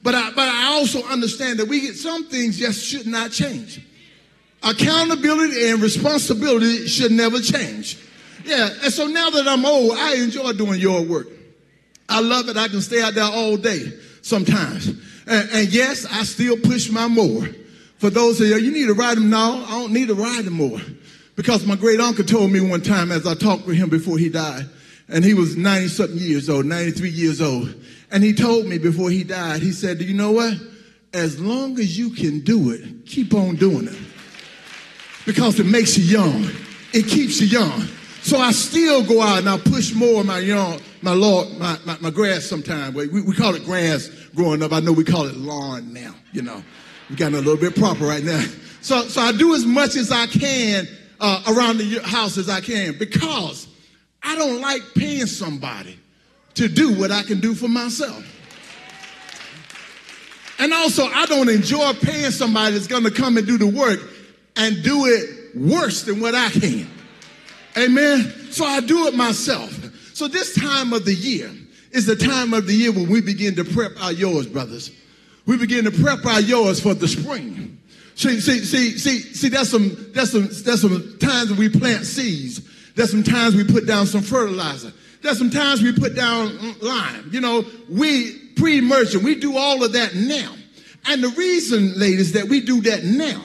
but 0.03 0.13
I, 0.13 0.29
but 0.31 0.47
I 0.47 0.73
also 0.73 1.03
understand 1.03 1.59
that 1.59 1.67
we 1.67 1.81
get 1.81 1.95
some 1.95 2.25
things 2.25 2.57
just 2.57 2.85
should 2.85 3.07
not 3.07 3.31
change. 3.31 3.81
Accountability 4.63 5.69
and 5.69 5.81
responsibility 5.81 6.87
should 6.87 7.11
never 7.11 7.39
change. 7.39 7.97
Yeah, 8.43 8.69
and 8.83 8.93
so 8.93 9.07
now 9.07 9.29
that 9.29 9.47
I'm 9.47 9.65
old, 9.65 9.91
I 9.97 10.15
enjoy 10.15 10.53
doing 10.53 10.79
your 10.79 11.01
work. 11.03 11.27
I 12.09 12.21
love 12.21 12.47
it. 12.49 12.57
I 12.57 12.67
can 12.67 12.81
stay 12.81 13.01
out 13.01 13.13
there 13.13 13.25
all 13.25 13.57
day 13.57 13.91
sometimes. 14.21 14.87
And, 15.27 15.49
and 15.51 15.73
yes, 15.73 16.05
I 16.05 16.23
still 16.23 16.57
push 16.57 16.89
my 16.89 17.07
mower. 17.07 17.47
For 17.97 18.09
those 18.09 18.39
of 18.39 18.47
you, 18.47 18.57
you 18.57 18.71
need 18.71 18.87
to 18.87 18.93
ride 18.93 19.17
them 19.17 19.29
now. 19.29 19.63
I 19.65 19.71
don't 19.71 19.91
need 19.91 20.07
to 20.07 20.15
ride 20.15 20.45
them 20.45 20.53
more. 20.53 20.79
Because 21.37 21.67
my 21.67 21.75
great 21.75 21.99
uncle 21.99 22.25
told 22.25 22.51
me 22.51 22.59
one 22.59 22.81
time 22.81 23.11
as 23.11 23.27
I 23.27 23.35
talked 23.35 23.67
with 23.67 23.77
him 23.77 23.89
before 23.89 24.17
he 24.17 24.27
died, 24.27 24.65
and 25.07 25.23
he 25.23 25.35
was 25.35 25.55
90 25.55 25.87
something 25.87 26.17
years 26.17 26.49
old, 26.49 26.65
93 26.65 27.09
years 27.09 27.39
old. 27.41 27.73
And 28.11 28.23
he 28.23 28.33
told 28.33 28.65
me 28.65 28.79
before 28.79 29.11
he 29.11 29.23
died, 29.23 29.61
he 29.61 29.71
said, 29.71 30.01
you 30.01 30.15
know 30.15 30.31
what? 30.31 30.55
As 31.13 31.39
long 31.39 31.79
as 31.79 31.97
you 31.97 32.09
can 32.09 32.39
do 32.39 32.71
it, 32.71 33.05
keep 33.05 33.35
on 33.35 33.55
doing 33.55 33.87
it. 33.87 33.97
Because 35.27 35.59
it 35.59 35.67
makes 35.67 35.95
you 35.95 36.05
young, 36.05 36.49
it 36.91 37.07
keeps 37.07 37.39
you 37.39 37.47
young. 37.47 37.87
So 38.23 38.39
I 38.39 38.51
still 38.51 39.05
go 39.05 39.21
out 39.21 39.37
and 39.37 39.47
I 39.47 39.59
push 39.59 39.93
more 39.93 40.21
of 40.21 40.25
my 40.25 40.39
young, 40.39 40.81
my 41.03 41.13
Lord, 41.13 41.55
my, 41.59 41.77
my, 41.85 41.97
my 42.01 42.09
grass 42.09 42.45
sometimes. 42.45 42.95
We, 42.95 43.07
we 43.07 43.35
call 43.35 43.53
it 43.53 43.63
grass 43.63 44.09
growing 44.33 44.63
up. 44.63 44.73
I 44.73 44.79
know 44.79 44.91
we 44.91 45.03
call 45.03 45.27
it 45.27 45.37
lawn 45.37 45.93
now, 45.93 46.15
you 46.31 46.41
know. 46.41 46.63
We 47.11 47.15
got 47.15 47.31
a 47.31 47.37
little 47.37 47.57
bit 47.57 47.75
proper 47.75 48.05
right 48.05 48.23
now. 48.23 48.43
So, 48.81 49.03
so 49.03 49.21
I 49.21 49.33
do 49.33 49.53
as 49.53 49.65
much 49.65 49.95
as 49.95 50.11
I 50.11 50.25
can 50.25 50.87
uh, 51.19 51.43
around 51.47 51.77
the 51.77 51.99
house 52.03 52.37
as 52.37 52.49
I 52.49 52.61
can 52.61 52.97
because 52.97 53.67
I 54.23 54.35
don't 54.35 54.61
like 54.61 54.81
paying 54.95 55.25
somebody 55.25 55.97
to 56.55 56.67
do 56.67 56.93
what 56.93 57.11
I 57.11 57.23
can 57.23 57.39
do 57.39 57.53
for 57.53 57.67
myself. 57.67 58.25
And 60.59 60.73
also, 60.73 61.05
I 61.05 61.25
don't 61.27 61.49
enjoy 61.49 61.93
paying 61.93 62.31
somebody 62.31 62.73
that's 62.73 62.87
going 62.87 63.03
to 63.03 63.11
come 63.11 63.37
and 63.37 63.45
do 63.45 63.57
the 63.57 63.67
work 63.67 63.99
and 64.55 64.81
do 64.83 65.05
it 65.05 65.55
worse 65.55 66.03
than 66.03 66.19
what 66.19 66.33
I 66.33 66.49
can. 66.49 66.87
Amen. 67.77 68.33
So 68.49 68.65
I 68.65 68.79
do 68.79 69.05
it 69.07 69.13
myself. 69.13 69.71
So 70.15 70.27
this 70.27 70.55
time 70.55 70.93
of 70.93 71.05
the 71.05 71.13
year 71.13 71.51
is 71.91 72.07
the 72.07 72.15
time 72.15 72.53
of 72.53 72.65
the 72.65 72.73
year 72.73 72.91
when 72.91 73.07
we 73.07 73.21
begin 73.21 73.55
to 73.55 73.63
prep 73.63 73.91
our 74.01 74.11
yours, 74.11 74.47
brothers. 74.47 74.91
We 75.45 75.57
begin 75.57 75.85
to 75.85 75.91
prep 75.91 76.25
our 76.25 76.41
yours 76.41 76.79
for 76.79 76.95
the 76.95 77.07
spring. 77.07 77.79
See, 78.17 78.39
see, 78.41 78.59
see, 78.65 78.97
see, 78.97 79.19
see, 79.19 79.49
that's 79.49 79.69
some, 79.69 80.11
that's 80.11 80.31
some, 80.31 80.47
that's 80.47 80.81
some 80.81 81.17
times 81.19 81.53
we 81.53 81.69
plant 81.69 82.05
seeds 82.05 82.61
there's 82.97 83.11
some 83.11 83.23
times 83.23 83.55
we 83.55 83.63
put 83.63 83.85
down 83.85 84.07
some 84.07 84.23
fertilizer. 84.23 84.91
There's 85.21 85.37
some 85.37 85.51
times 85.51 85.83
we 85.83 85.93
put 85.93 86.15
down 86.15 86.75
lime. 86.81 87.29
You 87.31 87.41
know, 87.41 87.63
we 87.87 88.35
pre-emergent, 88.55 89.23
we 89.23 89.35
do 89.35 89.55
all 89.55 89.83
of 89.83 89.93
that 89.93 90.15
now. 90.15 90.51
And 91.05 91.23
the 91.23 91.29
reason, 91.29 91.93
ladies, 91.97 92.33
that 92.33 92.45
we 92.45 92.59
do 92.59 92.81
that 92.81 93.03
now 93.03 93.43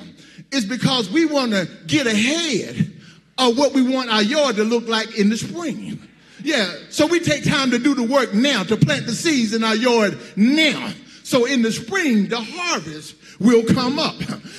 is 0.50 0.64
because 0.64 1.10
we 1.10 1.26
want 1.26 1.52
to 1.52 1.68
get 1.86 2.06
ahead 2.06 2.92
of 3.36 3.58
what 3.58 3.74
we 3.74 3.82
want 3.82 4.10
our 4.10 4.22
yard 4.22 4.56
to 4.56 4.64
look 4.64 4.88
like 4.88 5.18
in 5.18 5.28
the 5.28 5.36
spring. 5.36 6.00
Yeah, 6.42 6.72
so 6.88 7.06
we 7.06 7.20
take 7.20 7.44
time 7.44 7.70
to 7.72 7.78
do 7.78 7.94
the 7.94 8.02
work 8.02 8.32
now, 8.32 8.64
to 8.64 8.76
plant 8.78 9.04
the 9.04 9.12
seeds 9.12 9.52
in 9.52 9.62
our 9.64 9.76
yard 9.76 10.18
now. 10.34 10.92
So 11.24 11.44
in 11.44 11.60
the 11.60 11.72
spring, 11.72 12.28
the 12.28 12.40
harvest 12.40 13.16
will 13.42 13.64
come 13.64 13.98
up. 13.98 14.14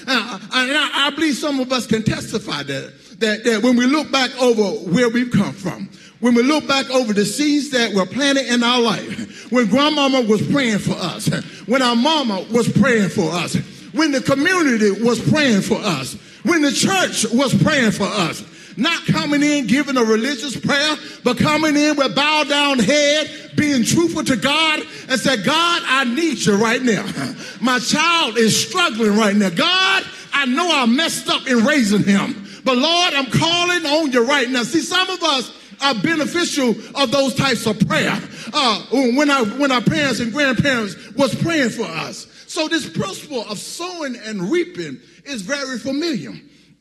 I, 0.07 1.07
I 1.07 1.11
believe 1.15 1.35
some 1.35 1.59
of 1.59 1.71
us 1.71 1.87
can 1.87 2.03
testify 2.03 2.63
that, 2.63 2.93
that, 3.19 3.43
that 3.43 3.63
when 3.63 3.77
we 3.77 3.87
look 3.87 4.11
back 4.11 4.31
over 4.41 4.63
where 4.91 5.09
we've 5.09 5.31
come 5.31 5.53
from, 5.53 5.89
when 6.19 6.35
we 6.35 6.43
look 6.43 6.67
back 6.67 6.89
over 6.89 7.11
the 7.13 7.25
seeds 7.25 7.69
that 7.71 7.93
were 7.93 8.05
planted 8.05 8.45
in 8.45 8.63
our 8.63 8.81
life, 8.81 9.51
when 9.51 9.67
grandmama 9.67 10.21
was 10.21 10.45
praying 10.51 10.79
for 10.79 10.93
us, 10.93 11.27
when 11.65 11.81
our 11.81 11.95
mama 11.95 12.45
was 12.51 12.71
praying 12.71 13.09
for 13.09 13.29
us, 13.31 13.55
when 13.93 14.11
the 14.11 14.21
community 14.21 14.91
was 14.91 15.19
praying 15.29 15.61
for 15.61 15.77
us, 15.79 16.13
when 16.43 16.61
the 16.61 16.71
church 16.71 17.25
was 17.33 17.53
praying 17.61 17.91
for 17.91 18.05
us, 18.05 18.43
not 18.77 19.05
coming 19.05 19.43
in 19.43 19.67
giving 19.67 19.97
a 19.97 20.03
religious 20.03 20.59
prayer, 20.59 20.95
but 21.23 21.37
coming 21.37 21.75
in 21.75 21.95
with 21.95 22.15
bowed 22.15 22.49
down 22.49 22.79
head, 22.79 23.51
being 23.55 23.83
truthful 23.83 24.23
to 24.23 24.35
God 24.35 24.81
and 25.09 25.19
say, 25.19 25.37
God, 25.43 25.81
I 25.85 26.05
need 26.05 26.39
you 26.39 26.55
right 26.55 26.81
now. 26.81 27.05
My 27.61 27.79
child 27.79 28.37
is 28.37 28.67
struggling 28.67 29.17
right 29.17 29.35
now. 29.35 29.49
God, 29.49 30.03
I 30.33 30.45
know 30.45 30.69
I 30.71 30.85
messed 30.85 31.29
up 31.29 31.47
in 31.47 31.65
raising 31.65 32.03
him, 32.03 32.47
but 32.63 32.77
Lord, 32.77 33.13
I'm 33.13 33.27
calling 33.27 33.85
on 33.85 34.11
you 34.11 34.25
right 34.25 34.49
now. 34.49 34.63
See, 34.63 34.81
some 34.81 35.09
of 35.09 35.21
us 35.21 35.51
are 35.81 35.95
beneficial 35.95 36.75
of 36.95 37.11
those 37.11 37.35
types 37.35 37.65
of 37.65 37.79
prayer. 37.87 38.17
Uh, 38.53 38.81
when 38.91 39.29
our 39.29 39.45
when 39.45 39.71
our 39.71 39.81
parents 39.81 40.19
and 40.19 40.31
grandparents 40.31 40.95
was 41.13 41.33
praying 41.35 41.69
for 41.69 41.83
us. 41.83 42.27
So 42.47 42.67
this 42.67 42.87
principle 42.87 43.41
of 43.49 43.57
sowing 43.57 44.15
and 44.15 44.51
reaping 44.51 44.99
is 45.25 45.41
very 45.41 45.79
familiar. 45.79 46.33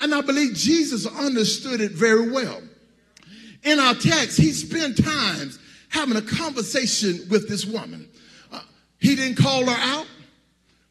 And 0.03 0.12
I 0.12 0.20
believe 0.20 0.55
Jesus 0.55 1.07
understood 1.07 1.81
it 1.81 1.93
very 1.93 2.29
well. 2.29 2.61
In 3.62 3.79
our 3.79 3.95
text, 3.95 4.37
he 4.37 4.51
spent 4.51 5.03
times 5.03 5.61
having 5.91 6.16
a 6.16 6.23
conversation 6.23 7.20
with 7.31 7.49
this 7.49 7.65
woman. 7.65 8.09
Uh, 8.53 8.61
he 8.99 9.15
didn't 9.15 9.37
call 9.37 9.65
her 9.65 9.77
out, 9.79 10.07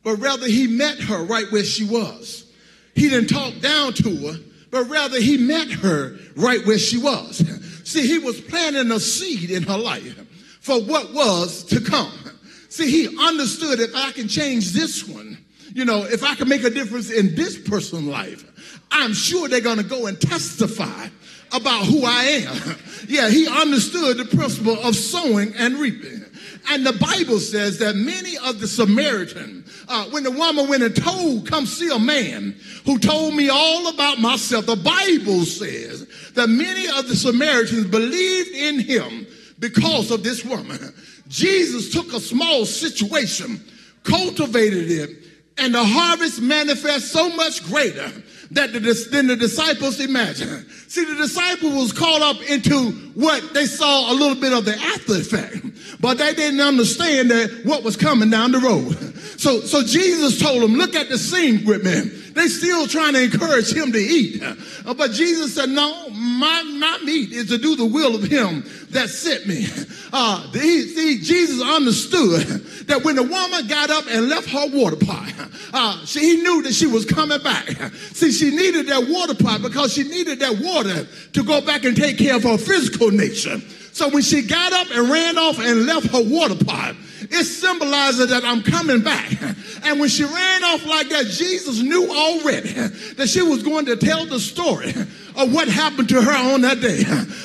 but 0.03 0.15
rather 0.15 0.47
he 0.47 0.65
met 0.67 0.97
her 0.99 1.25
right 1.25 1.45
where 1.51 1.65
she 1.65 1.83
was. 1.83 2.49
He 2.95 3.09
didn't 3.09 3.27
talk 3.27 3.59
down 3.59 3.93
to 3.95 4.15
her, 4.27 4.39
but 4.71 4.89
rather 4.89 5.19
he 5.19 5.37
met 5.37 5.69
her 5.69 6.17
right 6.37 6.65
where 6.65 6.79
she 6.79 6.97
was. 6.97 7.43
See, 7.83 8.07
he 8.07 8.17
was 8.17 8.39
planting 8.39 8.91
a 8.91 8.99
seed 9.01 9.51
in 9.51 9.63
her 9.63 9.77
life 9.77 10.17
for 10.61 10.81
what 10.81 11.13
was 11.13 11.65
to 11.65 11.81
come. 11.81 12.13
See, 12.69 12.89
he 12.89 13.17
understood 13.19 13.81
if 13.81 13.93
I 13.93 14.13
can 14.13 14.29
change 14.29 14.71
this 14.71 15.05
one, 15.05 15.37
you 15.73 15.83
know, 15.83 16.03
if 16.03 16.23
I 16.23 16.35
can 16.35 16.47
make 16.47 16.63
a 16.63 16.69
difference 16.69 17.11
in 17.11 17.35
this 17.35 17.57
person's 17.57 18.03
life, 18.03 18.45
I'm 18.91 19.13
sure 19.13 19.47
they're 19.47 19.61
going 19.61 19.77
to 19.77 19.83
go 19.83 20.07
and 20.07 20.19
testify 20.19 21.07
about 21.53 21.85
who 21.85 22.03
I 22.05 22.23
am. 22.45 22.75
yeah, 23.07 23.29
he 23.29 23.47
understood 23.47 24.17
the 24.17 24.25
principle 24.25 24.79
of 24.81 24.95
sowing 24.95 25.53
and 25.55 25.75
reaping. 25.75 26.25
And 26.69 26.85
the 26.85 26.93
Bible 26.93 27.39
says 27.39 27.79
that 27.79 27.95
many 27.95 28.37
of 28.37 28.59
the 28.59 28.67
Samaritan, 28.67 29.65
uh, 29.87 30.05
when 30.11 30.23
the 30.23 30.31
woman 30.31 30.69
went 30.69 30.83
and 30.83 30.95
told, 30.95 31.47
come 31.47 31.65
see 31.65 31.89
a 31.89 31.99
man 31.99 32.55
who 32.85 32.99
told 32.99 33.35
me 33.35 33.49
all 33.49 33.87
about 33.87 34.19
myself, 34.19 34.67
the 34.67 34.75
Bible 34.75 35.43
says 35.45 36.07
that 36.33 36.47
many 36.49 36.87
of 36.87 37.07
the 37.07 37.15
Samaritans 37.15 37.87
believed 37.87 38.49
in 38.49 38.79
him 38.79 39.25
because 39.59 40.11
of 40.11 40.23
this 40.23 40.45
woman. 40.45 40.93
Jesus 41.27 41.91
took 41.91 42.13
a 42.13 42.19
small 42.19 42.65
situation, 42.65 43.59
cultivated 44.03 44.91
it, 44.91 45.09
and 45.57 45.73
the 45.73 45.83
harvest 45.83 46.41
manifests 46.41 47.11
so 47.11 47.29
much 47.35 47.63
greater 47.65 48.11
that 48.51 48.73
the, 48.73 49.07
than 49.11 49.27
the 49.27 49.35
disciples 49.35 49.99
imagined. 49.99 50.65
See, 50.87 51.05
the 51.05 51.15
disciples 51.15 51.73
was 51.73 51.93
caught 51.93 52.21
up 52.21 52.41
into 52.49 52.91
what 53.15 53.53
they 53.53 53.65
saw 53.65 54.11
a 54.11 54.13
little 54.13 54.35
bit 54.35 54.51
of 54.51 54.65
the 54.65 54.75
after 54.75 55.15
effect, 55.15 56.01
but 56.01 56.17
they 56.17 56.33
didn't 56.33 56.59
understand 56.59 57.31
that 57.31 57.61
what 57.63 57.83
was 57.83 57.95
coming 57.95 58.29
down 58.29 58.51
the 58.51 58.59
road. 58.59 59.15
So, 59.39 59.61
so 59.61 59.83
Jesus 59.83 60.39
told 60.39 60.61
them, 60.61 60.73
look 60.73 60.95
at 60.95 61.07
the 61.09 61.17
scene 61.17 61.65
with 61.65 61.85
me. 61.85 62.20
They 62.33 62.47
still 62.47 62.87
trying 62.87 63.13
to 63.13 63.23
encourage 63.23 63.73
him 63.73 63.91
to 63.91 63.97
eat. 63.97 64.41
Uh, 64.41 64.93
but 64.93 65.11
Jesus 65.11 65.55
said, 65.55 65.69
no, 65.69 66.09
my, 66.09 66.63
my 66.63 66.99
meat 67.03 67.31
is 67.31 67.49
to 67.49 67.57
do 67.57 67.75
the 67.75 67.85
will 67.85 68.15
of 68.15 68.23
him 68.23 68.63
that 68.91 69.09
sent 69.09 69.47
me. 69.47 69.67
Uh, 70.13 70.45
he, 70.51 70.81
see, 70.81 71.19
Jesus 71.21 71.61
understood 71.61 72.45
that 72.87 73.01
when 73.05 73.15
the 73.15 73.23
woman 73.23 73.65
got 73.67 73.89
up 73.89 74.03
and 74.09 74.27
left 74.27 74.49
her 74.49 74.67
water 74.67 74.97
pot, 74.97 75.33
uh, 75.73 76.05
she, 76.05 76.19
he 76.19 76.41
knew 76.41 76.61
that 76.63 76.73
she 76.73 76.85
was 76.85 77.05
coming 77.05 77.41
back. 77.41 77.65
See, 78.11 78.33
she 78.33 78.53
needed 78.53 78.87
that 78.87 79.07
water 79.07 79.33
pot 79.33 79.61
because 79.61 79.93
she 79.93 80.03
needed 80.03 80.39
that 80.39 80.59
water 80.59 81.07
to 81.31 81.43
go 81.45 81.61
back 81.61 81.85
and 81.85 81.95
take 81.95 82.17
care 82.17 82.35
of 82.35 82.43
her 82.43 82.57
physical 82.57 83.09
nature. 83.09 83.61
So 83.91 84.09
when 84.09 84.23
she 84.23 84.41
got 84.41 84.73
up 84.73 84.87
and 84.91 85.09
ran 85.09 85.37
off 85.37 85.59
and 85.59 85.85
left 85.85 86.07
her 86.07 86.23
water 86.23 86.55
pot, 86.63 86.95
it 87.29 87.45
symbolizes 87.45 88.29
that 88.29 88.43
I'm 88.43 88.61
coming 88.61 89.01
back. 89.01 89.31
And 89.83 89.99
when 89.99 90.09
she 90.09 90.23
ran 90.23 90.63
off 90.63 90.85
like 90.85 91.09
that, 91.09 91.25
Jesus 91.25 91.81
knew 91.81 92.07
already 92.07 92.69
that 93.17 93.27
she 93.27 93.41
was 93.41 93.63
going 93.63 93.87
to 93.87 93.95
tell 93.95 94.27
the 94.27 94.39
story 94.39 94.91
of 95.35 95.51
what 95.51 95.67
happened 95.67 96.07
to 96.09 96.21
her 96.21 96.53
on 96.53 96.61
that 96.61 96.81
day. 96.81 97.01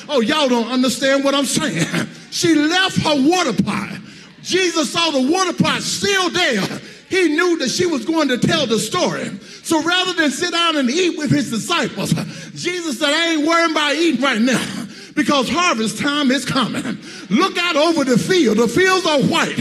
Oh, 0.07 0.21
y'all 0.21 0.47
don't 0.47 0.67
understand 0.67 1.23
what 1.23 1.33
I'm 1.33 1.45
saying. 1.45 1.87
She 2.29 2.53
left 2.53 2.97
her 2.97 3.27
water 3.27 3.63
pot. 3.63 3.97
Jesus 4.43 4.93
saw 4.93 5.09
the 5.09 5.31
water 5.31 5.53
pot 5.53 5.81
still 5.81 6.29
there. 6.29 6.61
He 7.09 7.29
knew 7.29 7.57
that 7.57 7.69
she 7.69 7.87
was 7.87 8.05
going 8.05 8.27
to 8.27 8.37
tell 8.37 8.67
the 8.67 8.77
story. 8.77 9.29
So 9.63 9.81
rather 9.81 10.13
than 10.13 10.29
sit 10.29 10.51
down 10.51 10.75
and 10.75 10.91
eat 10.91 11.17
with 11.17 11.31
his 11.31 11.49
disciples, 11.49 12.13
Jesus 12.53 12.99
said, 12.99 13.09
I 13.09 13.33
ain't 13.33 13.47
worrying 13.47 13.71
about 13.71 13.95
eating 13.95 14.21
right 14.21 14.39
now 14.39 14.87
because 15.17 15.49
harvest 15.49 15.97
time 15.97 16.29
is 16.29 16.45
coming. 16.45 16.99
Look 17.31 17.57
out 17.57 17.75
over 17.75 18.05
the 18.05 18.19
field. 18.19 18.57
The 18.57 18.67
fields 18.67 19.03
are 19.07 19.19
white. 19.23 19.57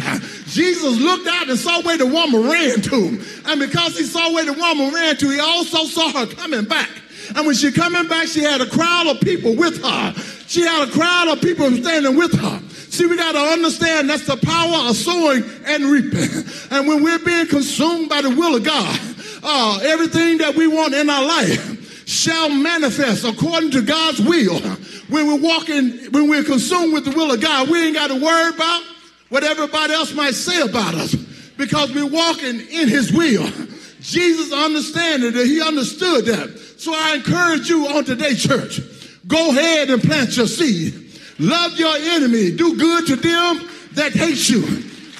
Jesus 0.49 1.01
looked 1.01 1.27
out 1.27 1.49
and 1.49 1.59
saw 1.59 1.81
where 1.81 1.97
the 1.97 2.07
woman 2.07 2.43
ran 2.43 2.83
to. 2.83 3.25
And 3.47 3.59
because 3.59 3.97
he 3.97 4.05
saw 4.05 4.35
where 4.35 4.45
the 4.45 4.53
woman 4.53 4.93
ran 4.93 5.17
to, 5.17 5.31
he 5.31 5.41
also 5.41 5.87
saw 5.87 6.13
her 6.13 6.27
coming 6.27 6.67
back. 6.67 6.91
And 7.35 7.47
when 7.47 7.57
she 7.57 7.73
coming 7.73 8.07
back, 8.07 8.29
she 8.29 8.41
had 8.41 8.61
a 8.61 8.67
crowd 8.67 9.07
of 9.07 9.21
people 9.23 9.57
with 9.57 9.83
her. 9.83 10.13
She 10.47 10.61
had 10.61 10.89
a 10.89 10.93
crowd 10.93 11.29
of 11.29 11.41
people 11.41 11.71
standing 11.71 12.17
with 12.17 12.39
her. 12.39 12.61
See, 12.69 13.07
we 13.07 13.17
got 13.17 13.33
to 13.33 13.39
understand 13.39 14.11
that's 14.11 14.27
the 14.27 14.37
power 14.37 14.91
of 14.91 14.95
sowing 14.95 15.43
and 15.65 15.85
reaping. 15.87 16.45
And 16.71 16.87
when 16.87 17.03
we're 17.03 17.19
being 17.19 17.47
consumed 17.47 18.11
by 18.11 18.21
the 18.21 18.31
will 18.31 18.57
of 18.57 18.63
God, 18.63 19.01
uh, 19.43 19.81
everything 19.85 20.39
that 20.39 20.55
we 20.55 20.67
want 20.67 20.93
in 20.93 21.09
our 21.09 21.25
life 21.25 22.07
shall 22.07 22.51
manifest 22.51 23.25
according 23.25 23.71
to 23.73 23.83
God's 23.83 24.21
will. 24.21 24.61
When 25.09 25.27
we're 25.27 25.41
walking, 25.41 26.13
when 26.13 26.29
we're 26.29 26.45
consumed 26.45 26.93
with 26.93 27.05
the 27.05 27.13
will 27.13 27.33
of 27.33 27.41
God, 27.41 27.69
we 27.69 27.87
ain't 27.87 27.95
got 27.95 28.09
to 28.09 28.21
worry 28.21 28.55
about 28.55 28.83
what 29.29 29.45
everybody 29.45 29.93
else 29.93 30.13
might 30.15 30.35
say 30.35 30.61
about 30.61 30.95
us 30.95 31.15
because 31.57 31.93
we're 31.95 32.11
walking 32.11 32.61
in 32.61 32.89
his 32.89 33.13
will. 33.13 33.47
Jesus 34.01 34.53
understanding 34.53 35.33
that 35.33 35.47
he 35.47 35.61
understood 35.61 36.27
that. 36.27 36.59
So 36.79 36.93
I 36.95 37.15
encourage 37.17 37.69
you 37.69 37.87
on 37.89 38.05
today, 38.05 38.35
church, 38.35 38.81
go 39.27 39.51
ahead 39.51 39.91
and 39.91 40.03
plant 40.03 40.37
your 40.37 40.47
seed. 40.47 40.95
Love 41.39 41.79
your 41.79 41.95
enemy. 41.97 42.55
Do 42.55 42.77
good 42.77 43.07
to 43.09 43.17
them 43.17 43.69
that 43.93 44.13
hate 44.13 44.49
you. 44.49 44.63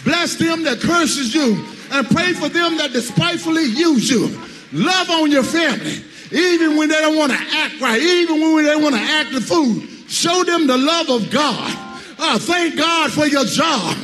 Bless 0.05 0.37
them 0.37 0.63
that 0.65 0.81
curses 0.81 1.35
you. 1.35 1.65
And 1.91 2.07
pray 2.09 2.33
for 2.33 2.49
them 2.49 2.77
that 2.79 2.93
despitefully 2.93 3.65
use 3.65 4.11
you. 4.11 4.41
Love 4.73 5.11
on 5.11 5.31
your 5.31 5.43
family. 5.43 6.03
Even 6.33 6.77
when 6.77 6.89
they 6.89 7.01
don't 7.01 7.17
want 7.17 7.33
to 7.33 7.39
act 7.39 7.81
right. 7.81 8.01
Even 8.01 8.55
when 8.55 8.65
they 8.65 8.77
want 8.77 8.95
to 8.95 9.01
act 9.01 9.33
the 9.33 9.41
fool. 9.41 9.81
Show 10.09 10.45
them 10.45 10.67
the 10.67 10.77
love 10.77 11.11
of 11.11 11.31
God. 11.31 11.73
Uh, 12.19 12.39
thank 12.39 12.77
God 12.77 13.13
for 13.13 13.27
your 13.27 13.45
job. 13.45 13.97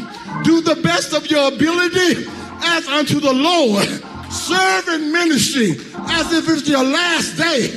Do 0.44 0.60
the 0.60 0.76
best 0.76 1.12
of 1.12 1.26
your 1.30 1.48
ability 1.48 2.26
as 2.64 2.86
unto 2.88 3.20
the 3.20 3.32
Lord. 3.32 3.86
Serve 4.32 4.88
in 4.88 5.12
ministry 5.12 5.72
as 6.08 6.32
if 6.32 6.48
it's 6.48 6.68
your 6.68 6.82
last 6.82 7.36
day. 7.36 7.68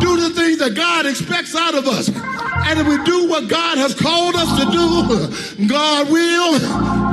Do 0.00 0.16
the 0.16 0.30
things 0.34 0.58
that 0.58 0.74
God 0.74 1.06
expects 1.06 1.54
out 1.54 1.74
of 1.74 1.86
us. 1.86 2.08
And 2.08 2.80
if 2.80 2.86
we 2.86 3.02
do 3.04 3.28
what 3.28 3.48
God 3.48 3.78
has 3.78 3.94
called 3.94 4.34
us 4.36 4.48
to 4.58 4.64
do, 4.72 5.66
God 5.68 6.10
will 6.10 6.58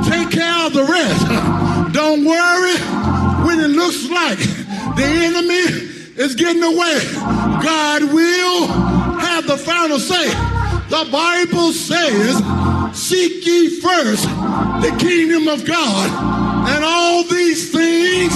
take 0.04 0.30
care 0.30 0.66
of 0.66 0.72
the 0.72 0.84
rest. 0.84 1.92
Don't 1.92 2.24
worry 2.24 2.76
when 3.46 3.60
it 3.60 3.68
looks 3.68 4.08
like 4.08 4.38
the 4.96 5.04
enemy 5.04 5.93
is 6.16 6.34
getting 6.34 6.62
away. 6.62 7.00
God 7.62 8.04
will 8.12 8.66
have 9.18 9.46
the 9.46 9.56
final 9.56 9.98
say. 9.98 10.28
The 10.88 11.08
Bible 11.10 11.72
says, 11.72 12.36
Seek 12.96 13.44
ye 13.44 13.80
first 13.80 14.24
the 14.24 14.96
kingdom 14.98 15.48
of 15.48 15.64
God, 15.64 16.68
and 16.68 16.84
all 16.84 17.24
these 17.24 17.72
things 17.72 18.32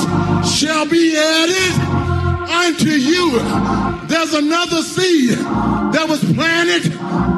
shall 0.51 0.89
be 0.89 1.17
added 1.17 1.99
unto 2.51 2.89
you. 2.89 3.39
There's 4.09 4.35
another 4.35 4.83
seed 4.83 5.39
that 5.39 6.07
was 6.09 6.25
planted 6.35 6.93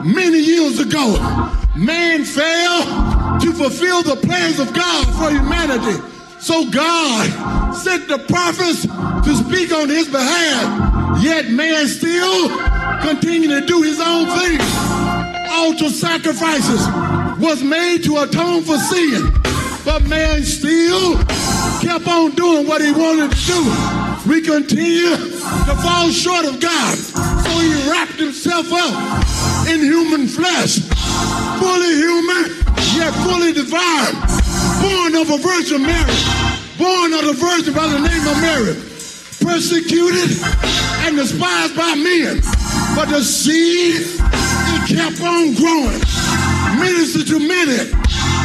many 0.05 0.39
years 0.39 0.79
ago. 0.79 1.17
Man 1.77 2.25
failed 2.25 3.41
to 3.43 3.53
fulfill 3.53 4.03
the 4.03 4.17
plans 4.17 4.59
of 4.59 4.73
God 4.73 5.07
for 5.19 5.31
humanity. 5.31 6.20
So 6.41 6.69
God 6.71 7.75
sent 7.75 8.09
the 8.09 8.19
prophets 8.19 8.83
to 8.83 9.35
speak 9.37 9.73
on 9.73 9.89
his 9.89 10.09
behalf. 10.09 11.23
Yet 11.23 11.51
man 11.51 11.87
still 11.87 12.49
continued 13.01 13.61
to 13.61 13.67
do 13.67 13.83
his 13.83 14.01
own 14.01 14.27
thing. 14.39 14.61
Altar 15.51 15.91
sacrifices 15.91 16.87
was 17.39 17.63
made 17.63 18.05
to 18.05 18.19
atone 18.19 18.63
for 18.63 18.79
sin. 18.79 19.33
But 19.85 20.07
man 20.09 20.43
still 20.43 21.17
kept 21.81 22.07
on 22.07 22.33
doing 22.33 22.67
what 22.67 22.81
he 22.81 22.93
wanted 22.93 23.31
to 23.33 23.47
do. 23.47 24.31
We 24.31 24.41
continue 24.41 25.17
to 25.17 25.75
fall 25.83 26.11
short 26.11 26.45
of 26.47 26.61
God. 26.61 26.97
So 26.97 27.51
he 27.59 27.91
wrapped 27.91 28.19
himself 28.19 28.73
up 28.73 29.69
in 29.69 29.81
human 29.81 30.27
flesh, 30.29 30.79
fully 31.59 31.95
human, 31.95 32.57
yet 32.97 33.13
fully 33.25 33.53
divine, 33.53 34.15
born 34.81 35.15
of 35.17 35.31
a 35.31 35.39
Virgin 35.39 35.83
Mary, 35.83 36.17
born 36.81 37.13
of 37.13 37.25
a 37.29 37.33
virgin 37.37 37.75
by 37.75 37.87
the 37.87 38.01
name 38.01 38.25
of 38.25 38.37
Mary, 38.41 38.75
persecuted 39.45 40.33
and 41.05 41.17
despised 41.17 41.77
by 41.77 41.95
men. 41.95 42.41
But 42.97 43.09
the 43.09 43.23
seed, 43.23 44.01
it 44.01 44.83
kept 44.89 45.21
on 45.21 45.55
growing, 45.55 46.01
minister 46.81 47.25
to 47.25 47.39
many, 47.39 47.93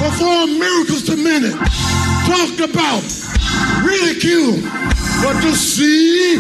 performed 0.04 0.60
miracles 0.60 1.04
to 1.08 1.16
many, 1.16 1.52
talked 2.28 2.60
about, 2.60 3.04
ridiculed, 3.84 4.64
but 5.24 5.40
the 5.40 5.56
seed 5.56 6.40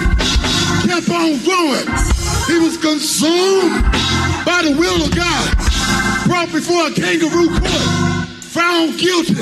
kept 0.84 1.10
on 1.10 1.40
growing. 1.48 1.88
He 2.48 2.60
was 2.60 2.78
consumed 2.78 3.82
by 4.46 4.62
the 4.68 4.76
will 4.78 5.04
of 5.04 5.16
God, 5.16 5.48
brought 6.28 6.52
before 6.52 6.88
a 6.88 6.92
kangaroo 6.92 7.50
court, 7.50 7.95
found 8.76 9.00
guilty. 9.00 9.36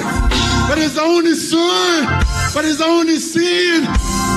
But 0.67 0.77
his 0.77 0.97
only 0.97 1.33
son, 1.33 2.05
but 2.53 2.65
his 2.65 2.81
only 2.81 3.17
sin 3.17 3.85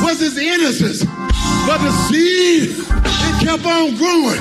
was 0.03 0.21
his 0.21 0.37
innocence. 0.39 1.05
But 1.67 1.79
the 1.79 1.93
seed, 2.09 2.71
it 2.79 3.37
kept 3.45 3.65
on 3.67 3.97
growing, 3.97 4.41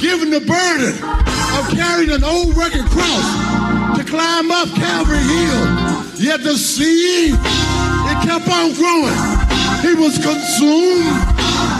given 0.00 0.30
the 0.30 0.40
burden 0.40 0.94
of 1.58 1.64
carrying 1.70 2.10
an 2.10 2.24
old 2.24 2.56
rugged 2.56 2.84
cross 2.86 3.26
to 3.98 4.04
climb 4.04 4.50
up 4.50 4.68
Calvary 4.74 5.18
Hill. 5.18 5.64
Yet 6.16 6.42
the 6.42 6.56
seed, 6.56 7.34
it 7.34 8.18
kept 8.26 8.48
on 8.48 8.74
growing. 8.74 9.18
He 9.82 9.94
was 9.94 10.18
consumed 10.18 11.18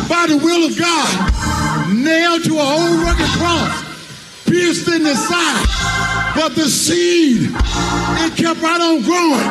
by 0.09 0.27
the 0.29 0.39
will 0.43 0.67
of 0.67 0.79
God 0.79 1.93
nailed 1.93 2.45
to 2.45 2.55
a 2.59 2.63
old 2.63 3.01
rugged 3.03 3.33
cross, 3.39 4.45
pierced 4.47 4.89
in 4.89 5.03
the 5.03 5.15
side. 5.15 5.98
But 6.39 6.55
the 6.55 6.69
seed, 6.71 7.51
it 7.51 8.37
kept 8.37 8.63
right 8.63 8.81
on 8.81 9.03
growing, 9.03 9.43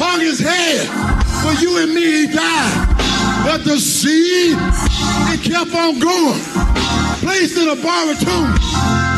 hung 0.00 0.18
his 0.18 0.40
head. 0.40 0.88
For 1.44 1.52
you 1.60 1.76
and 1.76 1.92
me, 1.92 2.24
he 2.24 2.26
died. 2.32 2.96
But 3.44 3.64
the 3.64 3.76
seed, 3.76 4.56
it 5.28 5.44
kept 5.44 5.76
on 5.76 6.00
going, 6.00 6.40
placed 7.20 7.60
in 7.60 7.68
a 7.68 7.76
borrowed 7.76 8.16
tomb, 8.16 8.48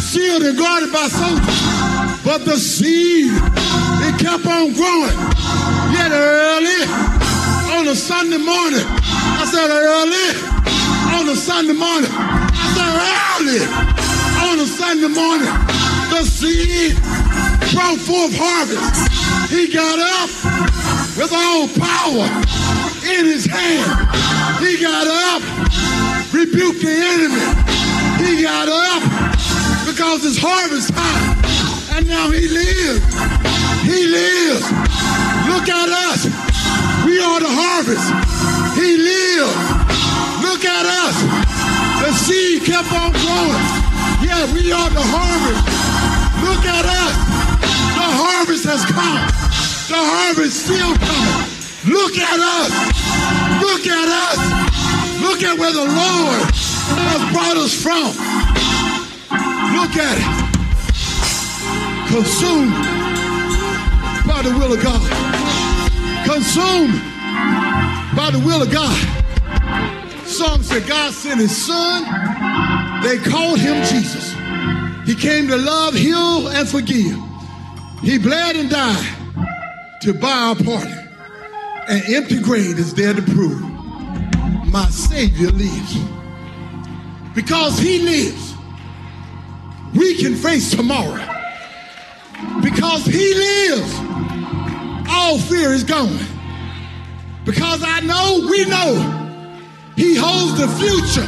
sealed 0.03 0.43
and 0.43 0.59
guarded 0.59 0.91
by 0.93 1.07
soldiers. 1.07 1.61
But 2.27 2.45
the 2.45 2.59
seed, 2.59 3.31
it 3.31 4.19
kept 4.19 4.45
on 4.45 4.75
growing. 4.75 5.15
Yet 5.95 6.11
early 6.11 6.83
on 7.79 7.87
a 7.87 7.95
Sunday 7.95 8.43
morning, 8.43 8.83
I 9.39 9.47
said 9.47 9.70
early 9.70 10.35
on 11.15 11.29
a 11.31 11.37
Sunday 11.37 11.79
morning, 11.79 12.11
I 12.11 12.66
said 12.75 12.91
early 12.91 13.62
on 14.51 14.59
a 14.59 14.66
Sunday 14.66 15.09
morning, 15.15 15.78
the 16.10 16.24
seed 16.24 16.97
brought 17.72 17.98
forth 18.01 18.35
harvest. 18.36 19.09
He 19.51 19.68
got 19.68 19.98
up 19.98 20.30
with 21.16 21.32
all 21.32 21.68
power 21.76 22.26
in 23.05 23.26
his 23.26 23.44
hand. 23.44 23.89
He 24.60 24.80
got 24.80 25.06
up, 25.06 25.43
rebuked 26.32 26.80
the 26.80 26.93
enemy. 26.93 27.44
He 28.24 28.43
got 28.43 28.68
up 28.68 29.02
because 29.86 30.24
it's 30.24 30.39
harvest 30.40 30.93
time. 30.94 31.39
And 31.97 32.06
now 32.06 32.30
he 32.30 32.48
lives. 32.48 33.05
He 33.82 34.06
lives. 34.06 34.64
Look 35.48 35.68
at 35.68 35.89
us. 35.89 36.24
We 37.05 37.20
are 37.20 37.40
the 37.40 37.52
harvest. 37.52 38.09
He 38.76 38.97
lives. 38.97 39.56
Look 40.43 40.64
at 40.64 40.86
us. 40.86 41.16
The 42.02 42.12
seed 42.12 42.64
kept 42.64 42.93
on 42.93 43.12
growing. 43.12 43.89
Yeah, 44.22 44.52
we 44.52 44.72
are 44.72 44.90
the 44.90 45.02
harvest. 45.02 45.78
Look 46.49 46.65
at 46.65 46.85
us. 46.89 47.15
The 48.01 48.09
harvest 48.25 48.65
has 48.65 48.83
come. 48.89 49.20
The 49.93 50.01
harvest 50.01 50.65
still 50.65 50.97
coming. 50.97 51.49
Look 51.93 52.16
at 52.16 52.41
us. 52.41 52.73
Look 53.61 53.85
at 53.87 54.09
us. 54.09 54.39
Look 55.20 55.43
at 55.43 55.59
where 55.59 55.73
the 55.73 55.85
Lord 55.85 56.41
has 57.05 57.23
brought 57.33 57.57
us 57.57 57.75
from. 57.77 58.09
Look 59.77 59.95
at 60.01 60.16
it. 60.16 60.49
Consumed 62.09 62.73
by 64.27 64.41
the 64.43 64.57
will 64.57 64.73
of 64.73 64.83
God. 64.83 65.05
Consumed 66.25 66.97
by 68.16 68.31
the 68.33 68.41
will 68.45 68.62
of 68.62 68.70
God. 68.70 68.97
Song 70.27 70.62
said 70.62 70.87
God 70.87 71.12
sent 71.12 71.41
his 71.41 71.57
son. 71.57 72.05
They 73.03 73.19
called 73.19 73.59
him 73.59 73.83
Jesus. 73.85 74.28
He 75.09 75.14
came 75.14 75.48
to 75.48 75.56
love, 75.56 75.94
heal, 75.94 76.48
and 76.48 76.68
forgive. 76.68 77.18
He 78.02 78.18
bled 78.18 78.56
and 78.56 78.68
died 78.68 79.16
to 80.02 80.12
buy 80.12 80.30
our 80.30 80.55
pardon. 80.55 81.09
An 81.89 82.02
empty 82.14 82.39
grave 82.39 82.78
is 82.78 82.93
there 82.93 83.14
to 83.14 83.22
prove 83.22 83.59
my 84.70 84.86
Savior 84.90 85.51
lives. 85.51 85.97
Because 87.35 87.78
he 87.78 88.01
lives, 88.01 88.55
we 89.94 90.14
can 90.18 90.35
face 90.35 90.72
tomorrow. 90.72 91.24
Because 92.62 93.06
he 93.06 93.32
lives, 93.32 93.94
all 95.09 95.39
fear 95.39 95.72
is 95.72 95.85
gone. 95.85 96.18
Because 97.47 97.82
I 97.82 98.01
know, 98.01 98.47
we 98.51 98.66
know, 98.66 99.56
he 99.97 100.16
holds 100.16 100.60
the 100.60 100.68
future. 100.68 101.26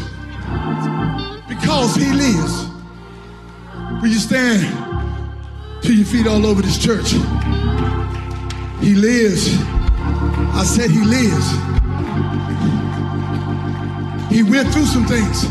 Because 1.49 1.95
he 1.95 2.13
lives. 2.13 2.70
Will 4.01 4.09
you 4.09 4.19
stand 4.19 4.63
to 5.83 5.95
your 5.95 6.07
feet 6.07 6.27
all 6.27 6.47
over 6.47 6.63
this 6.63 6.79
church? 6.79 7.11
He 8.81 8.95
lives. 8.95 9.55
I 10.57 10.65
said 10.65 10.91
he 10.91 11.05
lives. 11.05 11.51
He 14.33 14.43
went 14.43 14.73
through 14.73 14.87
some 14.87 15.05
things, 15.05 15.45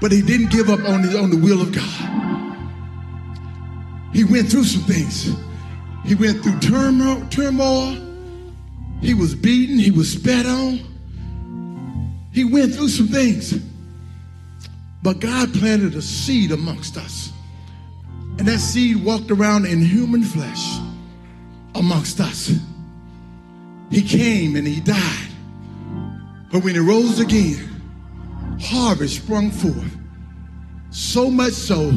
but 0.00 0.10
he 0.10 0.22
didn't 0.22 0.50
give 0.50 0.70
up 0.70 0.80
on 0.80 1.02
the, 1.02 1.16
on 1.20 1.30
the 1.30 1.36
will 1.36 1.62
of 1.62 1.70
God. 1.70 2.10
He 4.12 4.24
went 4.24 4.50
through 4.50 4.64
some 4.64 4.82
things. 4.82 5.30
He 6.04 6.16
went 6.16 6.42
through 6.42 6.58
turmoil, 6.58 7.24
turmoil. 7.30 7.96
He 9.00 9.14
was 9.14 9.36
beaten. 9.36 9.78
He 9.78 9.92
was 9.92 10.12
spat 10.12 10.46
on. 10.46 10.80
He 12.32 12.42
went 12.42 12.74
through 12.74 12.88
some 12.88 13.06
things. 13.06 13.69
But 15.02 15.20
God 15.20 15.52
planted 15.54 15.94
a 15.94 16.02
seed 16.02 16.52
amongst 16.52 16.96
us. 16.96 17.32
And 18.38 18.46
that 18.48 18.58
seed 18.58 19.02
walked 19.04 19.30
around 19.30 19.66
in 19.66 19.80
human 19.80 20.22
flesh 20.22 20.78
amongst 21.74 22.20
us. 22.20 22.52
He 23.90 24.02
came 24.02 24.56
and 24.56 24.66
he 24.66 24.80
died. 24.80 25.28
But 26.52 26.62
when 26.62 26.74
he 26.74 26.80
rose 26.80 27.20
again, 27.20 27.68
harvest 28.60 29.16
sprung 29.16 29.50
forth. 29.50 29.96
So 30.90 31.30
much 31.30 31.52
so 31.52 31.92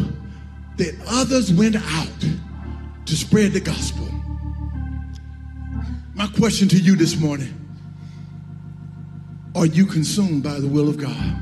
that 0.78 0.96
others 1.08 1.54
went 1.54 1.76
out 1.76 2.26
to 3.06 3.16
spread 3.16 3.52
the 3.52 3.60
gospel. 3.60 4.08
My 6.14 6.28
question 6.28 6.68
to 6.70 6.78
you 6.78 6.96
this 6.96 7.20
morning 7.20 7.60
are 9.56 9.66
you 9.68 9.86
consumed 9.86 10.44
by 10.44 10.60
the 10.60 10.68
will 10.68 10.90
of 10.90 10.98
God? 10.98 11.36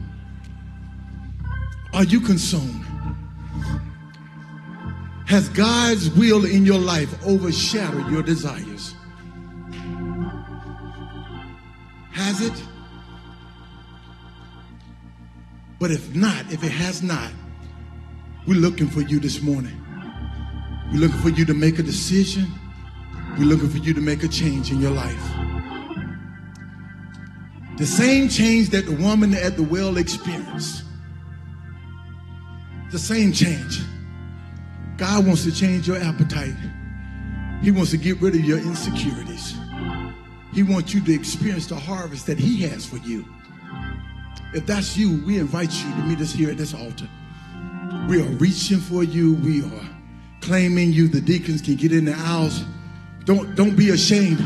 Are 1.94 2.04
you 2.04 2.22
consumed? 2.22 2.86
Has 5.28 5.50
God's 5.50 6.10
will 6.12 6.46
in 6.46 6.66
your 6.66 6.80
life 6.80 7.14
overshadowed 7.26 8.10
your 8.12 8.22
desires? 8.22 8.96
Has 12.12 12.42
it? 12.42 12.64
But 15.80 15.92
if 15.92 16.14
not, 16.16 16.52
if 16.52 16.64
it 16.64 16.72
has 16.72 17.02
not, 17.02 17.32
we're 18.48 18.60
looking 18.60 18.88
for 18.88 19.02
you 19.02 19.20
this 19.20 19.42
morning. 19.42 19.78
We're 20.92 21.00
looking 21.00 21.20
for 21.20 21.30
you 21.30 21.46
to 21.46 21.54
make 21.54 21.80
a 21.80 21.84
decision. 21.84 22.48
We're 23.38 23.46
looking 23.46 23.70
for 23.70 23.78
you 23.78 23.94
to 23.94 24.02
make 24.02 24.24
a 24.24 24.28
change 24.28 24.72
in 24.72 24.82
your 24.82 24.92
life. 24.92 25.24
The 27.78 27.86
same 27.86 28.30
change 28.30 28.70
that 28.72 28.86
the 28.86 28.96
woman 28.96 29.34
at 29.34 29.56
the 29.56 29.64
well 29.64 29.98
experienced. 29.98 30.84
The 32.92 33.00
same 33.00 33.32
change. 33.32 33.80
God 34.98 35.26
wants 35.26 35.44
to 35.46 35.52
change 35.52 35.88
your 35.88 35.98
appetite. 35.98 36.56
He 37.62 37.72
wants 37.72 37.92
to 37.92 37.98
get 37.98 38.20
rid 38.22 38.36
of 38.36 38.42
your 38.42 38.58
insecurities. 38.58 39.56
He 40.54 40.64
wants 40.64 40.94
you 40.94 41.02
to 41.02 41.14
experience 41.14 41.68
the 41.68 41.76
harvest 41.76 42.28
that 42.28 42.38
He 42.38 42.62
has 42.64 42.86
for 42.86 42.98
you. 42.98 43.26
If 44.54 44.66
that's 44.66 44.98
you, 44.98 45.24
we 45.26 45.40
invite 45.40 45.72
you 45.72 45.90
to 45.92 46.04
meet 46.04 46.20
us 46.20 46.34
here 46.34 46.50
at 46.50 46.58
this 46.58 46.74
altar. 46.74 47.08
We 48.10 48.22
are 48.22 48.30
reaching 48.38 48.80
for 48.80 49.04
you. 49.04 49.36
We 49.36 49.64
are 49.64 49.90
claiming 50.42 50.92
you. 50.92 51.08
The 51.08 51.22
deacons 51.22 51.62
can 51.62 51.76
get 51.76 51.94
in 51.94 52.06
the 52.06 52.16
aisles. 52.16 52.66
Don't, 53.24 53.56
don't 53.56 53.78
be 53.78 53.92
ashamed. 53.92 54.40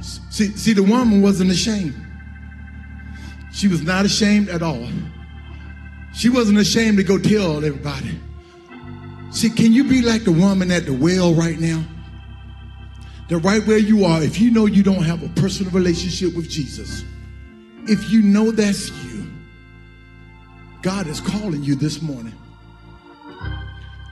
See, 0.00 0.48
see, 0.56 0.72
the 0.74 0.82
woman 0.82 1.22
wasn't 1.22 1.50
ashamed. 1.50 1.94
She 3.52 3.66
was 3.66 3.82
not 3.82 4.04
ashamed 4.04 4.48
at 4.48 4.62
all. 4.62 4.86
She 6.16 6.30
wasn't 6.30 6.58
ashamed 6.58 6.96
to 6.96 7.04
go 7.04 7.18
tell 7.18 7.62
everybody. 7.62 8.18
See, 9.30 9.50
can 9.50 9.74
you 9.74 9.84
be 9.84 10.00
like 10.00 10.24
the 10.24 10.32
woman 10.32 10.70
at 10.70 10.86
the 10.86 10.94
well 10.94 11.34
right 11.34 11.60
now? 11.60 11.84
That 13.28 13.38
right 13.38 13.64
where 13.66 13.76
you 13.76 14.06
are, 14.06 14.22
if 14.22 14.40
you 14.40 14.50
know 14.50 14.64
you 14.64 14.82
don't 14.82 15.02
have 15.02 15.22
a 15.22 15.28
personal 15.40 15.70
relationship 15.72 16.34
with 16.34 16.48
Jesus, 16.48 17.04
if 17.86 18.10
you 18.10 18.22
know 18.22 18.50
that's 18.50 18.90
you, 19.04 19.30
God 20.80 21.06
is 21.06 21.20
calling 21.20 21.62
you 21.62 21.74
this 21.74 22.00
morning 22.00 22.34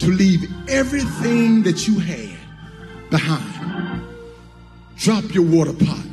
to 0.01 0.09
leave 0.09 0.44
everything 0.68 1.62
that 1.62 1.89
you 1.89 1.98
had 2.01 2.36
behind. 3.09 4.02
Drop 4.97 5.24
your 5.32 5.47
water 5.47 5.72
pot. 5.72 6.05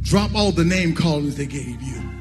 Drop 0.00 0.34
all 0.34 0.52
the 0.52 0.64
name 0.64 0.94
callings 0.94 1.36
they 1.36 1.44
gave 1.44 1.82
you. 1.82 2.19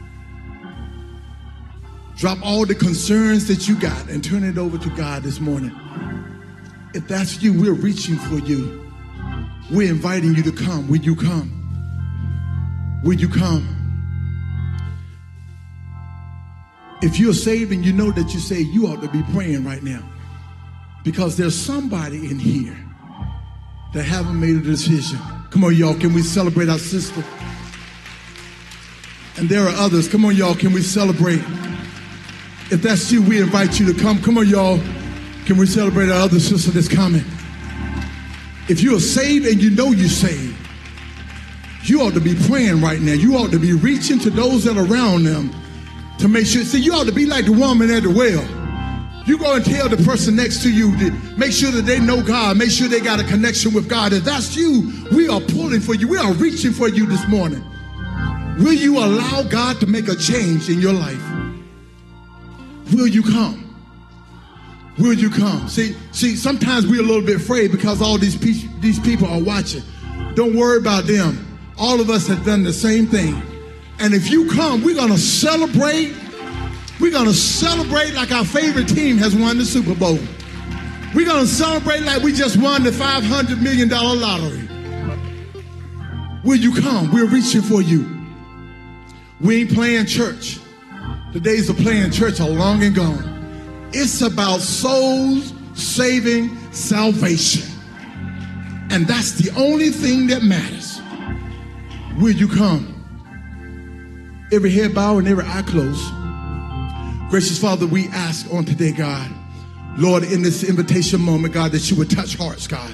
Drop 2.19 2.37
all 2.45 2.65
the 2.65 2.75
concerns 2.75 3.47
that 3.47 3.69
you 3.69 3.79
got 3.79 4.09
and 4.09 4.21
turn 4.21 4.43
it 4.43 4.57
over 4.57 4.77
to 4.77 4.89
God 4.89 5.23
this 5.23 5.39
morning. 5.39 5.71
If 6.93 7.07
that's 7.07 7.41
you, 7.41 7.53
we're 7.53 7.71
reaching 7.71 8.17
for 8.17 8.39
you. 8.39 8.91
We're 9.71 9.89
inviting 9.89 10.35
you 10.35 10.43
to 10.43 10.51
come. 10.51 10.89
Will 10.89 10.97
you 10.97 11.15
come? 11.15 11.55
Will 13.05 13.13
you 13.13 13.29
come? 13.29 13.77
If 17.01 17.17
you're 17.17 17.33
saved 17.33 17.71
and 17.71 17.85
you 17.85 17.93
know 17.93 18.11
that 18.11 18.33
you 18.33 18.41
say 18.41 18.59
you 18.59 18.87
ought 18.87 19.01
to 19.01 19.07
be 19.07 19.23
praying 19.31 19.63
right 19.63 19.81
now. 19.81 20.03
Because 21.05 21.37
there's 21.37 21.55
somebody 21.55 22.29
in 22.29 22.37
here 22.37 22.75
that 23.93 24.03
haven't 24.03 24.37
made 24.37 24.57
a 24.57 24.61
decision. 24.61 25.19
Come 25.51 25.63
on, 25.63 25.73
y'all. 25.73 25.95
Can 25.97 26.13
we 26.13 26.23
celebrate 26.23 26.67
our 26.67 26.79
sister? 26.79 27.23
And 29.37 29.47
there 29.47 29.63
are 29.63 29.75
others. 29.77 30.09
Come 30.09 30.25
on, 30.25 30.35
y'all. 30.35 30.53
Can 30.53 30.73
we 30.73 30.81
celebrate? 30.81 31.41
If 32.71 32.83
that's 32.83 33.11
you, 33.11 33.23
we 33.23 33.41
invite 33.41 33.79
you 33.79 33.91
to 33.91 33.99
come. 33.99 34.21
Come 34.21 34.37
on, 34.37 34.47
y'all. 34.47 34.79
Can 35.45 35.57
we 35.57 35.65
celebrate 35.65 36.09
our 36.09 36.21
other 36.21 36.39
sister 36.39 36.69
that's 36.69 36.87
coming? 36.87 37.23
If 38.67 38.81
you 38.83 38.95
are 38.95 38.99
saved 38.99 39.47
and 39.47 39.59
you 39.61 39.71
know 39.71 39.91
you're 39.91 40.07
saved, 40.07 40.55
you 41.83 42.01
ought 42.01 42.13
to 42.13 42.19
be 42.19 42.35
praying 42.47 42.81
right 42.81 43.01
now. 43.01 43.13
You 43.13 43.35
ought 43.37 43.49
to 43.51 43.59
be 43.59 43.73
reaching 43.73 44.19
to 44.19 44.29
those 44.29 44.63
that 44.65 44.77
are 44.77 44.85
around 44.85 45.23
them 45.23 45.49
to 46.19 46.27
make 46.27 46.45
sure. 46.45 46.63
See, 46.63 46.79
you 46.79 46.93
ought 46.93 47.07
to 47.07 47.11
be 47.11 47.25
like 47.25 47.45
the 47.45 47.53
woman 47.53 47.89
at 47.89 48.03
the 48.03 48.11
well. 48.11 48.45
You 49.25 49.39
go 49.39 49.55
and 49.55 49.65
tell 49.65 49.89
the 49.89 49.97
person 49.97 50.35
next 50.35 50.61
to 50.63 50.71
you 50.71 50.95
to 50.97 51.11
make 51.37 51.51
sure 51.51 51.71
that 51.71 51.83
they 51.83 51.99
know 51.99 52.21
God, 52.21 52.57
make 52.57 52.69
sure 52.69 52.87
they 52.87 52.99
got 52.99 53.19
a 53.19 53.23
connection 53.23 53.73
with 53.73 53.89
God. 53.89 54.13
If 54.13 54.23
that's 54.23 54.55
you, 54.55 54.91
we 55.11 55.27
are 55.27 55.41
pulling 55.41 55.81
for 55.81 55.95
you. 55.95 56.07
We 56.07 56.17
are 56.17 56.33
reaching 56.33 56.71
for 56.71 56.87
you 56.87 57.07
this 57.07 57.27
morning. 57.27 57.65
Will 58.59 58.73
you 58.73 58.99
allow 58.99 59.43
God 59.43 59.79
to 59.79 59.87
make 59.87 60.07
a 60.07 60.15
change 60.15 60.69
in 60.69 60.79
your 60.79 60.93
life? 60.93 61.48
Will 62.93 63.07
you 63.07 63.23
come? 63.23 63.65
Will 64.97 65.13
you 65.13 65.29
come? 65.29 65.69
See, 65.69 65.95
see, 66.11 66.35
sometimes 66.35 66.85
we're 66.85 67.01
a 67.01 67.05
little 67.05 67.21
bit 67.21 67.37
afraid 67.37 67.71
because 67.71 68.01
all 68.01 68.17
these 68.17 68.35
pe- 68.35 68.67
these 68.79 68.99
people 68.99 69.27
are 69.27 69.41
watching. 69.41 69.83
Don't 70.33 70.55
worry 70.55 70.77
about 70.77 71.05
them. 71.05 71.45
All 71.77 72.01
of 72.01 72.09
us 72.09 72.27
have 72.27 72.43
done 72.45 72.63
the 72.63 72.73
same 72.73 73.07
thing. 73.07 73.41
And 73.99 74.13
if 74.13 74.29
you 74.29 74.49
come, 74.49 74.83
we're 74.83 74.95
going 74.95 75.11
to 75.11 75.17
celebrate. 75.17 76.13
We're 76.99 77.11
going 77.11 77.27
to 77.27 77.33
celebrate 77.33 78.13
like 78.13 78.31
our 78.31 78.43
favorite 78.43 78.89
team 78.89 79.17
has 79.17 79.35
won 79.35 79.57
the 79.57 79.65
Super 79.65 79.95
Bowl. 79.95 80.19
We're 81.15 81.25
going 81.25 81.45
to 81.45 81.47
celebrate 81.47 82.01
like 82.01 82.21
we 82.21 82.33
just 82.33 82.57
won 82.57 82.83
the 82.83 82.91
$500 82.91 83.61
million 83.61 83.89
lottery. 83.89 84.67
Will 86.43 86.57
you 86.57 86.73
come? 86.73 87.11
We're 87.11 87.27
reaching 87.27 87.61
for 87.61 87.81
you. 87.81 88.05
We 89.39 89.61
ain't 89.61 89.73
playing 89.73 90.05
church. 90.05 90.59
The 91.33 91.39
days 91.39 91.69
of 91.69 91.77
playing 91.77 92.11
church 92.11 92.39
are 92.39 92.49
long 92.49 92.81
and 92.83 92.95
gone. 92.95 93.89
It's 93.93 94.21
about 94.21 94.61
souls 94.61 95.53
saving 95.75 96.57
salvation. 96.71 97.69
And 98.89 99.05
that's 99.07 99.33
the 99.33 99.51
only 99.55 99.89
thing 99.89 100.27
that 100.27 100.41
matters. 100.41 100.99
Will 102.19 102.33
you 102.33 102.47
come? 102.47 102.95
Every 104.51 104.71
head 104.71 104.95
bow 104.95 105.19
and 105.19 105.27
every 105.27 105.45
eye 105.45 105.61
closed. 105.61 106.03
Gracious 107.29 107.61
Father, 107.61 107.85
we 107.85 108.07
ask 108.07 108.51
on 108.51 108.65
today, 108.65 108.91
God, 108.91 109.31
Lord, 109.97 110.23
in 110.23 110.41
this 110.41 110.63
invitation 110.63 111.21
moment, 111.21 111.53
God, 111.53 111.71
that 111.73 111.91
you 111.91 111.97
would 111.97 112.09
touch 112.09 112.35
hearts, 112.37 112.65
God. 112.65 112.91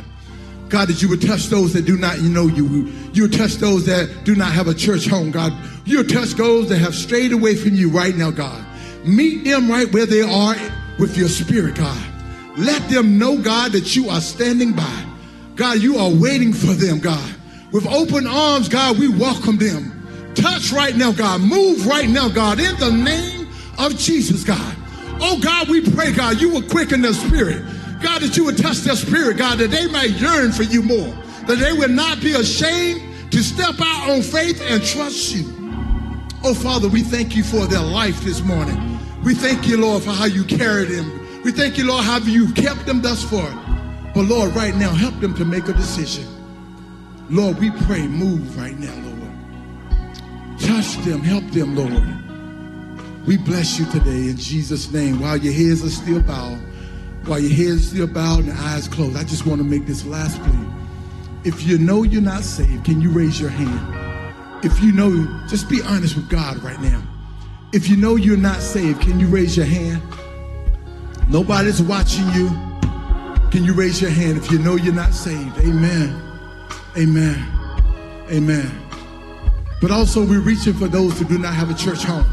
God, 0.70 0.88
that 0.88 1.02
you 1.02 1.10
would 1.10 1.22
touch 1.22 1.48
those 1.48 1.74
that 1.74 1.86
do 1.86 1.98
not 1.98 2.20
know 2.20 2.48
you. 2.48 2.92
You 3.14 3.24
would 3.24 3.34
touch 3.34 3.56
those 3.56 3.86
that 3.86 4.24
do 4.24 4.36
not 4.36 4.52
have 4.52 4.68
a 4.68 4.74
church 4.74 5.08
home, 5.08 5.32
God. 5.32 5.54
You 5.86 6.00
would 6.00 6.10
touch 6.10 6.32
those 6.32 6.70
that 6.70 6.78
have 6.78 6.96
strayed 6.96 7.32
away 7.32 7.56
from 7.56 7.76
you 7.76 7.90
right 7.90 8.16
now, 8.16 8.32
God. 8.32 8.66
Meet 9.06 9.44
them 9.44 9.70
right 9.70 9.92
where 9.94 10.06
they 10.06 10.22
are 10.22 10.56
with 10.98 11.18
your 11.18 11.30
spirit, 11.30 11.76
God. 11.76 12.04
Let 12.58 12.90
them 12.90 13.20
know, 13.20 13.38
God, 13.38 13.74
that 13.74 13.96
you 13.96 14.10
are 14.10 14.22
standing 14.22 14.74
by. 14.74 15.06
God, 15.56 15.80
you 15.80 15.98
are 15.98 16.10
waiting 16.10 16.54
for 16.54 16.74
them, 16.74 17.00
God. 17.00 17.36
With 17.72 17.86
open 17.88 18.26
arms, 18.26 18.68
God, 18.70 18.98
we 18.98 19.08
welcome 19.08 19.58
them. 19.58 20.34
Touch 20.34 20.72
right 20.72 20.96
now, 20.96 21.12
God. 21.12 21.42
Move 21.42 21.86
right 21.86 22.10
now, 22.10 22.30
God, 22.30 22.60
in 22.60 22.76
the 22.78 22.92
name 22.92 23.48
of 23.78 23.98
Jesus, 23.98 24.44
God. 24.44 24.76
Oh, 25.22 25.40
God, 25.40 25.70
we 25.70 25.82
pray, 25.92 26.12
God, 26.12 26.42
you 26.42 26.50
will 26.50 26.64
quicken 26.64 27.02
their 27.02 27.14
spirit. 27.14 27.64
God, 28.06 28.22
that 28.22 28.38
you 28.38 28.46
would 28.46 28.58
touch 28.58 28.78
their 28.82 28.96
spirit, 28.96 29.38
God, 29.38 29.58
that 29.58 29.72
they 29.72 29.88
might 29.88 30.12
yearn 30.12 30.52
for 30.52 30.62
you 30.62 30.84
more. 30.84 31.12
That 31.48 31.58
they 31.58 31.74
would 31.74 31.90
not 31.90 32.22
be 32.22 32.34
ashamed 32.34 33.32
to 33.32 33.42
step 33.42 33.76
out 33.82 34.10
on 34.12 34.22
faith 34.22 34.62
and 34.62 34.84
trust 34.84 35.34
you. 35.34 35.46
Oh, 36.44 36.54
Father, 36.54 36.88
we 36.88 37.02
thank 37.02 37.36
you 37.36 37.44
for 37.44 37.66
their 37.66 37.82
life 37.82 38.22
this 38.22 38.44
morning. 38.44 39.00
We 39.24 39.34
thank 39.34 39.68
you, 39.68 39.78
Lord, 39.78 40.04
for 40.04 40.12
how 40.12 40.26
you 40.26 40.44
carried 40.44 40.90
them. 40.90 41.42
We 41.44 41.52
thank 41.52 41.80
you, 41.80 41.88
Lord, 41.88 42.04
how 42.04 42.20
you've 42.20 42.54
kept 42.54 42.86
them 42.86 43.02
thus 43.02 43.24
far. 43.24 43.50
But, 44.14 44.26
Lord, 44.26 44.56
right 44.56 44.76
now, 44.76 44.94
help 44.94 45.20
them 45.20 45.34
to 45.36 45.44
make 45.44 45.68
a 45.68 45.74
decision. 45.74 46.28
Lord, 47.32 47.58
we 47.58 47.72
pray, 47.72 48.08
move 48.08 48.56
right 48.56 48.78
now, 48.78 48.94
Lord. 49.02 50.60
Touch 50.60 50.96
them, 51.04 51.22
help 51.22 51.44
them, 51.46 51.76
Lord. 51.76 53.26
We 53.26 53.38
bless 53.38 53.80
you 53.80 53.86
today 53.88 54.30
in 54.30 54.38
Jesus' 54.38 54.92
name. 54.92 55.20
While 55.20 55.38
your 55.38 55.54
heads 55.54 55.84
are 55.84 55.90
still 55.90 56.22
bowed, 56.22 56.62
while 57.28 57.40
your 57.40 57.52
heads 57.52 57.90
still 57.90 58.08
bowed 58.08 58.40
and 58.40 58.48
your 58.48 58.56
eyes 58.58 58.88
closed, 58.88 59.18
I 59.18 59.24
just 59.24 59.46
want 59.46 59.60
to 59.60 59.68
make 59.68 59.86
this 59.86 60.06
last 60.06 60.42
plea. 60.44 60.68
If 61.44 61.64
you 61.64 61.78
know 61.78 62.04
you're 62.04 62.22
not 62.22 62.44
saved, 62.44 62.86
can 62.86 63.02
you 63.02 63.10
raise 63.10 63.40
your 63.40 63.50
hand? 63.50 64.66
If 64.66 64.82
you 64.82 64.92
know, 64.92 65.12
just 65.48 65.70
be 65.70 65.82
honest 65.84 66.16
with 66.16 66.30
God 66.30 66.62
right 66.64 66.80
now. 66.82 67.02
If 67.74 67.90
you 67.90 67.98
know 67.98 68.16
you're 68.16 68.38
not 68.38 68.62
saved, 68.62 69.02
can 69.02 69.20
you 69.20 69.28
raise 69.28 69.58
your 69.58 69.66
hand? 69.66 70.02
Nobody's 71.30 71.82
watching 71.82 72.28
you. 72.34 72.50
Can 73.52 73.64
you 73.64 73.74
raise 73.74 74.02
your 74.02 74.12
hand 74.12 74.38
if 74.38 74.52
you 74.52 74.60
know 74.60 74.76
you're 74.76 74.94
not 74.94 75.14
saved? 75.14 75.58
Amen. 75.60 76.22
Amen. 76.98 78.26
Amen. 78.32 78.72
But 79.82 79.92
also, 79.92 80.26
we're 80.26 80.40
reaching 80.40 80.74
for 80.74 80.88
those 80.88 81.20
who 81.20 81.26
do 81.26 81.38
not 81.38 81.54
have 81.54 81.70
a 81.70 81.74
church 81.74 82.04
home. 82.04 82.26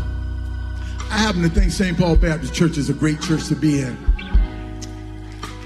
I 1.10 1.18
happen 1.18 1.42
to 1.42 1.48
think 1.48 1.70
St. 1.72 1.98
Paul 1.98 2.16
Baptist 2.16 2.54
Church 2.54 2.78
is 2.78 2.88
a 2.88 2.94
great 2.94 3.20
church 3.20 3.48
to 3.48 3.54
be 3.54 3.80
in. 3.80 4.11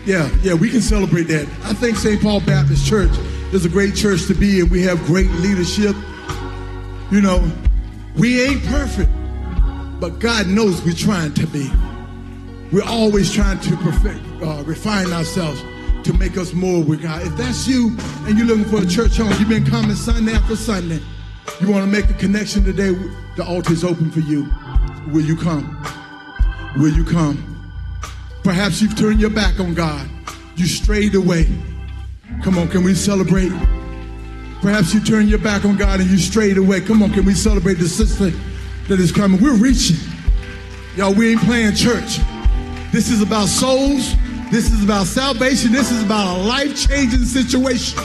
Yeah, 0.07 0.31
yeah, 0.41 0.55
we 0.55 0.71
can 0.71 0.81
celebrate 0.81 1.25
that. 1.25 1.49
I 1.65 1.75
think 1.75 1.97
St. 1.97 2.23
Paul 2.23 2.39
Baptist 2.41 2.87
Church 2.87 3.11
is 3.53 3.65
a 3.65 3.69
great 3.69 3.97
church 3.97 4.27
to 4.27 4.35
be 4.35 4.61
in. 4.61 4.69
We 4.69 4.81
have 4.83 5.05
great 5.05 5.29
leadership. 5.33 5.97
You 7.11 7.21
know, 7.21 7.51
we 8.15 8.41
ain't 8.41 8.65
perfect, 8.67 9.11
but 9.99 10.21
God 10.21 10.47
knows 10.47 10.81
we're 10.85 10.95
trying 10.95 11.35
to 11.35 11.47
be. 11.49 11.69
We're 12.71 12.87
always 12.87 13.33
trying 13.33 13.59
to 13.59 13.77
perfect, 13.79 14.21
uh, 14.45 14.63
refine 14.65 15.13
ourselves 15.13 15.61
to 16.05 16.13
make 16.13 16.39
us 16.39 16.53
more 16.53 16.85
with 16.85 17.03
God. 17.03 17.27
If 17.27 17.37
that's 17.37 17.67
you 17.67 17.97
and 18.27 18.39
you're 18.39 18.47
looking 18.47 18.65
for 18.65 18.85
a 18.85 18.87
church 18.87 19.17
home, 19.17 19.33
you've 19.41 19.49
been 19.49 19.67
coming 19.67 19.97
Sunday 19.97 20.35
after 20.35 20.55
Sunday, 20.55 21.01
you 21.61 21.69
want 21.69 21.85
to 21.85 21.91
make 21.91 22.09
a 22.09 22.15
connection 22.15 22.63
today, 22.63 22.93
the 23.37 23.45
altar 23.45 23.73
is 23.73 23.83
open 23.83 24.13
for 24.13 24.21
you. 24.21 24.49
Will 25.09 25.25
you 25.25 25.37
come? 25.37 25.85
Will 26.77 26.93
you 26.93 27.05
come? 27.05 27.56
Perhaps 28.47 28.81
you've 28.81 28.97
turned 28.97 29.21
your 29.21 29.31
back 29.31 29.59
on 29.59 29.75
God. 29.75 30.09
You 30.55 30.67
strayed 30.67 31.17
away. 31.17 31.49
Come 32.45 32.59
on, 32.59 32.69
can 32.69 32.85
we 32.85 32.95
celebrate? 32.95 33.51
Perhaps 34.63 34.95
you 34.95 35.01
turned 35.01 35.29
your 35.29 35.41
back 35.41 35.65
on 35.65 35.77
God 35.77 35.99
and 35.99 36.09
you 36.09 36.17
strayed 36.17 36.57
away. 36.57 36.81
Come 36.81 37.03
on, 37.03 37.11
can 37.11 37.25
we 37.25 37.35
celebrate 37.35 37.75
the 37.75 37.89
sister 37.89 38.31
that 38.87 39.01
is 39.01 39.11
coming? 39.11 39.43
We're 39.43 39.57
reaching. 39.57 39.97
Y'all, 40.95 41.13
we 41.13 41.33
ain't 41.33 41.41
playing 41.41 41.75
church. 41.75 42.21
This 42.93 43.11
is 43.11 43.21
about 43.21 43.49
souls. 43.49 44.15
This 44.53 44.71
is 44.71 44.85
about 44.85 45.09
salvation. 45.09 45.73
This 45.73 45.91
is 45.91 46.05
about 46.05 46.39
a 46.39 46.43
life 46.45 46.89
changing 46.89 47.25
situation. 47.25 47.99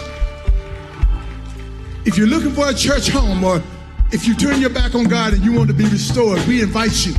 If 2.04 2.18
you're 2.18 2.26
looking 2.26 2.54
for 2.54 2.68
a 2.68 2.74
church 2.74 3.10
home 3.10 3.44
or 3.44 3.62
If 4.12 4.28
you 4.28 4.36
turn 4.36 4.60
your 4.60 4.72
back 4.72 4.96
on 4.96 5.06
God 5.06 5.34
and 5.34 5.46
you 5.46 5.54
want 5.54 5.70
to 5.70 5.74
be 5.74 5.86
restored, 5.86 6.46
we 6.48 6.62
invite 6.62 7.06
you. 7.06 7.14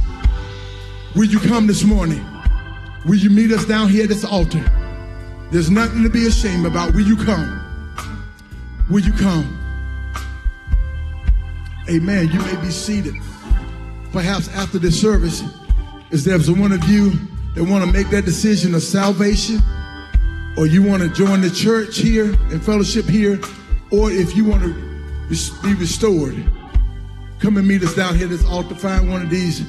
Will 1.14 1.24
you 1.24 1.38
come 1.38 1.66
this 1.68 1.84
morning? 1.84 2.31
Will 3.04 3.16
you 3.16 3.30
meet 3.30 3.50
us 3.50 3.64
down 3.66 3.88
here 3.88 4.04
at 4.04 4.08
this 4.08 4.24
altar? 4.24 4.64
There's 5.50 5.70
nothing 5.70 6.02
to 6.04 6.08
be 6.08 6.26
ashamed 6.26 6.66
about. 6.66 6.94
Will 6.94 7.06
you 7.06 7.16
come? 7.16 7.58
Will 8.88 9.00
you 9.00 9.12
come? 9.12 9.58
Amen. 11.90 12.28
You 12.28 12.38
may 12.40 12.56
be 12.56 12.70
seated. 12.70 13.14
Perhaps 14.12 14.48
after 14.54 14.78
this 14.78 15.00
service, 15.00 15.42
is 16.10 16.24
there 16.24 16.38
one 16.38 16.70
of 16.70 16.84
you 16.84 17.10
that 17.54 17.64
want 17.64 17.84
to 17.84 17.90
make 17.90 18.08
that 18.10 18.24
decision 18.24 18.74
of 18.74 18.82
salvation, 18.82 19.60
or 20.56 20.66
you 20.66 20.82
want 20.82 21.02
to 21.02 21.08
join 21.08 21.40
the 21.40 21.50
church 21.50 21.98
here 21.98 22.26
and 22.50 22.62
fellowship 22.64 23.06
here, 23.06 23.40
or 23.90 24.10
if 24.10 24.36
you 24.36 24.44
want 24.44 24.62
to 24.62 24.74
be 25.62 25.74
restored, 25.74 26.34
come 27.40 27.56
and 27.56 27.66
meet 27.66 27.82
us 27.82 27.94
down 27.94 28.14
here 28.14 28.24
at 28.24 28.30
this 28.30 28.44
altar. 28.44 28.74
Find 28.74 29.10
one 29.10 29.22
of 29.22 29.30
these 29.30 29.66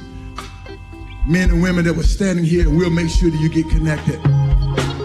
men 1.26 1.50
and 1.50 1.62
women 1.62 1.84
that 1.84 1.94
were 1.94 2.02
standing 2.02 2.44
here, 2.44 2.68
and 2.68 2.76
we'll 2.76 2.90
make 2.90 3.08
sure 3.10 3.30
that 3.30 3.40
you 3.40 3.48
get 3.48 3.68
connected. 3.70 4.20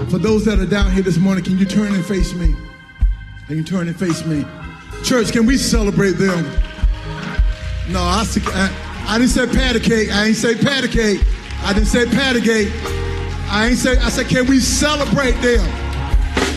For 0.09 0.17
those 0.17 0.43
that 0.45 0.59
are 0.59 0.65
down 0.65 0.91
here 0.91 1.03
this 1.03 1.17
morning, 1.17 1.43
can 1.43 1.57
you 1.57 1.65
turn 1.65 1.93
and 1.93 2.05
face 2.05 2.33
me? 2.33 2.55
Can 3.47 3.57
you 3.57 3.63
turn 3.63 3.87
and 3.87 3.97
face 3.97 4.25
me? 4.25 4.45
Church, 5.03 5.31
can 5.31 5.45
we 5.45 5.57
celebrate 5.57 6.13
them? 6.13 6.45
No, 7.89 8.01
I, 8.01 8.25
I, 8.53 9.05
I 9.07 9.17
didn't 9.17 9.31
say 9.31 9.47
patty 9.47 9.79
cake. 9.79 10.11
I 10.11 10.27
ain't 10.27 10.35
say 10.35 10.55
patty 10.55 10.87
cake. 10.87 11.21
I 11.63 11.73
didn't 11.73 11.87
say 11.87 12.05
patty 12.05 12.41
cake. 12.41 12.71
I 13.51 13.67
ain't 13.69 13.77
say, 13.77 13.97
I 13.97 14.09
said, 14.09 14.27
can 14.27 14.45
we 14.45 14.59
celebrate 14.59 15.33
them? 15.41 15.65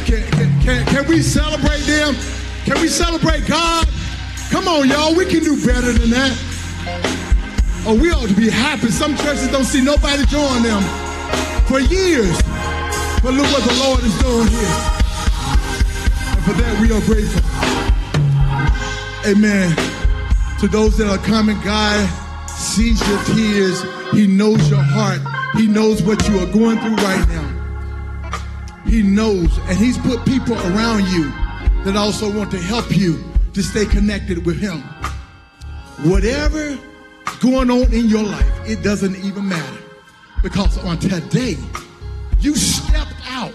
Can, 0.05 0.23
can, 0.33 0.61
can, 0.61 0.87
can 0.87 1.09
we 1.09 1.23
celebrate 1.23 1.81
them? 1.81 2.15
Can 2.65 2.81
we 2.81 2.89
celebrate 2.89 3.47
God? 3.47 3.89
Come 4.51 4.69
on, 4.69 4.89
y'all. 4.89 5.15
We 5.15 5.25
can 5.25 5.43
do 5.43 5.57
better 5.65 5.93
than 5.93 6.11
that. 6.11 7.22
Oh, 7.85 7.99
we 8.01 8.13
ought 8.13 8.29
to 8.29 8.35
be 8.35 8.49
happy. 8.49 8.93
Some 8.93 9.17
churches 9.17 9.49
don't 9.49 9.65
see 9.65 9.83
nobody 9.83 10.25
join 10.27 10.63
them 10.63 10.83
for 11.67 11.81
years. 11.81 12.41
But 13.23 13.35
look 13.35 13.51
what 13.51 13.65
the 13.65 13.75
Lord 13.83 14.05
is 14.05 14.17
doing 14.23 14.47
here. 14.47 14.79
And 16.31 16.45
for 16.45 16.53
that, 16.63 16.79
we 16.81 16.93
are 16.93 17.01
grateful. 17.03 17.43
Amen. 19.29 19.75
To 20.61 20.69
those 20.69 20.97
that 20.99 21.09
are 21.09 21.19
coming, 21.27 21.61
God 21.63 22.09
sees 22.49 23.01
your 23.09 23.19
tears. 23.35 23.83
He 24.13 24.29
knows 24.29 24.71
your 24.71 24.83
heart. 24.83 25.21
He 25.57 25.67
knows 25.67 26.05
what 26.05 26.29
you 26.29 26.39
are 26.39 26.53
going 26.53 26.79
through 26.79 26.95
right 26.97 27.27
now. 27.29 28.43
He 28.87 29.03
knows, 29.03 29.59
and 29.67 29.77
He's 29.77 29.99
put 29.99 30.25
people 30.25 30.55
around 30.55 31.09
you 31.09 31.31
that 31.83 31.97
also 31.97 32.33
want 32.33 32.53
to 32.53 32.59
help 32.59 32.97
you 32.97 33.25
to 33.55 33.63
stay 33.63 33.87
connected 33.87 34.47
with 34.47 34.61
Him. 34.61 34.83
Whatever 36.09 36.79
going 37.43 37.71
on 37.73 37.93
in 37.93 38.07
your 38.09 38.23
life, 38.23 38.71
it 38.71 38.85
doesn't 38.85 39.17
even 39.17 39.49
matter. 39.49 39.83
Because 40.45 40.79
on 40.85 40.97
today, 40.99 41.57
you 42.39 42.55
stepped 42.55 43.17
out 43.27 43.53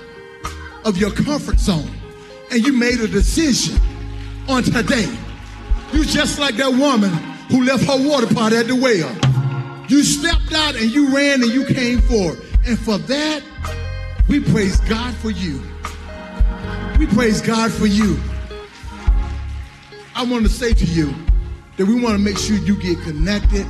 of 0.84 0.98
your 0.98 1.12
comfort 1.12 1.58
zone 1.58 1.90
and 2.52 2.66
you 2.66 2.74
made 2.74 3.00
a 3.00 3.08
decision 3.08 3.80
on 4.50 4.64
today. 4.64 5.08
You 5.94 6.04
just 6.04 6.38
like 6.38 6.56
that 6.56 6.70
woman 6.70 7.12
who 7.50 7.64
left 7.64 7.86
her 7.86 8.08
water 8.08 8.28
pot 8.28 8.52
at 8.52 8.68
the 8.68 8.76
well. 8.76 9.10
You 9.90 10.04
stepped 10.04 10.54
out 10.54 10.76
and 10.76 10.92
you 10.92 11.16
ran 11.16 11.42
and 11.42 11.52
you 11.52 11.66
came 11.66 12.02
forward. 12.02 12.40
And 12.66 12.78
for 12.78 12.98
that, 12.98 13.42
we 14.28 14.42
praise 14.42 14.82
God 14.82 15.14
for 15.16 15.30
you. 15.30 15.64
We 17.00 17.08
praise 17.08 17.40
God 17.40 17.72
for 17.72 17.86
you. 17.86 18.20
I 20.14 20.26
want 20.26 20.44
to 20.44 20.50
say 20.50 20.74
to 20.74 20.86
you 20.86 21.14
that 21.78 21.86
we 21.86 22.02
want 22.02 22.16
to 22.16 22.20
make 22.20 22.38
sure 22.38 22.58
you 22.58 22.76
get 22.76 23.00
connected 23.04 23.66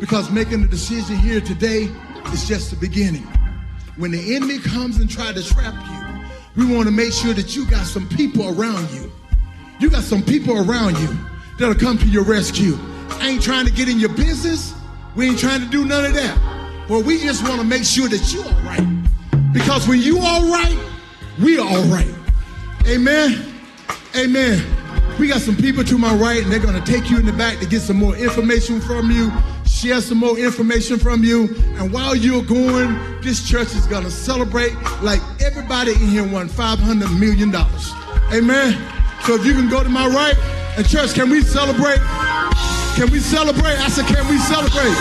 because 0.00 0.30
making 0.30 0.64
a 0.64 0.66
decision 0.66 1.16
here 1.16 1.40
today 1.40 1.88
is 2.32 2.48
just 2.48 2.70
the 2.70 2.76
beginning. 2.76 3.26
When 3.96 4.10
the 4.10 4.34
enemy 4.34 4.58
comes 4.58 4.98
and 4.98 5.08
try 5.08 5.32
to 5.32 5.42
trap 5.42 5.74
you, 5.74 6.64
we 6.64 6.74
want 6.74 6.86
to 6.86 6.92
make 6.92 7.12
sure 7.12 7.34
that 7.34 7.54
you 7.54 7.66
got 7.66 7.86
some 7.86 8.08
people 8.08 8.58
around 8.58 8.90
you. 8.90 9.12
You 9.78 9.90
got 9.90 10.02
some 10.02 10.22
people 10.22 10.56
around 10.56 10.98
you 10.98 11.16
that'll 11.58 11.74
come 11.74 11.98
to 11.98 12.06
your 12.06 12.24
rescue. 12.24 12.78
I 13.10 13.28
ain't 13.28 13.42
trying 13.42 13.66
to 13.66 13.72
get 13.72 13.88
in 13.88 14.00
your 14.00 14.14
business. 14.14 14.74
We 15.14 15.28
ain't 15.28 15.38
trying 15.38 15.60
to 15.60 15.68
do 15.68 15.84
none 15.84 16.04
of 16.04 16.14
that. 16.14 16.84
But 16.88 17.04
we 17.04 17.18
just 17.18 17.46
want 17.46 17.60
to 17.60 17.66
make 17.66 17.84
sure 17.84 18.08
that 18.08 18.32
you 18.32 18.42
all 18.42 18.62
right. 18.62 19.52
Because 19.52 19.86
when 19.86 20.00
you 20.00 20.18
all 20.18 20.50
right, 20.50 20.78
we 21.42 21.58
all 21.58 21.82
right. 21.84 22.14
Amen. 22.86 23.54
Amen. 24.14 24.85
We 25.18 25.28
got 25.28 25.40
some 25.40 25.56
people 25.56 25.82
to 25.84 25.96
my 25.96 26.14
right, 26.14 26.42
and 26.42 26.52
they're 26.52 26.60
going 26.60 26.78
to 26.80 26.92
take 26.92 27.10
you 27.10 27.18
in 27.18 27.24
the 27.24 27.32
back 27.32 27.58
to 27.60 27.66
get 27.66 27.80
some 27.80 27.96
more 27.96 28.14
information 28.14 28.82
from 28.82 29.10
you, 29.10 29.32
share 29.66 30.02
some 30.02 30.18
more 30.18 30.38
information 30.38 30.98
from 30.98 31.24
you. 31.24 31.54
And 31.78 31.90
while 31.90 32.14
you're 32.14 32.42
going, 32.42 33.20
this 33.22 33.48
church 33.48 33.74
is 33.74 33.86
going 33.86 34.04
to 34.04 34.10
celebrate 34.10 34.74
like 35.00 35.22
everybody 35.40 35.92
in 35.92 36.08
here 36.08 36.28
won 36.28 36.50
$500 36.50 37.18
million. 37.18 37.48
Amen. 38.30 38.92
So 39.22 39.36
if 39.36 39.46
you 39.46 39.54
can 39.54 39.70
go 39.70 39.82
to 39.82 39.88
my 39.88 40.06
right, 40.06 40.36
and 40.76 40.86
church, 40.86 41.14
can 41.14 41.30
we 41.30 41.40
celebrate? 41.40 42.00
Can 42.96 43.10
we 43.10 43.18
celebrate? 43.18 43.80
I 43.80 43.88
said, 43.88 44.04
can 44.06 44.28
we 44.28 44.36
celebrate? 44.36 44.92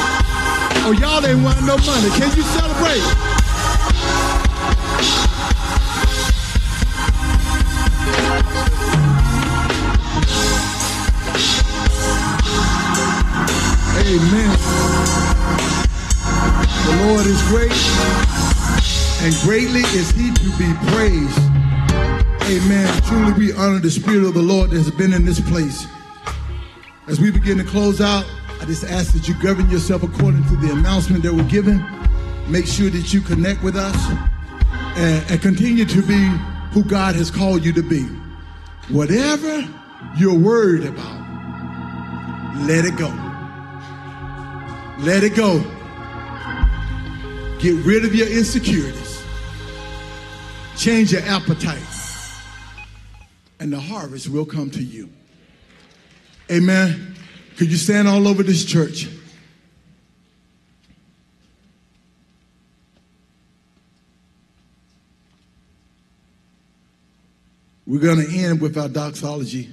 Oh, 0.87 0.95
y'all 0.97 1.25
ain't 1.25 1.43
want 1.43 1.59
no 1.67 1.75
money. 1.83 2.09
Can 2.15 2.31
you 2.37 2.43
celebrate? 2.55 3.44
Amen. 14.07 14.51
The 16.85 17.05
Lord 17.07 17.25
is 17.25 17.41
great, 17.47 17.71
and 19.23 19.33
greatly 19.41 19.81
is 19.97 20.11
he 20.11 20.31
to 20.31 20.57
be 20.59 20.71
praised. 20.91 21.39
Amen. 22.43 23.01
Truly, 23.01 23.33
we 23.33 23.53
honor 23.53 23.79
the 23.79 23.89
Spirit 23.89 24.25
of 24.25 24.35
the 24.35 24.43
Lord 24.43 24.69
that 24.69 24.77
has 24.77 24.91
been 24.91 25.11
in 25.11 25.25
this 25.25 25.39
place. 25.49 25.87
As 27.07 27.19
we 27.19 27.31
begin 27.31 27.57
to 27.57 27.63
close 27.63 27.99
out, 27.99 28.25
I 28.61 28.65
just 28.65 28.83
ask 28.83 29.11
that 29.13 29.27
you 29.27 29.33
govern 29.41 29.67
yourself 29.71 30.03
according 30.03 30.43
to 30.49 30.55
the 30.57 30.71
announcement 30.71 31.23
that 31.23 31.33
we're 31.33 31.41
given. 31.49 31.83
Make 32.47 32.67
sure 32.67 32.91
that 32.91 33.11
you 33.11 33.21
connect 33.21 33.63
with 33.63 33.75
us 33.75 33.95
and, 34.97 35.31
and 35.31 35.41
continue 35.41 35.85
to 35.85 36.01
be 36.03 36.27
who 36.73 36.83
God 36.83 37.15
has 37.15 37.31
called 37.31 37.65
you 37.65 37.73
to 37.73 37.81
be. 37.81 38.03
Whatever 38.93 39.67
you're 40.15 40.37
worried 40.37 40.85
about, 40.85 41.21
let 42.67 42.85
it 42.85 42.95
go. 42.97 43.24
Let 44.99 45.23
it 45.23 45.35
go. 45.35 45.59
Get 47.59 47.85
rid 47.85 48.05
of 48.05 48.13
your 48.15 48.27
insecurities. 48.27 49.23
Change 50.77 51.11
your 51.11 51.21
appetite 51.23 51.79
and 53.59 53.71
the 53.71 53.79
harvest 53.79 54.29
will 54.29 54.45
come 54.45 54.69
to 54.71 54.83
you. 54.83 55.09
Amen. 56.51 57.15
Could 57.57 57.71
you 57.71 57.77
stand 57.77 58.07
all 58.07 58.27
over 58.27 58.43
this 58.43 58.65
church? 58.65 59.07
We're 67.87 67.99
going 67.99 68.25
to 68.25 68.37
end 68.37 68.61
with 68.61 68.77
our 68.77 68.89
doxology. 68.89 69.69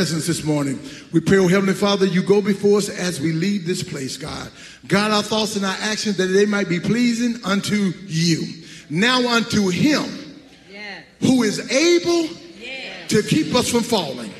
Presence 0.00 0.26
this 0.26 0.44
morning. 0.44 0.80
We 1.12 1.20
pray, 1.20 1.36
oh 1.36 1.46
Heavenly 1.46 1.74
Father, 1.74 2.06
you 2.06 2.22
go 2.22 2.40
before 2.40 2.78
us 2.78 2.88
as 2.88 3.20
we 3.20 3.32
leave 3.32 3.66
this 3.66 3.82
place, 3.82 4.16
God. 4.16 4.50
God, 4.88 5.10
our 5.10 5.22
thoughts 5.22 5.56
and 5.56 5.64
our 5.66 5.76
actions 5.78 6.16
that 6.16 6.28
they 6.28 6.46
might 6.46 6.70
be 6.70 6.80
pleasing 6.80 7.34
unto 7.44 7.92
you. 8.06 8.64
Now 8.88 9.28
unto 9.28 9.68
him 9.68 10.04
who 11.20 11.42
is 11.42 11.70
able 11.70 12.34
to 13.08 13.22
keep 13.22 13.54
us 13.54 13.70
from 13.70 13.82
falling, 13.82 14.32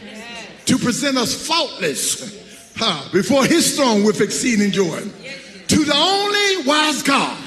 to 0.64 0.78
present 0.78 1.18
us 1.18 1.46
faultless 1.46 2.72
huh, 2.76 3.10
before 3.12 3.44
his 3.44 3.76
throne 3.76 4.02
with 4.02 4.22
exceeding 4.22 4.70
joy. 4.70 4.98
To 4.98 5.84
the 5.84 5.94
only 5.94 6.66
wise 6.66 7.02
God, 7.02 7.38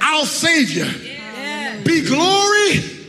our 0.00 0.24
Savior, 0.24 0.86
be 1.84 2.06
glory, 2.06 3.06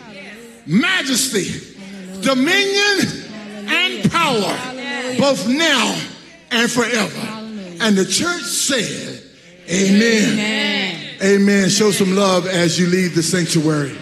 majesty, 0.68 1.78
dominion, 2.20 3.19
power, 4.10 5.18
both 5.18 5.48
now 5.48 6.00
and 6.52 6.72
forever. 6.72 7.20
And 7.82 7.98
the 7.98 8.06
church 8.06 8.44
said, 8.44 9.24
Amen. 9.70 11.18
Amen. 11.22 11.70
Show 11.70 11.92
some 11.92 12.16
love 12.16 12.48
as 12.48 12.80
you 12.80 12.88
leave 12.88 13.14
the 13.16 13.24
sanctuary. 13.24 13.96